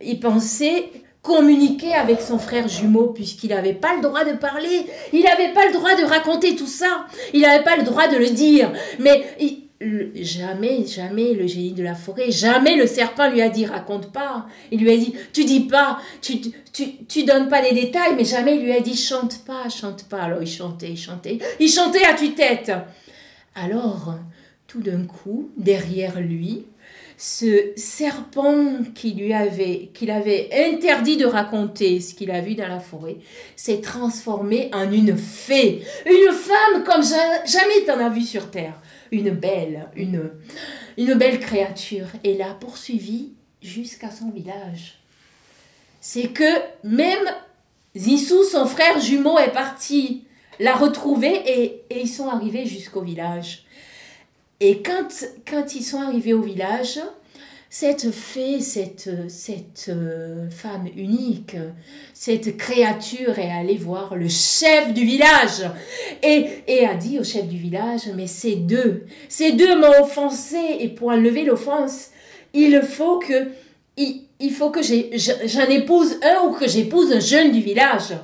Il, 0.00 0.20
pensait 0.20 0.90
communiquer 1.22 1.92
avec 1.92 2.20
son 2.22 2.38
frère 2.38 2.68
jumeau 2.68 3.08
puisqu'il 3.08 3.50
n'avait 3.50 3.74
pas 3.74 3.94
le 3.96 4.02
droit 4.02 4.24
de 4.24 4.32
parler. 4.32 4.86
Il 5.12 5.22
n'avait 5.22 5.52
pas 5.52 5.66
le 5.66 5.72
droit 5.72 5.94
de 5.94 6.04
raconter 6.04 6.56
tout 6.56 6.66
ça. 6.66 7.06
Il 7.34 7.42
n'avait 7.42 7.64
pas 7.64 7.76
le 7.76 7.82
droit 7.82 8.08
de 8.08 8.16
le 8.16 8.30
dire. 8.30 8.72
Mais 8.98 9.24
il- 9.38 9.68
jamais, 10.24 10.86
jamais 10.86 11.34
le 11.34 11.46
génie 11.46 11.72
de 11.72 11.82
la 11.84 11.94
forêt, 11.94 12.30
jamais 12.30 12.76
le 12.76 12.86
serpent 12.86 13.30
lui 13.30 13.42
a 13.42 13.48
dit 13.48 13.66
raconte 13.66 14.10
pas. 14.12 14.46
Il 14.72 14.80
lui 14.80 14.90
a 14.90 14.96
dit 14.96 15.14
tu 15.32 15.44
dis 15.44 15.60
pas, 15.60 15.98
tu, 16.20 16.40
tu, 16.72 17.04
tu, 17.06 17.24
donnes 17.24 17.48
pas 17.48 17.62
les 17.62 17.72
détails, 17.72 18.14
mais 18.16 18.24
jamais 18.24 18.56
il 18.56 18.62
lui 18.62 18.72
a 18.72 18.80
dit 18.80 18.96
chante 18.96 19.44
pas, 19.44 19.68
chante 19.68 20.04
pas. 20.04 20.22
Alors 20.22 20.42
il 20.42 20.48
chantait, 20.48 20.90
il 20.90 20.98
chantait, 20.98 21.38
il 21.60 21.68
chantait 21.68 22.04
à 22.04 22.14
tue-tête. 22.14 22.72
Alors, 23.54 24.14
tout 24.66 24.80
d'un 24.80 25.04
coup, 25.04 25.50
derrière 25.56 26.20
lui, 26.20 26.64
ce 27.20 27.72
serpent 27.74 28.84
qui 28.94 29.12
lui 29.14 29.34
avait, 29.34 29.90
qu'il 29.92 30.10
avait 30.12 30.48
interdit 30.52 31.16
de 31.16 31.26
raconter 31.26 32.00
ce 32.00 32.14
qu'il 32.14 32.30
a 32.30 32.40
vu 32.40 32.54
dans 32.54 32.68
la 32.68 32.78
forêt, 32.78 33.16
s'est 33.56 33.80
transformé 33.80 34.70
en 34.72 34.90
une 34.92 35.16
fée, 35.16 35.82
une 36.06 36.32
femme 36.32 36.84
comme 36.84 37.02
ja- 37.02 37.44
jamais 37.44 37.84
t'en 37.84 37.98
as 37.98 38.08
vu 38.08 38.22
sur 38.22 38.52
terre, 38.52 38.80
une 39.10 39.30
belle, 39.30 39.88
une, 39.96 40.30
une 40.96 41.14
belle 41.14 41.40
créature, 41.40 42.06
et 42.22 42.34
l'a 42.34 42.54
poursuivi 42.54 43.32
jusqu'à 43.60 44.12
son 44.12 44.30
village. 44.30 45.00
C'est 46.00 46.28
que 46.28 46.44
même 46.84 47.26
Zissou, 47.96 48.44
son 48.44 48.66
frère 48.66 49.00
jumeau, 49.00 49.40
est 49.40 49.52
parti 49.52 50.22
la 50.60 50.76
retrouver 50.76 51.34
et, 51.46 51.82
et 51.90 52.00
ils 52.02 52.08
sont 52.08 52.28
arrivés 52.28 52.64
jusqu'au 52.64 53.00
village. 53.00 53.64
Et 54.60 54.82
quand, 54.82 55.08
quand 55.48 55.74
ils 55.74 55.82
sont 55.82 56.00
arrivés 56.00 56.34
au 56.34 56.42
village, 56.42 57.00
cette 57.70 58.10
fée, 58.10 58.60
cette, 58.60 59.10
cette 59.28 59.86
euh, 59.90 60.48
femme 60.50 60.88
unique, 60.96 61.54
cette 62.14 62.56
créature 62.56 63.38
est 63.38 63.50
allée 63.50 63.76
voir 63.76 64.16
le 64.16 64.28
chef 64.28 64.94
du 64.94 65.04
village 65.04 65.64
et, 66.22 66.46
et 66.66 66.86
a 66.86 66.94
dit 66.94 67.18
au 67.18 67.24
chef 67.24 67.46
du 67.46 67.58
village, 67.58 68.08
mais 68.16 68.26
ces 68.26 68.56
deux, 68.56 69.04
ces 69.28 69.52
deux 69.52 69.78
m'ont 69.78 70.02
offensé 70.02 70.58
et 70.80 70.88
pour 70.88 71.08
enlever 71.08 71.44
l'offense, 71.44 72.08
il 72.54 72.80
faut 72.82 73.18
que, 73.18 73.48
il, 73.98 74.22
il 74.40 74.50
faut 74.50 74.70
que 74.70 74.80
j'en 74.82 75.68
épouse 75.68 76.18
un 76.22 76.46
ou 76.46 76.52
que 76.52 76.66
j'épouse 76.66 77.12
un 77.12 77.20
jeune 77.20 77.52
du 77.52 77.60
village. 77.60 78.14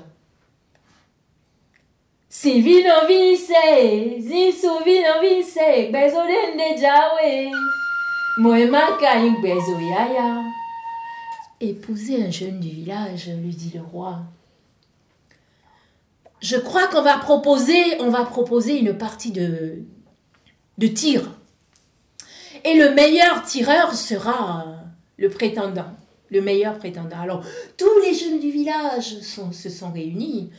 Si 2.36 2.60
vino 2.60 3.06
vise, 3.06 4.18
zisu 4.18 4.68
vino 4.84 5.20
vise, 5.22 5.88
bezo 5.92 6.20
dende 6.26 6.76
jawe. 6.76 7.50
Moe 8.38 8.66
maka 8.66 9.20
bezo 9.40 9.78
yaya. 9.78 10.42
épouser 11.60 12.24
un 12.24 12.32
jeune 12.32 12.58
du 12.58 12.70
village, 12.70 13.30
lui 13.40 13.54
dit 13.54 13.70
le 13.72 13.82
roi. 13.82 14.18
Je 16.40 16.56
crois 16.56 16.88
qu'on 16.88 17.02
va 17.02 17.18
proposer, 17.18 18.00
on 18.00 18.10
va 18.10 18.24
proposer 18.24 18.80
une 18.80 18.98
partie 18.98 19.30
de, 19.30 19.84
de 20.78 20.86
tir. 20.88 21.30
Et 22.64 22.74
le 22.74 22.94
meilleur 22.94 23.44
tireur 23.44 23.94
sera 23.94 24.64
le 25.18 25.30
prétendant, 25.30 25.92
le 26.30 26.40
meilleur 26.40 26.80
prétendant. 26.80 27.20
Alors, 27.20 27.44
tous 27.76 28.00
les 28.04 28.12
jeunes 28.12 28.40
du 28.40 28.50
village 28.50 29.20
se 29.20 29.70
sont 29.70 29.92
réunis, 29.92 30.50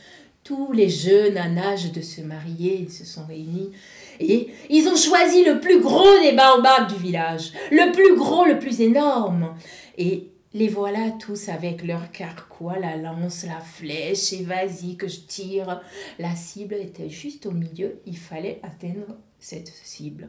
tous 0.46 0.70
les 0.72 0.88
jeunes 0.88 1.36
en 1.36 1.56
âge 1.56 1.90
de 1.90 2.00
se 2.00 2.20
marier 2.20 2.88
se 2.88 3.04
sont 3.04 3.26
réunis. 3.26 3.72
Et 4.20 4.48
ils 4.70 4.86
ont 4.86 4.94
choisi 4.94 5.44
le 5.44 5.58
plus 5.58 5.80
gros 5.80 6.20
des 6.20 6.32
baobabs 6.32 6.88
du 6.88 7.02
village, 7.02 7.52
le 7.72 7.90
plus 7.90 8.16
gros, 8.16 8.44
le 8.44 8.60
plus 8.60 8.80
énorme. 8.80 9.56
Et 9.98 10.28
les 10.54 10.68
voilà 10.68 11.10
tous 11.10 11.48
avec 11.48 11.84
leur 11.84 12.12
carquois, 12.12 12.78
la 12.78 12.96
lance, 12.96 13.44
la 13.44 13.58
flèche, 13.58 14.32
et 14.34 14.44
vas-y 14.44 14.96
que 14.96 15.08
je 15.08 15.18
tire. 15.18 15.82
La 16.20 16.36
cible 16.36 16.74
était 16.74 17.10
juste 17.10 17.46
au 17.46 17.50
milieu, 17.50 17.98
il 18.06 18.16
fallait 18.16 18.60
atteindre 18.62 19.16
cette 19.40 19.72
cible. 19.82 20.28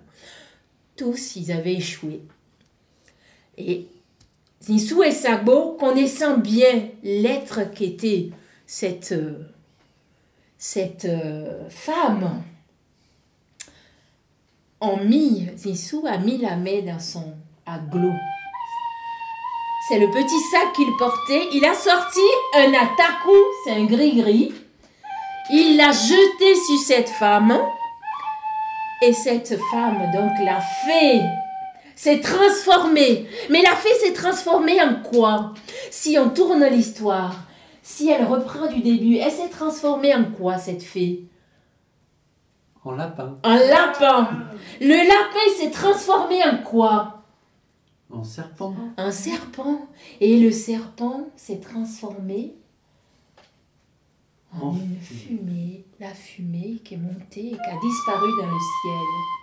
Tous, 0.96 1.36
ils 1.36 1.52
avaient 1.52 1.76
échoué. 1.76 2.22
Et 3.56 3.86
Zinsou 4.64 5.04
et 5.04 5.12
Sabo, 5.12 5.78
connaissant 5.80 6.40
bien 6.40 6.90
l'être 7.04 7.72
qu'était 7.72 8.32
cette, 8.66 9.12
euh, 9.12 9.44
cette 10.70 11.06
euh, 11.06 11.70
femme, 11.70 12.44
ont 14.82 14.98
mis, 14.98 15.48
Zinsou 15.56 16.06
a 16.06 16.18
mis 16.18 16.40
la 16.40 16.58
main 16.58 16.82
dans 16.82 17.00
son 17.00 17.36
aglo. 17.66 18.12
C'est 19.88 19.98
le 19.98 20.08
petit 20.08 20.40
sac 20.52 20.74
qu'il 20.76 20.92
portait. 21.00 21.48
Il 21.54 21.64
a 21.64 21.74
sorti 21.74 22.20
un 22.54 22.74
ataku, 22.74 23.38
c'est 23.64 23.72
un 23.72 23.86
gris-gris. 23.86 24.54
Il 25.52 25.78
l'a 25.78 25.94
jeté 25.94 26.56
sur 26.56 26.80
cette 26.86 27.10
femme. 27.12 27.58
Et 29.02 29.14
cette 29.14 29.58
femme, 29.72 30.12
donc 30.14 30.34
la 30.44 30.60
fée, 30.60 31.22
s'est 31.96 32.20
transformée. 32.20 33.26
Mais 33.50 33.62
la 33.62 33.74
fée 33.78 33.96
s'est 34.02 34.14
transformée 34.14 34.82
en 34.82 34.96
quoi? 34.96 35.54
Si 35.92 36.18
on 36.20 36.30
tourne 36.30 36.66
l'histoire, 36.66 37.47
si 37.88 38.10
elle 38.10 38.26
reprend 38.26 38.68
du 38.68 38.82
début, 38.82 39.16
elle 39.16 39.32
s'est 39.32 39.48
transformée 39.48 40.14
en 40.14 40.26
quoi 40.26 40.58
cette 40.58 40.84
fée? 40.84 41.24
En 42.84 42.92
lapin, 42.92 43.38
En 43.44 43.56
lapin. 43.56 44.30
Le 44.82 45.08
lapin 45.08 45.58
s'est 45.58 45.72
transformé 45.72 46.44
en 46.44 46.58
quoi? 46.64 47.24
En 48.12 48.26
serpent, 48.26 48.76
un 48.98 49.12
serpent. 49.12 49.88
Et 50.20 50.38
le 50.38 50.52
serpent 50.52 51.30
s'est 51.38 51.62
transformé 51.62 52.56
en 54.52 54.68
En 54.68 54.74
une 54.74 55.00
fumée. 55.00 55.86
La 56.02 56.14
fumée 56.14 56.82
qui 56.84 56.96
est 56.96 56.98
montée 56.98 57.48
et 57.48 57.52
qui 57.52 57.70
a 57.70 57.80
disparu 57.82 58.30
dans 58.38 58.48
le 58.48 58.60
ciel. 58.82 59.37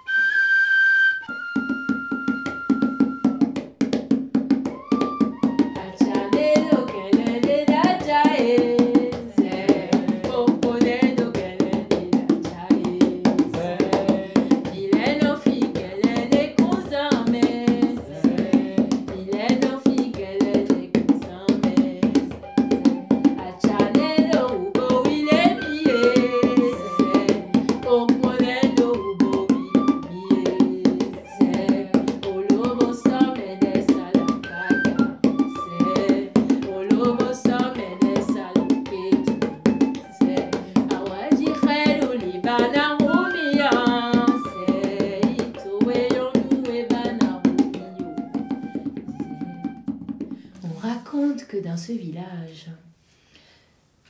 Raconte 50.84 51.46
que 51.46 51.56
dans 51.56 51.76
ce 51.76 51.92
village, 51.92 52.68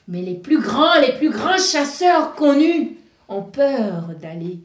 mais 0.08 0.22
les 0.22 0.34
plus 0.34 0.60
grands, 0.60 1.00
les 1.00 1.16
plus 1.16 1.30
grands 1.30 1.58
chasseurs 1.58 2.34
connus 2.34 2.96
ont 3.28 3.42
peur 3.42 4.08
d'aller 4.20 4.58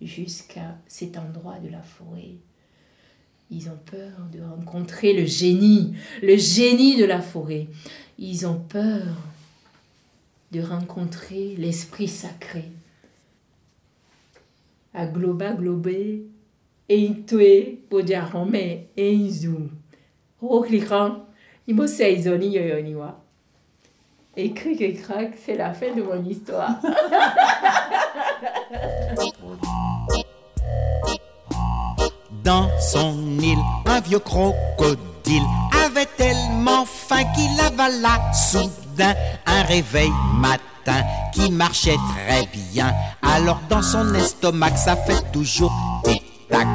jusqu'à 0.00 0.76
cet 0.86 1.16
endroit 1.16 1.58
de 1.58 1.68
la 1.68 1.80
forêt. 1.80 2.34
Ils 3.50 3.68
ont 3.68 3.78
peur 3.84 4.12
de 4.32 4.40
rencontrer 4.42 5.12
le 5.12 5.24
génie, 5.26 5.94
le 6.22 6.36
génie 6.36 6.96
de 6.96 7.04
la 7.04 7.20
forêt. 7.20 7.68
Ils 8.18 8.46
ont 8.46 8.58
peur 8.58 9.14
de 10.52 10.60
rencontrer 10.60 11.54
l'esprit 11.56 12.08
sacré. 12.08 12.64
Agloba 14.94 15.52
Bodiarome, 17.90 18.86
Einzu. 18.96 19.70
Roklikan, 21.62 21.68
Imo 21.68 21.86
Seizoni 21.86 22.48
Yoyoniwa. 22.48 23.14
Et 24.36 24.52
cric 24.52 24.80
et 24.80 24.94
crac, 24.94 25.32
c'est 25.44 25.56
la 25.56 25.74
fin 25.74 25.94
de 25.94 26.02
mon 26.02 26.24
histoire. 26.24 26.80
Dans 32.42 32.68
son 32.80 33.38
île, 33.40 33.58
un 33.86 34.00
vieux 34.00 34.18
crocodile 34.18 35.44
avait 35.84 36.08
tellement 36.16 36.84
faim 36.84 37.22
qu'il 37.34 37.60
avala 37.60 38.32
soudain 38.32 39.14
un 39.46 39.62
réveil 39.62 40.10
matin 40.40 41.04
qui 41.32 41.50
marchait 41.52 41.98
très 42.16 42.48
bien. 42.72 42.92
Alors 43.22 43.60
dans 43.68 43.82
son 43.82 44.12
estomac, 44.14 44.74
ça 44.76 44.96
fait 44.96 45.22
toujours 45.32 45.72
tic-tac. 46.04 46.66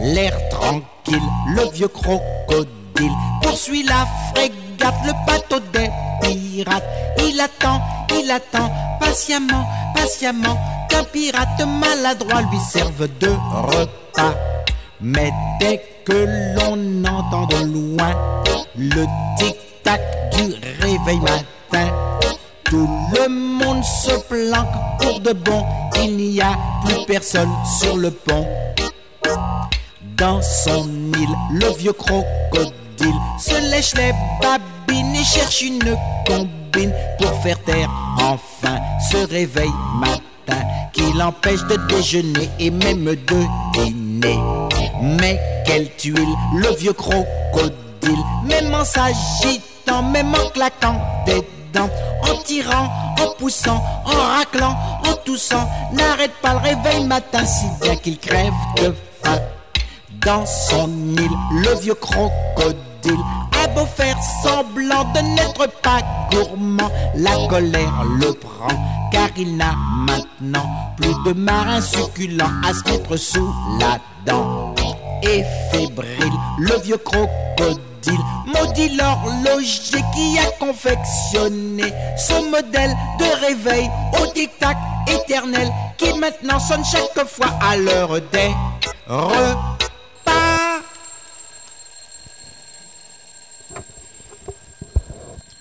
L'air 0.00 0.36
tranquille, 0.50 1.22
le 1.54 1.70
vieux 1.72 1.88
crocodile 1.88 2.77
poursuit 3.42 3.82
la 3.84 4.06
frégate, 4.30 4.94
le 5.04 5.12
bateau 5.26 5.60
des 5.72 5.90
pirates. 6.22 6.84
Il 7.18 7.40
attend, 7.40 7.80
il 8.18 8.30
attend 8.30 8.70
patiemment, 9.00 9.66
patiemment 9.94 10.58
qu'un 10.88 11.04
pirate 11.04 11.66
maladroit 11.66 12.42
lui 12.50 12.58
serve 12.60 13.08
de 13.18 13.28
repas. 13.28 14.34
Mais 15.00 15.32
dès 15.60 15.80
que 16.04 16.26
l'on 16.56 17.04
entend 17.04 17.46
de 17.46 17.64
loin 17.64 18.14
le 18.76 19.06
tic-tac 19.38 20.00
du 20.32 20.54
réveil 20.80 21.20
matin, 21.20 21.92
tout 22.64 22.88
le 23.14 23.28
monde 23.28 23.84
se 23.84 24.12
planque 24.28 24.66
pour 25.00 25.20
de 25.20 25.32
bon. 25.32 25.64
Il 26.02 26.16
n'y 26.16 26.40
a 26.40 26.56
plus 26.84 27.04
personne 27.06 27.50
sur 27.80 27.96
le 27.96 28.10
pont. 28.10 28.46
Dans 30.16 30.42
son 30.42 30.88
île, 31.16 31.36
le 31.52 31.76
vieux 31.76 31.92
crocodile 31.92 32.72
se 33.38 33.70
lèche 33.70 33.94
les 33.94 34.12
babines 34.42 35.14
et 35.14 35.24
cherche 35.24 35.62
une 35.62 35.96
combine 36.26 36.92
pour 37.18 37.42
faire 37.42 37.62
taire 37.64 37.90
enfin 38.18 38.78
ce 39.10 39.16
réveil 39.28 39.70
matin 39.94 40.62
qui 40.92 41.12
l'empêche 41.16 41.62
de 41.64 41.76
déjeuner 41.88 42.48
et 42.58 42.70
même 42.70 43.04
de 43.04 43.46
dîner. 43.74 44.38
Mais 45.00 45.40
quelle 45.64 45.94
tuile, 45.96 46.34
le 46.54 46.74
vieux 46.76 46.92
crocodile, 46.92 48.24
même 48.44 48.74
en 48.74 48.84
s'agitant, 48.84 50.02
même 50.02 50.34
en 50.34 50.50
claquant 50.50 51.00
des 51.26 51.46
dents, 51.72 51.90
en 52.22 52.42
tirant, 52.42 52.88
en 53.20 53.30
poussant, 53.38 53.82
en 54.04 54.36
raclant, 54.36 54.76
en 55.06 55.14
toussant, 55.24 55.68
n'arrête 55.92 56.34
pas 56.42 56.54
le 56.54 56.58
réveil 56.58 57.04
matin 57.04 57.44
si 57.44 57.66
bien 57.80 57.96
qu'il 57.96 58.18
crève 58.18 58.52
de 58.76 58.94
faim. 59.22 59.38
Dans 60.24 60.44
son 60.46 60.88
île, 61.16 61.30
le 61.52 61.80
vieux 61.80 61.94
crocodile 61.94 62.87
a 63.06 63.66
beau 63.68 63.86
faire 63.86 64.16
semblant 64.42 65.04
de 65.14 65.20
n'être 65.20 65.68
pas 65.82 66.00
gourmand, 66.30 66.90
la 67.14 67.46
colère 67.48 68.04
le 68.18 68.32
prend, 68.32 68.74
car 69.12 69.28
il 69.36 69.56
n'a 69.56 69.74
maintenant 70.06 70.66
plus 70.96 71.14
de 71.26 71.32
marins 71.38 71.80
succulents 71.80 72.50
à 72.64 72.72
se 72.74 72.90
mettre 72.90 73.16
sous 73.16 73.54
la 73.80 73.98
dent. 74.26 74.74
Et 75.22 75.44
fébrile, 75.72 76.32
le 76.58 76.80
vieux 76.82 76.98
crocodile 76.98 77.78
maudit 78.46 78.96
l'horloger 78.96 80.04
qui 80.14 80.38
a 80.38 80.50
confectionné 80.58 81.92
ce 82.16 82.50
modèle 82.50 82.96
de 83.18 83.46
réveil 83.46 83.90
au 84.22 84.26
tic-tac 84.28 84.76
éternel 85.08 85.68
qui 85.96 86.12
maintenant 86.18 86.60
sonne 86.60 86.84
chaque 86.84 87.26
fois 87.26 87.50
à 87.60 87.76
l'heure 87.76 88.20
des 88.32 88.54
repas. 89.08 89.77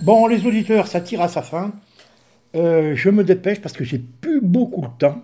Bon, 0.08 0.26
les 0.28 0.46
auditeurs, 0.46 0.88
ça 0.88 1.02
tire 1.02 1.20
à 1.20 1.28
sa 1.28 1.42
fin. 1.42 1.74
Euh, 2.56 2.96
je 2.96 3.10
me 3.10 3.26
dépêche 3.26 3.60
parce 3.60 3.76
que 3.76 3.84
j'ai 3.84 4.00
plus 4.00 4.40
beaucoup 4.40 4.80
de 4.80 4.98
temps. 4.98 5.22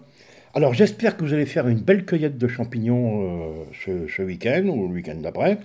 Alors 0.53 0.73
j'espère 0.73 1.15
que 1.15 1.23
vous 1.23 1.34
allez 1.34 1.45
faire 1.45 1.69
une 1.69 1.79
belle 1.79 2.03
cueillette 2.03 2.38
de 2.38 2.49
champignons 2.49 3.21
euh, 3.23 3.63
ce, 3.71 4.09
ce 4.09 4.21
week-end 4.21 4.65
ou 4.65 4.89
le 4.89 4.95
week-end 4.95 5.15
d'après. 5.15 5.57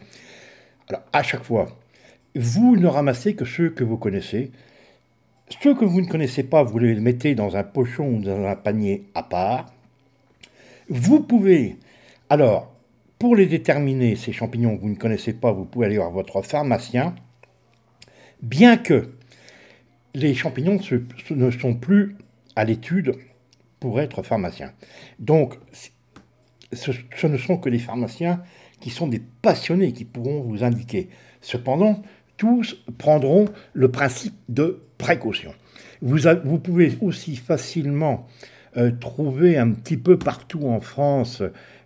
Alors 0.88 1.02
à 1.12 1.24
chaque 1.24 1.42
fois, 1.42 1.66
vous 2.36 2.76
ne 2.76 2.86
ramassez 2.86 3.34
que 3.34 3.44
ceux 3.44 3.70
que 3.70 3.82
vous 3.82 3.96
connaissez. 3.96 4.52
Ceux 5.64 5.74
que 5.74 5.84
vous 5.84 6.00
ne 6.00 6.06
connaissez 6.06 6.44
pas, 6.44 6.62
vous 6.62 6.78
les 6.78 6.94
mettez 6.94 7.34
dans 7.34 7.56
un 7.56 7.64
pochon 7.64 8.18
ou 8.18 8.22
dans 8.22 8.46
un 8.46 8.54
panier 8.54 9.06
à 9.16 9.24
part. 9.24 9.66
Vous 10.88 11.18
pouvez, 11.24 11.74
alors, 12.30 12.72
pour 13.18 13.34
les 13.34 13.46
déterminer, 13.46 14.14
ces 14.14 14.30
champignons 14.30 14.76
que 14.76 14.82
vous 14.82 14.90
ne 14.90 14.94
connaissez 14.94 15.32
pas, 15.32 15.50
vous 15.50 15.64
pouvez 15.64 15.86
aller 15.86 15.98
voir 15.98 16.12
votre 16.12 16.40
pharmacien, 16.40 17.16
bien 18.43 18.76
que 18.76 19.11
les 20.14 20.34
champignons 20.34 20.78
ne 21.30 21.51
sont 21.51 21.74
plus 21.74 22.16
à 22.57 22.64
l'étude 22.64 23.12
pour 23.80 24.01
être 24.01 24.22
pharmacien. 24.22 24.72
Donc, 25.18 25.55
ce, 26.72 27.26
ne 27.26 27.36
sont 27.36 27.57
que 27.57 27.68
les 27.68 27.78
pharmaciens 27.78 28.43
qui 28.80 28.91
sont 28.91 29.07
des 29.07 29.22
passionnés 29.43 29.93
qui 29.93 30.05
pourront 30.05 30.43
vous 30.43 30.64
indiquer. 30.64 31.09
Cependant, 31.41 32.03
tous 32.36 32.76
prendront 32.99 33.47
le 33.72 33.91
principe 33.91 34.34
de 34.49 34.82
précaution. 34.99 35.55
Vous, 36.01 36.59
pouvez 36.59 36.97
aussi 37.01 37.36
facilement 37.36 38.26
euh, 38.76 38.93
trouver 38.93 39.57
un 39.57 39.70
petit 39.70 39.97
peu 39.97 40.18
partout 40.18 40.64
en 40.64 40.80
France 40.80 41.43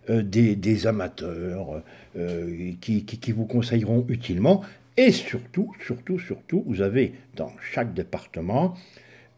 euh, 0.09 0.21
des, 0.21 0.87
amateurs 0.87 1.81
euh, 2.15 2.71
qui 2.81 3.31
vous 3.31 3.45
conseilleront 3.45 4.05
utilement. 4.09 4.61
Et 4.95 5.11
surtout, 5.11 5.73
surtout, 5.85 6.19
surtout, 6.19 6.63
vous 6.67 6.81
avez 6.81 7.13
dans 7.35 7.51
chaque 7.73 7.93
département 7.93 8.75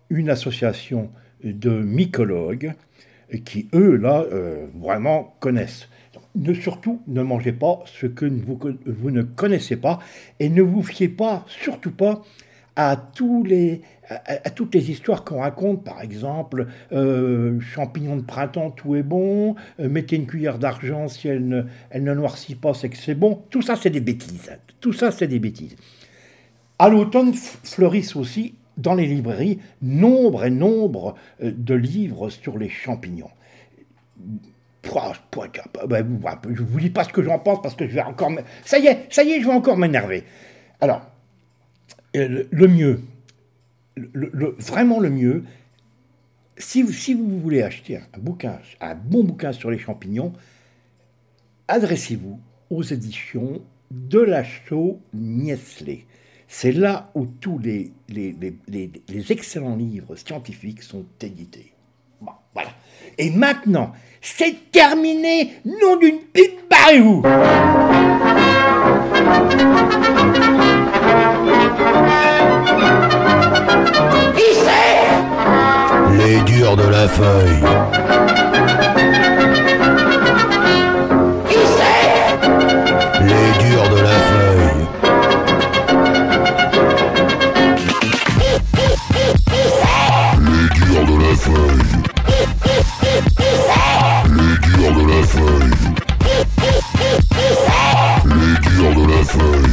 une 0.09 0.29
association 0.29 1.11
de 1.43 1.69
mycologues 1.69 2.73
qui, 3.45 3.69
eux, 3.73 3.95
là, 3.95 4.25
euh, 4.31 4.67
vraiment 4.75 5.35
connaissent. 5.39 5.87
Ne, 6.35 6.53
surtout, 6.53 7.01
ne 7.07 7.21
mangez 7.21 7.53
pas 7.53 7.79
ce 7.85 8.05
que 8.07 8.25
vous, 8.25 9.11
ne 9.11 9.21
connaissez 9.21 9.77
pas 9.77 9.99
et 10.39 10.49
ne 10.49 10.61
vous 10.61 10.83
fiez 10.83 11.07
pas, 11.07 11.45
surtout 11.47 11.91
pas, 11.91 12.23
à, 12.76 12.95
tous 12.97 13.43
les, 13.43 13.82
à, 14.09 14.49
toutes 14.49 14.73
les 14.76 14.91
histoires 14.91 15.23
qu'on 15.23 15.39
raconte, 15.39 15.84
par 15.84 16.01
exemple, 16.01 16.67
euh, 16.91 17.59
champignons 17.61 18.17
de 18.17 18.21
printemps, 18.23 18.71
tout 18.71 18.95
est 18.95 19.03
bon, 19.03 19.55
euh, 19.80 19.88
mettez 19.89 20.15
une 20.17 20.28
cuillère 20.28 20.59
d'argent, 20.59 21.07
si 21.07 21.28
elle 21.28 21.47
ne, 21.47 21.63
elle 21.89 22.03
ne 22.03 22.13
noircit 22.13 22.55
pas, 22.55 22.73
c'est 22.73 22.89
que 22.89 22.97
c'est 22.97 23.15
bon. 23.15 23.41
Tout 23.49 23.61
ça, 23.61 23.76
c'est 23.76 23.89
des 23.89 24.01
bêtises. 24.01 24.51
Tout 24.82 24.93
ça, 24.93 25.11
c'est 25.11 25.28
des 25.28 25.39
bêtises. 25.39 25.76
À 26.80 26.89
l'automne 26.89 27.34
fleurissent 27.34 28.15
aussi 28.15 28.55
dans 28.78 28.93
les 28.93 29.05
librairies 29.07 29.59
nombre 29.82 30.43
et 30.43 30.49
nombre 30.49 31.15
euh, 31.41 31.51
de 31.55 31.73
livres 31.76 32.30
sur 32.30 32.57
les 32.57 32.67
champignons. 32.69 33.30
Bah, 35.88 36.01
vous- 36.03 36.21
Je 36.55 36.61
vous 36.61 36.80
dis 36.80 36.89
pas 36.89 37.03
ce 37.03 37.09
que 37.09 37.23
j'en 37.23 37.39
pense 37.39 37.61
parce 37.61 37.76
que 37.76 37.88
je 37.88 37.95
vais 37.95 38.01
encore. 38.01 38.32
Ça 38.65 38.78
y 38.78 38.88
est, 38.88 39.07
ça 39.09 39.23
y 39.23 39.32
est, 39.32 39.41
je 39.41 39.47
vais 39.47 39.53
encore 39.53 39.78
m'énerver. 39.78 40.23
Alors, 40.82 41.01
le, 42.16 42.68
mieux, 42.68 43.01
vraiment 44.57 44.99
le 44.99 45.09
mieux, 45.09 45.43
si, 46.57 46.82
vous- 46.82 47.39
voulez 47.39 47.61
acheter 47.61 47.97
un 47.97 48.95
bon 48.95 49.24
bouquin 49.24 49.51
sur 49.51 49.70
les 49.72 49.78
champignons, 49.78 50.34
adressez-vous 51.68 52.39
aux 52.70 52.84
éditions 52.84 53.61
de 53.91 54.20
la 54.20 54.43
Chaux 54.43 54.99
Niesley. 55.13 56.05
C'est 56.47 56.72
là 56.72 57.11
où 57.16 57.26
tous 57.26 57.59
les 57.59 57.91
excellents 59.30 59.76
livres 59.76 60.16
scientifiques 60.16 60.84
sont 60.84 61.05
édités. 61.22 61.74
Bon, 62.22 62.32
voilà. 62.53 62.70
Et 63.18 63.30
maintenant, 63.32 63.91
c'est 64.22 64.72
terminé, 64.72 65.53
nom 65.66 65.97
d'une 65.97 66.20
pipe 66.34 66.70
barrez-vous 66.70 67.24
Les 76.17 76.41
durs 76.41 76.75
de 76.75 76.87
la 76.87 77.07
feuille. 77.07 77.61
Les 83.21 83.51
durs 83.59 83.89
de 83.89 83.99
la 84.01 84.17
feuille. 84.27 84.85
Les 90.41 90.67
durs 90.79 91.05
de 91.05 91.15
la 91.21 91.33
feuille. 91.35 91.85
Les 94.35 94.55
durs 94.67 94.93
de 94.93 95.03
la 95.11 95.21
feuille. 95.23 95.75
Les 98.25 98.55
durs 98.69 98.93
de 98.95 99.03
la 99.11 99.21
feuille. 99.23 99.64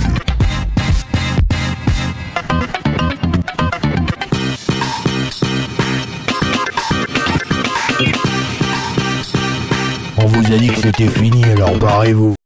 A 10.54 10.58
dit 10.58 10.68
que 10.68 10.80
c'était 10.80 11.08
fini, 11.08 11.44
alors 11.44 11.76
barrez-vous. 11.78 12.34